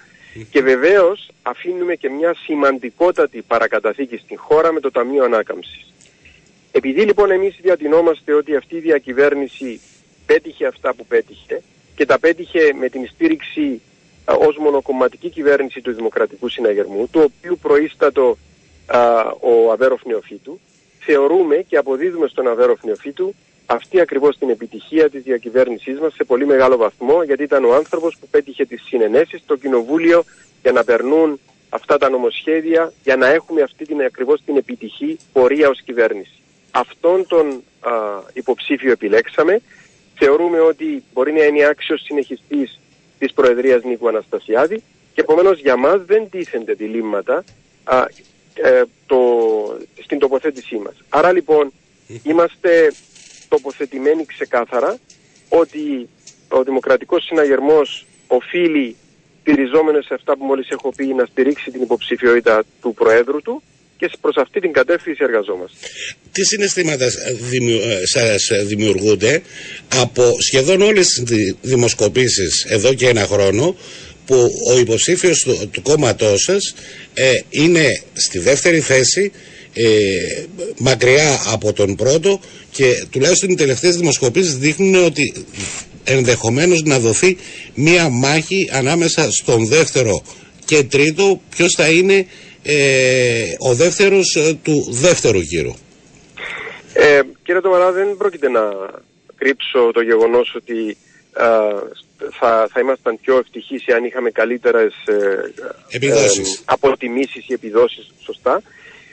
και 0.50 0.62
βεβαίως 0.62 1.28
αφήνουμε 1.42 1.94
και 1.94 2.08
μια 2.08 2.34
σημαντικότατη 2.34 3.42
παρακαταθήκη 3.42 4.16
στην 4.16 4.38
χώρα 4.38 4.72
με 4.72 4.80
το 4.80 4.90
Ταμείο 4.90 5.24
Ανάκαμψης. 5.24 5.92
Επειδή 6.72 7.00
λοιπόν 7.00 7.30
εμείς 7.30 7.58
διατηνόμαστε 7.62 8.32
ότι 8.32 8.56
αυτή 8.56 8.76
η 8.76 8.80
διακυβέρνηση 8.80 9.80
πέτυχε 10.26 10.66
αυτά 10.66 10.94
που 10.94 11.06
πέτυχε 11.06 11.62
και 11.94 12.06
τα 12.06 12.18
πέτυχε 12.18 12.72
με 12.78 12.88
την 12.88 13.08
στήριξη 13.08 13.80
α, 14.24 14.34
ως 14.34 14.56
μονοκομματική 14.56 15.30
κυβέρνηση 15.30 15.80
του 15.80 15.94
Δημοκρατικού 15.94 16.48
Συναγερμού, 16.48 17.08
του 17.10 17.20
οποίου 17.24 17.58
προείστατο 17.62 18.30
α, 18.30 18.34
ο 19.40 19.72
Αβέροφ 19.72 20.04
Νεοφύτου, 20.04 20.60
θεωρούμε 20.98 21.56
και 21.56 21.76
αποδίδουμε 21.76 22.28
στον 22.28 22.48
Αβέροφ 22.48 22.84
Νεοφύτου 22.84 23.34
αυτή 23.66 24.00
ακριβώς 24.00 24.38
την 24.38 24.50
επιτυχία 24.50 25.10
της 25.10 25.22
διακυβέρνησής 25.22 25.98
μας 25.98 26.14
σε 26.14 26.24
πολύ 26.24 26.46
μεγάλο 26.46 26.76
βαθμό, 26.76 27.22
γιατί 27.22 27.42
ήταν 27.42 27.64
ο 27.64 27.74
άνθρωπος 27.74 28.16
που 28.20 28.28
πέτυχε 28.30 28.64
τις 28.64 28.82
συνενέσεις 28.82 29.40
στο 29.40 29.56
Κοινοβούλιο 29.56 30.24
για 30.62 30.72
να 30.72 30.84
περνούν 30.84 31.40
αυτά 31.68 31.98
τα 31.98 32.08
νομοσχέδια, 32.08 32.92
για 33.02 33.16
να 33.16 33.26
έχουμε 33.26 33.62
αυτή 33.62 33.84
την 33.84 34.02
ακριβώς 34.02 34.42
την 34.44 34.56
επιτυχή 34.56 35.18
πορεία 35.32 35.68
ως 35.68 35.82
κυβέρνηση. 35.82 36.42
Αυτόν 36.70 37.26
τον 37.26 37.62
α, 37.80 37.90
υποψήφιο 38.32 38.92
επιλέξαμε. 38.92 39.60
Θεωρούμε 40.14 40.60
ότι 40.60 41.02
μπορεί 41.12 41.32
να 41.32 41.44
είναι 41.44 41.64
άξιος 41.64 42.02
συνεχιστής 42.04 42.80
της 43.18 43.32
Προεδρίας 43.32 43.82
Νίκου 43.82 44.08
Αναστασιάδη 44.08 44.82
και 45.14 45.20
επομένως 45.20 45.60
για 45.60 45.76
μας 45.76 46.04
δεν 46.04 46.30
τίθενται 46.30 46.72
διλήμματα 46.72 47.44
α, 47.84 48.04
ε, 48.54 48.82
το, 49.06 49.18
στην 50.04 50.18
τοποθέτησή 50.18 50.76
μας. 50.76 50.94
Άρα 51.08 51.32
λοιπόν 51.32 51.72
είμαστε 52.22 52.92
τοποθετημένοι 53.48 54.24
ξεκάθαρα 54.26 54.98
ότι 55.48 56.08
ο 56.48 56.62
Δημοκρατικός 56.62 57.24
Συναγερμός 57.24 58.06
οφείλει 58.26 58.96
στηριζόμενος 59.40 60.04
σε 60.04 60.14
αυτά 60.14 60.36
που 60.36 60.44
μόλις 60.44 60.68
έχω 60.68 60.92
πει 60.96 61.06
να 61.14 61.24
στηρίξει 61.24 61.70
την 61.70 61.82
υποψηφιότητα 61.82 62.62
του 62.80 62.94
Προέδρου 62.94 63.42
του 63.42 63.62
και 63.96 64.10
προς 64.20 64.36
αυτή 64.36 64.60
την 64.60 64.72
κατεύθυνση 64.72 65.24
εργαζόμαστε. 65.24 65.76
Τι 66.32 66.44
συναισθήματα 66.44 67.06
δημιου, 67.50 67.78
ε, 67.80 68.06
σας 68.06 68.50
δημιουργούνται 68.64 69.42
από 70.00 70.36
σχεδόν 70.40 70.82
όλες 70.82 71.06
τις 71.06 71.22
δη- 71.22 71.56
δημοσκοπήσεις 71.62 72.64
εδώ 72.68 72.94
και 72.94 73.08
ένα 73.08 73.26
χρόνο 73.26 73.76
που 74.32 74.50
ο 74.72 74.78
υποψήφιος 74.78 75.42
του, 75.42 75.68
του 75.72 75.82
κόμματός 75.82 76.42
σας 76.42 76.74
ε, 77.14 77.32
είναι 77.50 78.02
στη 78.12 78.38
δεύτερη 78.38 78.80
θέση 78.80 79.32
ε, 79.74 80.44
μακριά 80.78 81.40
από 81.52 81.72
τον 81.72 81.94
πρώτο 81.94 82.40
και 82.70 83.06
τουλάχιστον 83.10 83.50
οι 83.50 83.54
τελευταίες 83.54 83.96
δημοσκοπήσεις 83.96 84.56
δείχνουν 84.56 85.04
ότι 85.04 85.44
ενδεχομένως 86.04 86.82
να 86.82 86.98
δοθεί 86.98 87.36
μία 87.74 88.08
μάχη 88.08 88.70
ανάμεσα 88.72 89.30
στον 89.30 89.66
δεύτερο 89.66 90.22
και 90.64 90.82
τρίτο 90.82 91.40
ποιος 91.50 91.74
θα 91.76 91.90
είναι 91.90 92.26
ε, 92.62 93.54
ο 93.58 93.74
δεύτερος 93.74 94.36
ε, 94.36 94.54
του 94.62 94.86
δεύτερου 94.90 95.38
γύρου. 95.38 95.72
Ε, 96.92 97.20
κύριε 97.42 97.60
Τομαρά, 97.60 97.92
δεν 97.92 98.16
πρόκειται 98.16 98.48
να 98.48 98.60
κρύψω 99.36 99.90
το 99.92 100.00
γεγονός 100.00 100.54
ότι 100.56 100.96
α, 101.32 101.46
θα, 102.38 102.68
θα 102.72 102.80
ήμασταν 102.80 103.18
πιο 103.20 103.36
ευτυχείς 103.38 103.88
αν 103.88 104.04
είχαμε 104.04 104.30
καλύτερες 104.30 104.94
ε, 105.06 105.52
Επιδόσεις. 105.88 106.54
ε, 106.56 106.62
αποτιμήσεις 106.64 107.48
ή 107.48 107.52
επιδόσεις, 107.52 108.12
σωστά. 108.24 108.62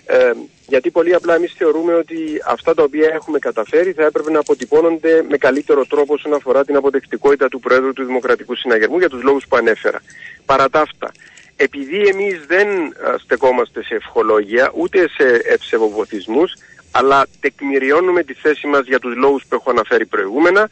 Ε, 0.05 0.31
γιατί 0.67 0.91
πολύ 0.91 1.13
απλά 1.13 1.35
εμείς 1.35 1.53
θεωρούμε 1.57 1.93
ότι 1.93 2.17
αυτά 2.45 2.73
τα 2.73 2.83
οποία 2.83 3.09
έχουμε 3.13 3.39
καταφέρει 3.39 3.91
θα 3.91 4.03
έπρεπε 4.05 4.31
να 4.31 4.39
αποτυπώνονται 4.39 5.23
με 5.29 5.37
καλύτερο 5.37 5.85
τρόπο 5.85 6.13
όσον 6.13 6.33
αφορά 6.33 6.65
την 6.65 6.75
αποδεκτικότητα 6.75 7.47
του 7.47 7.59
Προέδρου 7.59 7.93
του 7.93 8.05
Δημοκρατικού 8.05 8.55
Συναγερμού 8.55 8.97
για 8.99 9.09
τους 9.09 9.23
λόγους 9.23 9.45
που 9.47 9.55
ανέφερα. 9.55 10.01
Παρά 10.45 10.69
τα 10.69 10.81
αυτά, 10.81 11.11
επειδή 11.55 12.01
εμείς 12.07 12.45
δεν 12.47 12.67
α, 12.67 13.17
στεκόμαστε 13.17 13.83
σε 13.83 13.95
ευχολόγια 13.95 14.71
ούτε 14.75 15.09
σε 15.09 15.41
ευσεβοβοθισμούς, 15.45 16.53
αλλά 16.91 17.27
τεκμηριώνουμε 17.39 18.23
τη 18.23 18.33
θέση 18.33 18.67
μας 18.67 18.85
για 18.85 18.99
τους 18.99 19.15
λόγους 19.15 19.43
που 19.49 19.55
έχω 19.55 19.69
αναφέρει 19.69 20.05
προηγούμενα, 20.05 20.69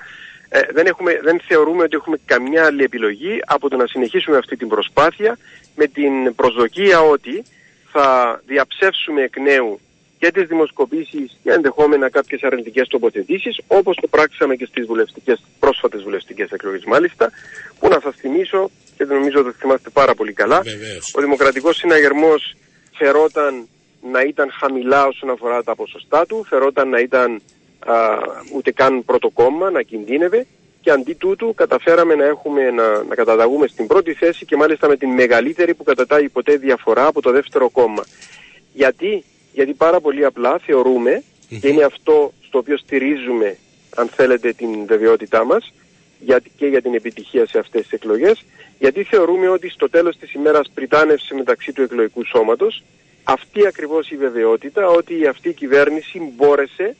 ε, 0.49 0.61
δεν, 0.71 0.85
έχουμε, 0.85 1.19
δεν 1.23 1.41
θεωρούμε 1.47 1.83
ότι 1.83 1.95
έχουμε 1.95 2.17
καμιά 2.25 2.65
άλλη 2.65 2.83
επιλογή 2.83 3.39
από 3.45 3.69
το 3.69 3.75
να 3.75 3.87
συνεχίσουμε 3.87 4.37
αυτή 4.37 4.55
την 4.55 4.67
προσπάθεια 4.67 5.37
με 5.75 5.87
την 5.87 6.35
προσδοκία 6.35 7.01
ότι 7.01 7.43
θα 7.91 8.41
διαψεύσουμε 8.45 9.21
εκ 9.21 9.39
νέου 9.39 9.79
και 10.19 10.31
τις 10.31 10.47
δημοσκοπήσεις 10.47 11.37
και 11.43 11.51
ενδεχόμενα 11.51 12.09
κάποιες 12.09 12.43
αρνητικές 12.43 12.87
τοποθετήσεις 12.87 13.59
όπως 13.67 13.95
το 14.01 14.07
πράξαμε 14.07 14.55
και 14.55 14.65
στις 14.65 14.85
βουλευτικές, 14.85 15.43
πρόσφατες 15.59 16.03
βουλευτικές 16.03 16.49
εκλογές 16.51 16.83
μάλιστα 16.85 17.31
που 17.79 17.87
να 17.87 17.99
σας 17.99 18.15
θυμίσω 18.15 18.69
και 18.97 19.03
νομίζω 19.03 19.39
ότι 19.39 19.57
θυμάστε 19.57 19.89
πάρα 19.89 20.13
πολύ 20.13 20.33
καλά 20.33 20.61
Βεβαίως. 20.61 21.13
ο 21.15 21.21
Δημοκρατικός 21.21 21.75
Συναγερμός 21.75 22.55
φερόταν 22.97 23.67
να 24.11 24.21
ήταν 24.21 24.51
χαμηλά 24.59 25.05
όσον 25.05 25.29
αφορά 25.29 25.63
τα 25.63 25.75
ποσοστά 25.75 26.25
του, 26.25 26.45
φερόταν 26.49 26.89
να 26.89 26.99
ήταν 26.99 27.41
α, 27.79 27.95
ούτε 28.55 28.71
καν 28.71 29.05
πρώτο 29.05 29.29
κόμμα, 29.29 29.71
να 29.71 29.81
κινδύνευε 29.81 30.45
και 30.81 30.91
αντί 30.91 31.13
τούτου 31.13 31.53
καταφέραμε 31.53 32.15
να, 32.15 32.25
έχουμε, 32.25 32.71
να, 32.71 33.03
να 33.03 33.15
καταταγούμε 33.15 33.67
στην 33.67 33.87
πρώτη 33.87 34.13
θέση 34.13 34.45
και 34.45 34.55
μάλιστα 34.55 34.87
με 34.87 34.97
την 34.97 35.09
μεγαλύτερη 35.09 35.73
που 35.73 35.83
κατατάγει 35.83 36.29
ποτέ 36.29 36.57
διαφορά 36.57 37.05
από 37.05 37.21
το 37.21 37.31
δεύτερο 37.31 37.69
κόμμα. 37.69 38.03
Γιατί, 38.73 39.23
Γιατί 39.53 39.73
πάρα 39.73 39.99
πολύ 39.99 40.25
απλά 40.25 40.57
θεωρούμε, 40.57 41.23
και 41.59 41.67
είναι 41.67 41.83
αυτό 41.83 42.33
στο 42.41 42.57
οποίο 42.57 42.77
στηρίζουμε, 42.77 43.57
αν 43.95 44.07
θέλετε, 44.07 44.53
την 44.53 44.85
βεβαιότητά 44.85 45.45
μας, 45.45 45.73
γιατί 46.19 46.51
και 46.57 46.65
για 46.65 46.81
την 46.81 46.93
επιτυχία 46.93 47.47
σε 47.47 47.59
αυτές 47.59 47.81
τις 47.81 47.91
εκλογές, 47.91 48.45
γιατί 48.79 49.03
θεωρούμε 49.03 49.49
ότι 49.49 49.69
στο 49.69 49.89
τέλος 49.89 50.17
της 50.17 50.33
ημέρας 50.33 50.69
πριτάνευσε 50.73 51.33
μεταξύ 51.33 51.73
του 51.73 51.81
εκλογικού 51.81 52.25
σώματος 52.25 52.83
αυτή 53.23 53.67
ακριβώς 53.67 54.09
η 54.09 54.15
βεβαιότητα 54.17 54.87
ότι 54.87 55.27
αυτή 55.27 55.49
η 55.49 55.53
κυβέρνηση 55.53 56.33
μπόρεσε 56.35 56.95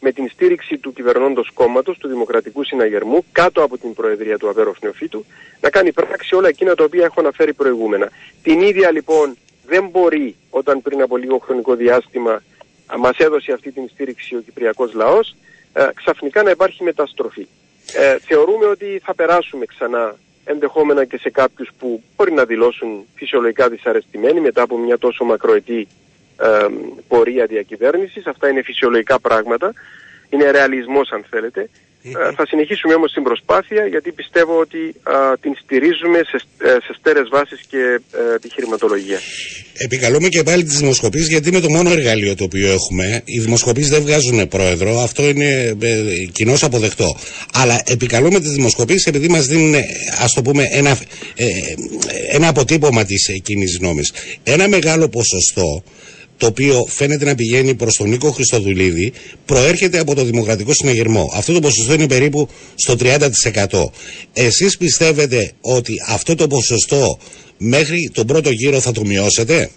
με 0.00 0.12
την 0.12 0.28
στήριξη 0.28 0.78
του 0.78 0.92
κυβερνώντος 0.92 1.50
κόμματος, 1.54 1.98
του 1.98 2.08
Δημοκρατικού 2.08 2.64
Συναγερμού, 2.64 3.24
κάτω 3.32 3.62
από 3.62 3.78
την 3.78 3.94
Προεδρία 3.94 4.38
του 4.38 4.48
Αβέροφ 4.48 4.80
Νεοφύτου, 4.82 5.24
να 5.60 5.70
κάνει 5.70 5.92
πράξη 5.92 6.34
όλα 6.34 6.48
εκείνα 6.48 6.74
τα 6.74 6.84
οποία 6.84 7.04
έχω 7.04 7.20
αναφέρει 7.20 7.52
προηγούμενα. 7.52 8.10
Την 8.42 8.60
ίδια 8.60 8.90
λοιπόν 8.90 9.36
δεν 9.66 9.88
μπορεί 9.88 10.36
όταν 10.50 10.82
πριν 10.82 11.02
από 11.02 11.16
λίγο 11.16 11.38
χρονικό 11.38 11.74
διάστημα 11.74 12.42
α, 12.86 12.98
μας 12.98 13.16
έδωσε 13.16 13.52
αυτή 13.52 13.72
την 13.72 13.88
στήριξη 13.88 14.36
ο 14.36 14.40
Κυπριακός 14.40 14.92
λαός, 14.92 15.36
ε, 15.72 15.88
ξαφνικά 15.94 16.42
να 16.42 16.50
υπάρχει 16.50 16.82
μεταστροφή. 16.82 17.46
Ε, 17.94 18.18
θεωρούμε 18.18 18.66
ότι 18.66 19.00
θα 19.04 19.14
περάσουμε 19.14 19.64
ξανά 19.64 20.16
ενδεχόμενα 20.44 21.04
και 21.04 21.18
σε 21.18 21.30
κάποιους 21.30 21.68
που 21.78 22.02
μπορεί 22.16 22.32
να 22.32 22.44
δηλώσουν 22.44 23.04
φυσιολογικά 23.14 23.68
δυσαρεστημένοι 23.68 24.40
μετά 24.40 24.62
από 24.62 24.78
μια 24.78 24.98
τόσο 24.98 25.24
μακροετή 25.24 25.88
ε, 26.40 26.66
πορεία 27.08 27.46
διακυβέρνησης. 27.46 28.26
Αυτά 28.26 28.48
είναι 28.48 28.62
φυσιολογικά 28.62 29.20
πράγματα. 29.20 29.72
Είναι 30.30 30.50
ρεαλισμός 30.50 31.10
αν 31.10 31.24
θέλετε. 31.30 31.68
Ε, 32.14 32.32
θα 32.36 32.46
συνεχίσουμε 32.46 32.94
όμως 32.94 33.12
την 33.12 33.22
προσπάθεια 33.22 33.86
γιατί 33.86 34.12
πιστεύω 34.12 34.58
ότι 34.58 34.78
α, 35.02 35.38
την 35.40 35.52
στηρίζουμε 35.62 36.20
σε, 36.30 36.38
ε, 36.58 36.70
σε 36.84 36.92
στέρες 36.98 37.28
βάσεις 37.30 37.60
και 37.70 38.00
ε, 38.12 38.34
επιχειρηματολογία. 38.34 39.18
Επικαλούμε 39.76 40.28
και 40.28 40.42
πάλι 40.42 40.64
τις 40.64 40.78
δημοσκοπήσεις 40.78 41.28
γιατί 41.28 41.48
είναι 41.48 41.60
το 41.60 41.70
μόνο 41.70 41.90
εργαλείο 41.90 42.34
το 42.34 42.44
οποίο 42.44 42.68
έχουμε. 42.72 43.22
Οι 43.24 43.38
δημοσκοπήσεις 43.38 43.90
δεν 43.90 44.02
βγάζουν 44.02 44.48
πρόεδρο, 44.48 45.00
αυτό 45.00 45.28
είναι 45.28 45.76
ε, 45.82 45.96
κοινώς 46.32 46.62
αποδεκτό. 46.62 47.16
Αλλά 47.52 47.82
επικαλούμε 47.86 48.40
τις 48.40 48.50
δημοσκοπήσεις 48.50 49.06
επειδή 49.06 49.28
μας 49.28 49.46
δίνουν, 49.46 49.74
ας 50.22 50.32
το 50.32 50.42
πούμε, 50.42 50.68
ένα, 50.70 50.90
ε, 51.34 51.44
ένα 52.30 52.48
αποτύπωμα 52.48 53.04
της 53.04 53.40
κοινής 53.42 53.78
γνώμης. 53.80 54.12
Ένα 54.42 54.68
μεγάλο 54.68 55.08
ποσοστό 55.08 55.82
το 56.36 56.46
οποίο 56.46 56.86
φαίνεται 56.88 57.24
να 57.24 57.34
πηγαίνει 57.34 57.74
προς 57.74 57.94
τον 57.96 58.08
Νίκο 58.08 58.30
Χριστοδουλίδη, 58.30 59.12
προέρχεται 59.46 59.98
από 59.98 60.14
το 60.14 60.24
Δημοκρατικό 60.24 60.72
Συναγερμό. 60.74 61.30
Αυτό 61.34 61.52
το 61.52 61.60
ποσοστό 61.60 61.92
είναι 61.92 62.06
περίπου 62.08 62.48
στο 62.74 62.94
30%. 62.98 63.90
Εσείς 64.32 64.76
πιστεύετε 64.76 65.52
ότι 65.60 65.94
αυτό 66.08 66.34
το 66.34 66.46
ποσοστό 66.46 67.18
μέχρι 67.58 68.10
τον 68.14 68.26
πρώτο 68.26 68.50
γύρο 68.50 68.80
θα 68.80 68.92
το 68.92 69.04
μειώσετε; 69.04 69.70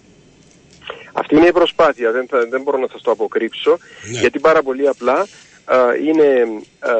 Αυτή 1.13 1.35
είναι 1.35 1.47
η 1.47 1.51
προσπάθεια, 1.51 2.11
δεν, 2.11 2.27
θα, 2.29 2.47
δεν 2.49 2.61
μπορώ 2.61 2.77
να 2.77 2.87
σας 2.91 3.01
το 3.01 3.11
αποκρύψω, 3.11 3.77
Ναι. 4.11 4.19
γιατί 4.19 4.39
πάρα 4.39 4.63
πολύ 4.63 4.87
απλά 4.87 5.27
α, 5.65 5.77
είναι 6.07 6.27
α, 6.79 6.91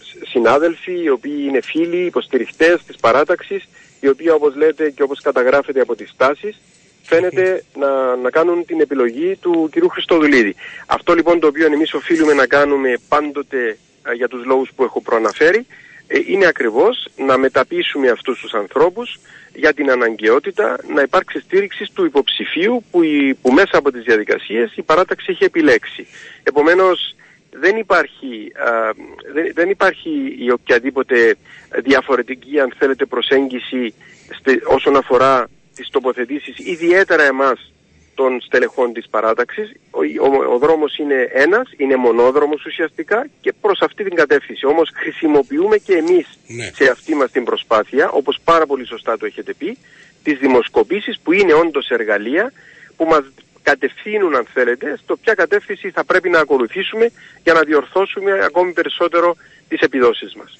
σ- 0.00 0.28
συνάδελφοι, 0.28 1.02
οι 1.02 1.08
οποίοι 1.08 1.44
είναι 1.48 1.60
φίλοι, 1.62 2.04
υποστηριχτές 2.04 2.80
της 2.86 2.96
παράταξης, 3.00 3.68
οι 4.00 4.08
οποίοι 4.08 4.26
όπως 4.34 4.56
λέτε 4.56 4.90
και 4.90 5.02
όπως 5.02 5.20
καταγράφεται 5.20 5.80
από 5.80 5.94
τις 5.94 6.12
τάσεις, 6.16 6.60
φαίνεται 7.02 7.64
να, 7.78 8.16
να 8.16 8.30
κάνουν 8.30 8.64
την 8.64 8.80
επιλογή 8.80 9.36
του 9.40 9.68
κυρίου 9.72 9.88
Χριστοδουλίδη. 9.88 10.54
Αυτό 10.86 11.14
λοιπόν 11.14 11.40
το 11.40 11.46
οποίο 11.46 11.66
εμείς 11.66 11.94
οφείλουμε 11.94 12.32
να 12.32 12.46
κάνουμε 12.46 12.94
πάντοτε 13.08 13.78
α, 14.08 14.12
για 14.14 14.28
τους 14.28 14.44
λόγους 14.44 14.70
που 14.76 14.84
έχω 14.84 15.00
προαναφέρει, 15.02 15.66
ε, 16.06 16.18
είναι 16.26 16.46
ακριβώς 16.46 17.08
να 17.16 17.38
μεταπίσουμε 17.38 18.08
αυτούς 18.08 18.40
τους 18.40 18.52
ανθρώπους 18.54 19.18
για 19.54 19.72
την 19.72 19.90
αναγκαιότητα 19.90 20.78
να 20.94 21.02
υπάρξει 21.02 21.40
στήριξη 21.40 21.84
του 21.94 22.04
υποψηφίου 22.04 22.84
που, 22.90 23.02
η- 23.02 23.34
που 23.42 23.52
μέσα 23.52 23.78
από 23.78 23.92
τις 23.92 24.02
διαδικασίες 24.02 24.72
η 24.76 24.82
παράταξη 24.82 25.26
έχει 25.30 25.44
επιλέξει. 25.44 26.06
Επομένως 26.42 27.14
δεν 27.50 27.76
υπάρχει, 27.76 28.52
α, 28.56 28.90
δεν, 29.32 29.50
δεν 29.54 29.70
υπάρχει 29.70 30.36
η 30.38 30.50
οποιαδήποτε 30.50 31.34
διαφορετική 31.82 32.60
αν 32.60 32.72
θέλετε 32.78 33.04
προσέγγιση 33.04 33.94
στε- 34.38 34.62
όσον 34.66 34.96
αφορά 34.96 35.48
τις 35.74 35.88
τοποθετήσεις 35.90 36.58
ιδιαίτερα 36.58 37.22
εμάς 37.22 37.72
των 38.14 38.40
στελεχών 38.40 38.92
της 38.92 39.08
παράταξης. 39.10 39.72
Ο, 39.90 39.98
ο, 39.98 40.52
ο 40.54 40.58
δρόμος 40.58 40.96
είναι 40.98 41.28
ένας, 41.32 41.70
είναι 41.76 41.96
μονόδρομος 41.96 42.64
ουσιαστικά 42.64 43.28
και 43.40 43.52
προς 43.60 43.80
αυτή 43.80 44.04
την 44.04 44.14
κατεύθυνση. 44.14 44.66
Όμως 44.66 44.90
χρησιμοποιούμε 44.94 45.76
και 45.76 45.92
εμείς 45.96 46.26
Ναι. 46.46 46.70
σε 46.74 46.90
αυτή 46.90 47.14
μας 47.14 47.30
την 47.30 47.44
προσπάθεια, 47.44 48.10
όπως 48.10 48.38
πάρα 48.44 48.66
πολύ 48.66 48.86
σωστά 48.86 49.16
το 49.18 49.26
έχετε 49.26 49.54
πει, 49.54 49.78
τις 50.22 50.38
δημοσκοπήσεις 50.38 51.20
που 51.22 51.32
είναι 51.32 51.52
όντως 51.52 51.88
εργαλεία 51.88 52.52
που 52.96 53.04
μας 53.04 53.24
κατευθύνουν 53.62 54.36
αν 54.36 54.46
θέλετε 54.52 54.98
στο 55.02 55.16
ποια 55.16 55.34
κατεύθυνση 55.34 55.90
θα 55.90 56.04
πρέπει 56.04 56.28
να 56.28 56.38
ακολουθήσουμε 56.40 57.10
για 57.42 57.52
να 57.52 57.62
διορθώσουμε 57.62 58.32
ακόμη 58.44 58.72
περισσότερο 58.72 59.36
τις 59.68 59.80
επιδόσεις 59.80 60.34
μας. 60.34 60.58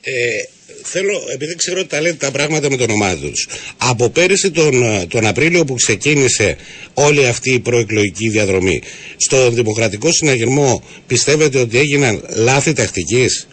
Ε, 0.00 0.12
θέλω, 0.82 1.22
επειδή 1.32 1.54
ξέρω 1.54 1.80
ότι 1.80 1.88
τα 1.88 2.00
λέτε 2.00 2.16
τα 2.16 2.30
πράγματα 2.30 2.70
με 2.70 2.76
το 2.76 2.82
όνομά 2.82 3.16
τους. 3.16 3.48
Από 3.76 4.10
πέρυσι 4.10 4.50
τον, 4.50 4.82
ε, 4.82 5.06
τον 5.06 5.26
Απρίλιο 5.26 5.64
που 5.64 5.74
ξεκίνησε 5.74 6.56
όλη 6.94 7.26
αυτή 7.26 7.52
η 7.52 7.58
προεκλογική 7.58 8.28
διαδρομή, 8.28 8.82
στο 9.16 9.50
Δημοκρατικό 9.50 10.12
Συναγερμό 10.12 10.82
πιστεύετε 11.06 11.58
ότι 11.58 11.78
έγιναν 11.78 12.24
λάθη 12.28 12.72
τακτικής; 12.72 13.48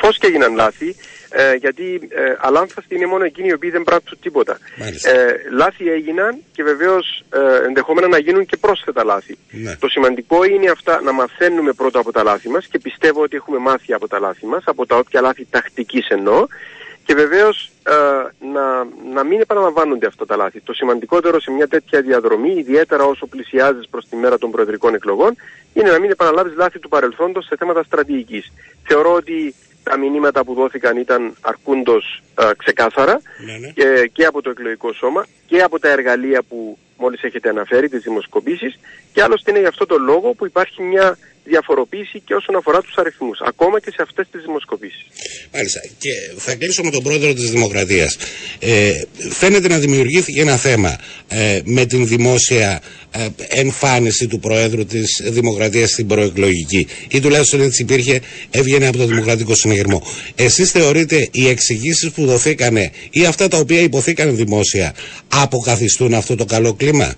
Σαφώς 0.00 0.18
και 0.18 0.26
έγιναν 0.26 0.54
λάθη, 0.54 0.96
ε, 1.28 1.54
γιατί 1.54 2.00
ε, 2.08 2.34
αλάνθαστοι 2.38 2.94
είναι 2.94 3.06
μόνο 3.06 3.24
εκείνοι 3.24 3.48
οι 3.48 3.52
οποίοι 3.52 3.70
δεν 3.70 3.82
πράττουν 3.82 4.18
τίποτα. 4.20 4.58
Μάλιστα. 4.78 5.10
Ε, 5.10 5.40
λάθη 5.50 5.90
έγιναν 5.90 6.36
και 6.52 6.62
βεβαίως 6.62 7.24
ε, 7.30 7.64
ενδεχόμενα 7.66 8.08
να 8.08 8.18
γίνουν 8.18 8.46
και 8.46 8.56
πρόσθετα 8.56 9.04
λάθη. 9.04 9.38
Ναι. 9.50 9.76
Το 9.76 9.88
σημαντικό 9.88 10.44
είναι 10.44 10.70
αυτά 10.70 11.00
να 11.02 11.12
μαθαίνουμε 11.12 11.72
πρώτα 11.72 11.98
από 11.98 12.12
τα 12.12 12.22
λάθη 12.22 12.48
μας 12.48 12.66
και 12.66 12.78
πιστεύω 12.78 13.22
ότι 13.22 13.36
έχουμε 13.36 13.58
μάθει 13.58 13.92
από 13.92 14.08
τα 14.08 14.18
λάθη 14.18 14.46
μας, 14.46 14.62
από 14.66 14.86
τα 14.86 14.96
όποια 14.96 15.20
λάθη 15.20 15.46
τακτικής 15.50 16.08
εννοώ, 16.08 16.46
Και 17.04 17.14
βεβαίως 17.14 17.70
ε, 17.82 17.92
να, 18.52 18.64
να 19.14 19.24
μην 19.24 19.40
επαναλαμβάνονται 19.40 20.06
αυτά 20.06 20.26
τα 20.26 20.36
λάθη. 20.36 20.60
Το 20.60 20.72
σημαντικότερο 20.72 21.40
σε 21.40 21.50
μια 21.50 21.68
τέτοια 21.68 22.00
διαδρομή, 22.00 22.52
ιδιαίτερα 22.58 23.04
όσο 23.04 23.26
πλησιάζεις 23.26 23.88
προς 23.88 24.08
τη 24.08 24.16
μέρα 24.16 24.38
των 24.38 24.50
προεδρικών 24.50 24.94
εκλογών, 24.94 25.36
είναι 25.72 25.90
να 25.90 25.98
μην 25.98 26.10
επαναλάβεις 26.10 26.54
λάθη 26.56 26.78
του 26.78 26.88
παρελθόντος 26.88 27.44
σε 27.44 27.56
θέματα 27.58 27.82
στρατηγικής. 27.82 28.52
Θεωρώ 28.82 29.12
ότι 29.12 29.54
τα 29.82 29.96
μηνύματα 29.96 30.44
που 30.44 30.54
δόθηκαν 30.54 30.96
ήταν 30.96 31.36
αρκούντος 31.40 32.22
ε, 32.38 32.50
ξεκάθαρα 32.56 33.20
Ναι, 33.46 33.56
ναι. 33.58 33.68
και, 33.68 34.10
και 34.12 34.24
από 34.24 34.42
το 34.42 34.50
εκλογικό 34.50 34.92
σώμα 34.92 35.26
και 35.46 35.62
από 35.62 35.78
τα 35.78 35.88
εργαλεία 35.88 36.42
που 36.48 36.78
μόλις 36.96 37.22
έχετε 37.22 37.48
αναφέρει, 37.48 37.88
τις 37.88 38.02
δημοσκοπήσεις 38.02 38.78
και 39.12 39.22
άλλωστε 39.22 39.50
είναι 39.50 39.60
γι' 39.60 39.66
αυτό 39.66 39.86
το 39.86 39.98
λόγο 39.98 40.32
που 40.32 40.46
υπάρχει 40.46 40.82
μια 40.82 41.18
διαφοροποίηση 41.44 42.20
και 42.20 42.34
όσον 42.34 42.56
αφορά 42.56 42.80
τους 42.80 42.94
αριθμούς, 42.96 43.38
ακόμα 43.40 43.80
και 43.80 43.90
σε 43.90 44.02
αυτές 44.02 44.26
τις 44.30 44.42
δημοσκοπήσεις. 44.42 45.06
Μάλιστα. 45.54 45.80
Και 45.98 46.10
θα 46.36 46.54
κλείσω 46.54 46.82
με 46.82 46.90
τον 46.90 47.02
πρόεδρο 47.02 47.34
της 47.34 47.50
Δημοκρατίας. 47.50 48.16
Ε, 48.58 49.02
φαίνεται 49.30 49.68
να 49.68 49.78
δημιουργήθηκε 49.78 50.40
ένα 50.40 50.56
θέμα 50.56 50.98
ε, 51.28 51.60
με 51.64 51.84
την 51.86 52.06
δημόσια 52.06 52.82
ε, 53.10 53.26
εμφάνιση 53.48 54.26
του 54.26 54.38
Προέδρου 54.38 54.84
της 54.84 55.22
Δημοκρατίας 55.24 55.90
στην 55.90 56.06
προεκλογική 56.06 56.86
ή 57.08 57.20
τουλάχιστον 57.20 57.60
έτσι 57.60 57.82
υπήρχε, 57.82 58.20
έβγαινε 58.50 58.86
από 58.86 58.96
το 58.96 59.04
Δημοκρατικό 59.06 59.54
Συνεγερμό. 59.54 60.02
Εσείς 60.34 60.70
θεωρείτε 60.70 61.28
οι 61.32 61.48
εξηγήσεις 61.48 62.10
που 62.10 62.26
δοθήκανε 62.26 62.90
ή 63.10 63.24
αυτά 63.24 63.48
τα 63.48 63.58
οποία 63.58 63.80
υποθήκαν 63.80 64.36
δημόσια 64.36 64.94
αποκαθιστούν 65.28 66.14
αυτό 66.14 66.34
το 66.34 66.44
καλό 66.44 66.74
κλίμα; 66.74 67.14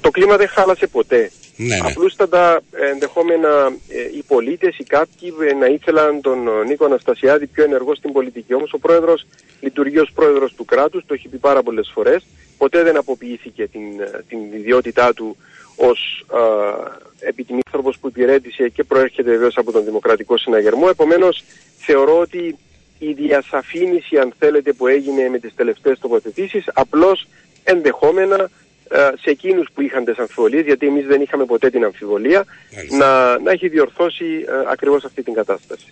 Το 0.00 0.10
κλίμα 0.10 0.36
δεν 0.36 0.48
χάλασε 0.48 0.86
ποτέ. 0.86 1.30
Ναι, 1.56 1.66
ναι. 1.66 1.88
Απλούστατα 1.88 2.60
ε, 2.72 2.88
ενδεχόμενα 2.90 3.72
ε, 3.88 4.16
οι 4.16 4.22
πολίτες 4.26 4.78
ή 4.78 4.84
κάποιοι 4.84 5.34
ε, 5.50 5.52
να 5.54 5.66
ήθελαν 5.66 6.20
τον 6.20 6.48
ε, 6.48 6.64
Νίκο 6.66 6.84
Αναστασιάδη 6.84 7.46
πιο 7.46 7.64
ενεργό 7.64 7.94
στην 7.94 8.12
πολιτική. 8.12 8.54
Όμως 8.54 8.72
ο 8.72 8.78
πρόεδρος 8.78 9.26
λειτουργεί 9.60 9.98
ως 9.98 10.10
πρόεδρος 10.14 10.54
του 10.54 10.64
κράτους, 10.64 11.04
το 11.06 11.14
έχει 11.14 11.28
πει 11.28 11.36
πάρα 11.36 11.62
πολλές 11.62 11.90
φορές. 11.94 12.26
Ποτέ 12.58 12.82
δεν 12.82 12.96
αποποιήθηκε 12.96 13.66
την, 13.66 14.00
ε, 14.00 14.22
την 14.28 14.38
ιδιότητά 14.54 15.12
του 15.14 15.36
ως 15.76 16.26
ε, 17.20 17.28
επιτιμήθροπος 17.28 17.98
που 17.98 18.08
υπηρέτησε 18.08 18.68
και 18.68 18.84
προέρχεται 18.84 19.30
βεβαίως 19.30 19.56
από 19.56 19.72
τον 19.72 19.84
Δημοκρατικό 19.84 20.36
Συναγερμό. 20.38 20.86
Επομένως 20.90 21.44
θεωρώ 21.78 22.18
ότι 22.18 22.56
η 22.98 23.12
διασαφήνιση 23.12 24.18
αν 24.18 24.32
θέλετε 24.38 24.72
που 24.72 24.86
έγινε 24.86 25.28
με 25.28 25.38
τις 25.38 25.54
τελευταίες 25.54 25.98
τοποθετήσεις 25.98 26.64
απλώς 26.74 27.26
ενδεχόμενα 27.64 28.42
ε, 28.42 28.48
σε 29.22 29.30
εκείνους 29.30 29.68
που 29.74 29.80
είχαν 29.82 30.04
τις 30.04 30.18
αμφιβολίες, 30.18 30.64
γιατί 30.64 30.86
εμείς 30.86 31.06
δεν 31.06 31.20
είχαμε 31.20 31.44
ποτέ 31.44 31.70
την 31.70 31.84
αμφιβολία, 31.84 32.44
Μάλιστα. 32.74 32.96
να, 32.96 33.38
να 33.38 33.50
έχει 33.50 33.68
διορθώσει 33.68 34.44
ε, 34.48 34.52
ακριβώς 34.70 35.04
αυτή 35.04 35.22
την 35.22 35.34
κατάσταση. 35.34 35.86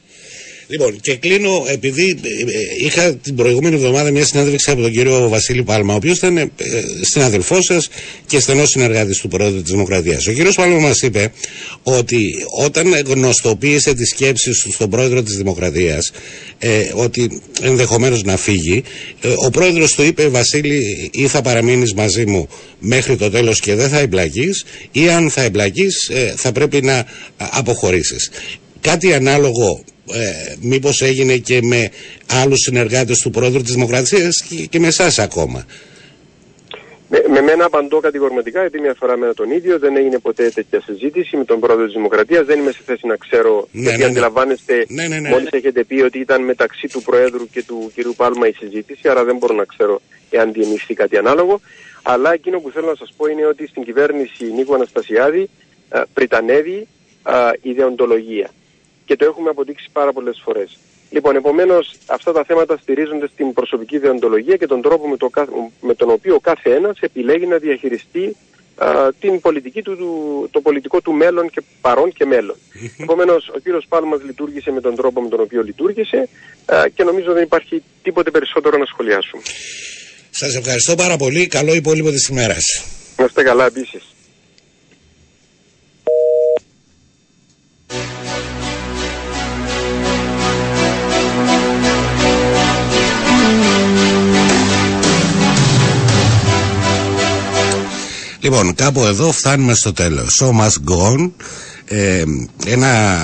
Λοιπόν, 0.72 1.00
και 1.00 1.16
κλείνω 1.16 1.64
επειδή 1.66 2.20
ε, 2.22 2.28
ε, 2.28 2.86
είχα 2.86 3.14
την 3.14 3.34
προηγούμενη 3.34 3.74
εβδομάδα 3.74 4.10
μια 4.10 4.24
συνέντευξη 4.24 4.70
από 4.70 4.80
τον 4.80 4.92
κύριο 4.92 5.28
Βασίλη 5.28 5.62
Πάλμα, 5.62 5.92
ο 5.92 5.96
οποίος 5.96 6.16
ήταν 6.16 6.36
ε, 6.36 6.50
συναδελφό 7.00 7.62
σας 7.62 7.88
και 8.26 8.40
στενός 8.40 8.68
συνεργάτης 8.68 9.18
του 9.18 9.28
Πρόεδρου 9.28 9.62
της 9.62 9.70
Δημοκρατίας. 9.70 10.26
Ο 10.26 10.32
κύριος 10.32 10.54
Πάλμα 10.54 10.78
μας 10.78 11.00
είπε 11.00 11.32
ότι 11.82 12.20
όταν 12.64 12.94
γνωστοποίησε 13.06 13.94
τις 13.94 14.08
σκέψεις 14.08 14.58
του 14.58 14.72
στον 14.72 14.90
Πρόεδρο 14.90 15.22
της 15.22 15.36
Δημοκρατίας, 15.36 16.10
ε, 16.58 16.90
ότι 16.94 17.42
ενδεχομένως 17.62 18.22
να 18.22 18.36
φύγει, 18.36 18.82
ε, 19.20 19.28
ο 19.46 19.50
Πρόεδρος 19.50 19.94
του 19.94 20.02
είπε: 20.02 20.28
Βασίλη, 20.28 21.10
ή 21.12 21.26
θα 21.26 21.42
παραμείνεις 21.42 21.94
μαζί 21.94 22.26
μου 22.26 22.48
μέχρι 22.78 23.16
το 23.16 23.30
τέλος 23.30 23.60
και 23.60 23.74
δεν 23.74 23.88
θα 23.88 23.98
εμπλακείς, 23.98 24.64
ή 24.92 25.08
αν 25.08 25.30
θα 25.30 25.42
εμπλακείς, 25.42 26.10
θα 26.36 26.52
πρέπει 26.52 26.82
να 26.82 27.06
αποχωρήσεις. 27.36 28.30
Κάτι 28.80 29.14
ανάλογο 29.14 29.84
ε, 30.10 30.54
μήπως 30.60 31.02
έγινε 31.02 31.36
και 31.36 31.60
με 31.62 31.90
άλλους 32.26 32.58
συνεργάτες 32.60 33.18
του 33.18 33.30
Πρόεδρου 33.30 33.62
της 33.62 33.74
Δημοκρατίας 33.74 34.42
και, 34.42 34.66
και 34.66 34.78
με 34.78 34.86
εσάς 34.86 35.18
ακόμα; 35.18 35.66
Με, 37.08 37.24
με 37.28 37.40
μένα 37.40 37.64
απαντώ 37.64 38.00
κατηγορηματικά, 38.00 38.60
γιατί 38.60 38.80
μια 38.80 38.94
φορά 38.98 39.16
με 39.16 39.34
τον 39.34 39.50
ίδιο 39.50 39.78
δεν 39.78 39.96
έγινε 39.96 40.18
ποτέ 40.18 40.48
τέτοια 40.50 40.80
συζήτηση 40.80 41.36
με 41.36 41.44
τον 41.44 41.60
πρόεδρο 41.60 41.84
της 41.84 41.94
Δημοκρατίας. 41.94 42.46
Δεν 42.46 42.58
είμαι 42.58 42.72
σε 42.72 42.80
θέση 42.86 43.06
να 43.06 43.16
ξέρω, 43.16 43.68
Ναι, 43.72 43.80
γιατί 43.82 43.98
ναι, 43.98 44.04
ναι. 44.04 44.10
αντιλαμβάνεστε, 44.10 44.84
Ναι, 44.88 45.06
ναι, 45.06 45.18
ναι. 45.18 45.28
μόλις 45.28 45.48
έχετε 45.50 45.84
πει 45.84 46.00
ότι 46.00 46.18
ήταν 46.18 46.42
μεταξύ 46.42 46.88
του 46.88 47.02
Προέδρου 47.02 47.48
και 47.50 47.62
του 47.62 47.92
κ. 47.94 48.14
Πάλμα 48.16 48.48
η 48.48 48.52
συζήτηση, 48.52 49.08
άρα 49.08 49.24
δεν 49.24 49.36
μπορώ 49.36 49.54
να 49.54 49.64
ξέρω 49.64 50.00
εάν 50.30 50.52
διενύχθη 50.52 50.94
κάτι 50.94 51.16
ανάλογο. 51.16 51.60
Αλλά 52.02 52.32
εκείνο 52.32 52.60
που 52.60 52.70
θέλω 52.70 52.86
να 52.86 52.94
σας 52.96 53.12
πω 53.16 53.26
είναι 53.26 53.46
ότι 53.46 53.66
στην 53.66 53.82
κυβέρνηση 53.84 54.52
Νίκου 54.56 54.74
Αναστασιάδη 54.74 55.48
α, 55.88 56.02
πριτανεύει 56.12 56.86
α, 57.22 57.34
η 57.62 57.72
δεοντολογία. 57.72 58.50
Και 59.12 59.18
το 59.18 59.24
έχουμε 59.24 59.50
αποδείξει 59.50 59.88
πάρα 59.92 60.12
πολλές 60.12 60.40
φορές. 60.44 60.78
Λοιπόν, 61.10 61.36
επομένως, 61.36 61.94
αυτά 62.06 62.32
τα 62.32 62.44
θέματα 62.44 62.76
στηρίζονται 62.82 63.28
στην 63.34 63.52
προσωπική 63.52 63.98
δεοντολογία 63.98 64.56
και 64.56 64.66
τον 64.66 64.82
τρόπο 64.82 65.08
με, 65.08 65.16
το, 65.16 65.28
κα- 65.28 65.48
με 65.80 65.94
τον 65.94 66.10
οποίο 66.10 66.34
ο 66.34 66.40
κάθε 66.40 66.70
ένας 66.74 66.98
επιλέγει 67.00 67.46
να 67.46 67.56
διαχειριστεί 67.56 68.36
α, 68.76 69.08
την 69.20 69.40
πολιτική 69.40 69.82
του, 69.82 69.96
του- 69.96 70.48
το 70.50 70.60
πολιτικό 70.60 71.00
του 71.00 71.12
μέλλον 71.12 71.50
και 71.50 71.62
παρόν 71.80 72.12
και 72.12 72.24
μέλλον. 72.24 72.56
Επομένως, 72.98 73.48
ο 73.54 73.58
κύριος 73.58 73.84
Πάλμας 73.88 74.22
λειτουργήσε 74.22 74.70
με 74.70 74.80
τον 74.80 74.94
τρόπο 74.96 75.20
με 75.20 75.28
τον 75.28 75.40
οποίο 75.40 75.62
λειτουργήσε 75.62 76.28
α, 76.66 76.88
και 76.94 77.02
νομίζω 77.04 77.32
δεν 77.32 77.42
υπάρχει 77.42 77.82
τίποτε 78.02 78.30
περισσότερο 78.30 78.78
να 78.78 78.84
σχολιάσουμε. 78.84 79.42
Σας 80.30 80.54
ευχαριστώ 80.56 80.94
πάρα 80.94 81.16
πολύ. 81.16 81.46
Καλό 81.46 81.74
υπόλοιπο 81.74 82.10
της 82.10 82.28
ημέρας. 82.28 82.64
Να 83.16 83.24
είστε 83.24 83.42
καλά 83.42 83.66
επίσης. 83.66 84.11
Λοιπόν, 98.42 98.74
κάπου 98.74 99.04
εδώ 99.04 99.32
φτάνουμε 99.32 99.74
στο 99.74 99.92
τέλος. 99.92 100.42
So 100.42 100.46
Must 100.46 100.92
Go 100.92 101.12
On, 101.12 101.30
ε, 101.84 102.22
ένα 102.66 103.18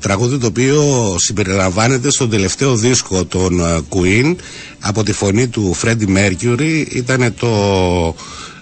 τραγούδι 0.00 0.38
το 0.38 0.46
οποίο 0.46 0.82
συμπεριλαμβάνεται 1.18 2.10
στον 2.10 2.30
τελευταίο 2.30 2.76
δίσκο 2.76 3.24
των 3.24 3.60
ε, 3.60 3.80
Queen 3.88 4.34
από 4.80 5.02
τη 5.02 5.12
φωνή 5.12 5.48
του 5.48 5.76
Freddie 5.82 6.16
Mercury. 6.16 6.84
Ήταν 6.92 7.34
το, 7.38 7.48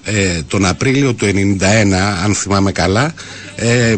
ε, 0.05 0.41
τον 0.49 0.67
Απρίλιο 0.67 1.15
του 1.15 1.27
91, 1.27 1.63
αν 2.25 2.35
θυμάμαι 2.35 2.73
καλά. 2.73 3.15
Ε, 3.57 3.97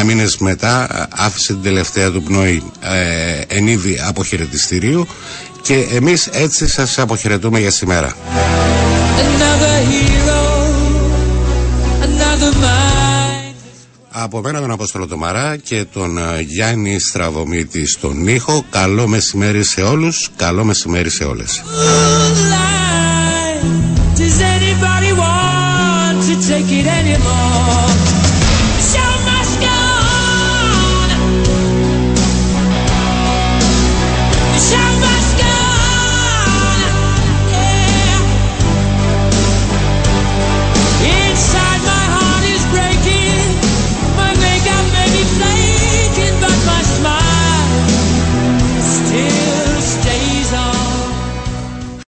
8-9 0.00 0.04
μήνες 0.04 0.36
μετά 0.36 0.88
άφησε 1.16 1.52
την 1.52 1.62
τελευταία 1.62 2.10
του 2.10 2.22
πνοή 2.22 2.62
ε, 2.80 3.56
εν 3.56 3.66
είδη 3.66 3.98
αποχαιρετιστηρίου 4.06 5.06
και 5.62 5.86
εμείς 5.94 6.26
έτσι 6.26 6.68
σας 6.68 6.98
αποχαιρετούμε 6.98 7.60
για 7.60 7.70
σήμερα. 7.70 8.14
Από 14.18 14.40
μένα 14.40 14.60
τον 14.60 14.70
Απόστολο 14.70 15.06
Τομαρά 15.06 15.56
και 15.56 15.84
τον 15.92 16.18
ε, 16.18 16.40
Γιάννη 16.40 16.98
Στραβομίτη 17.00 17.86
στον 17.86 18.26
ήχο. 18.26 18.64
Καλό 18.70 19.06
μεσημέρι 19.06 19.64
σε 19.64 19.82
όλους, 19.82 20.30
καλό 20.36 20.64
μεσημέρι 20.64 21.10
σε 21.10 21.24
όλες. 21.24 21.62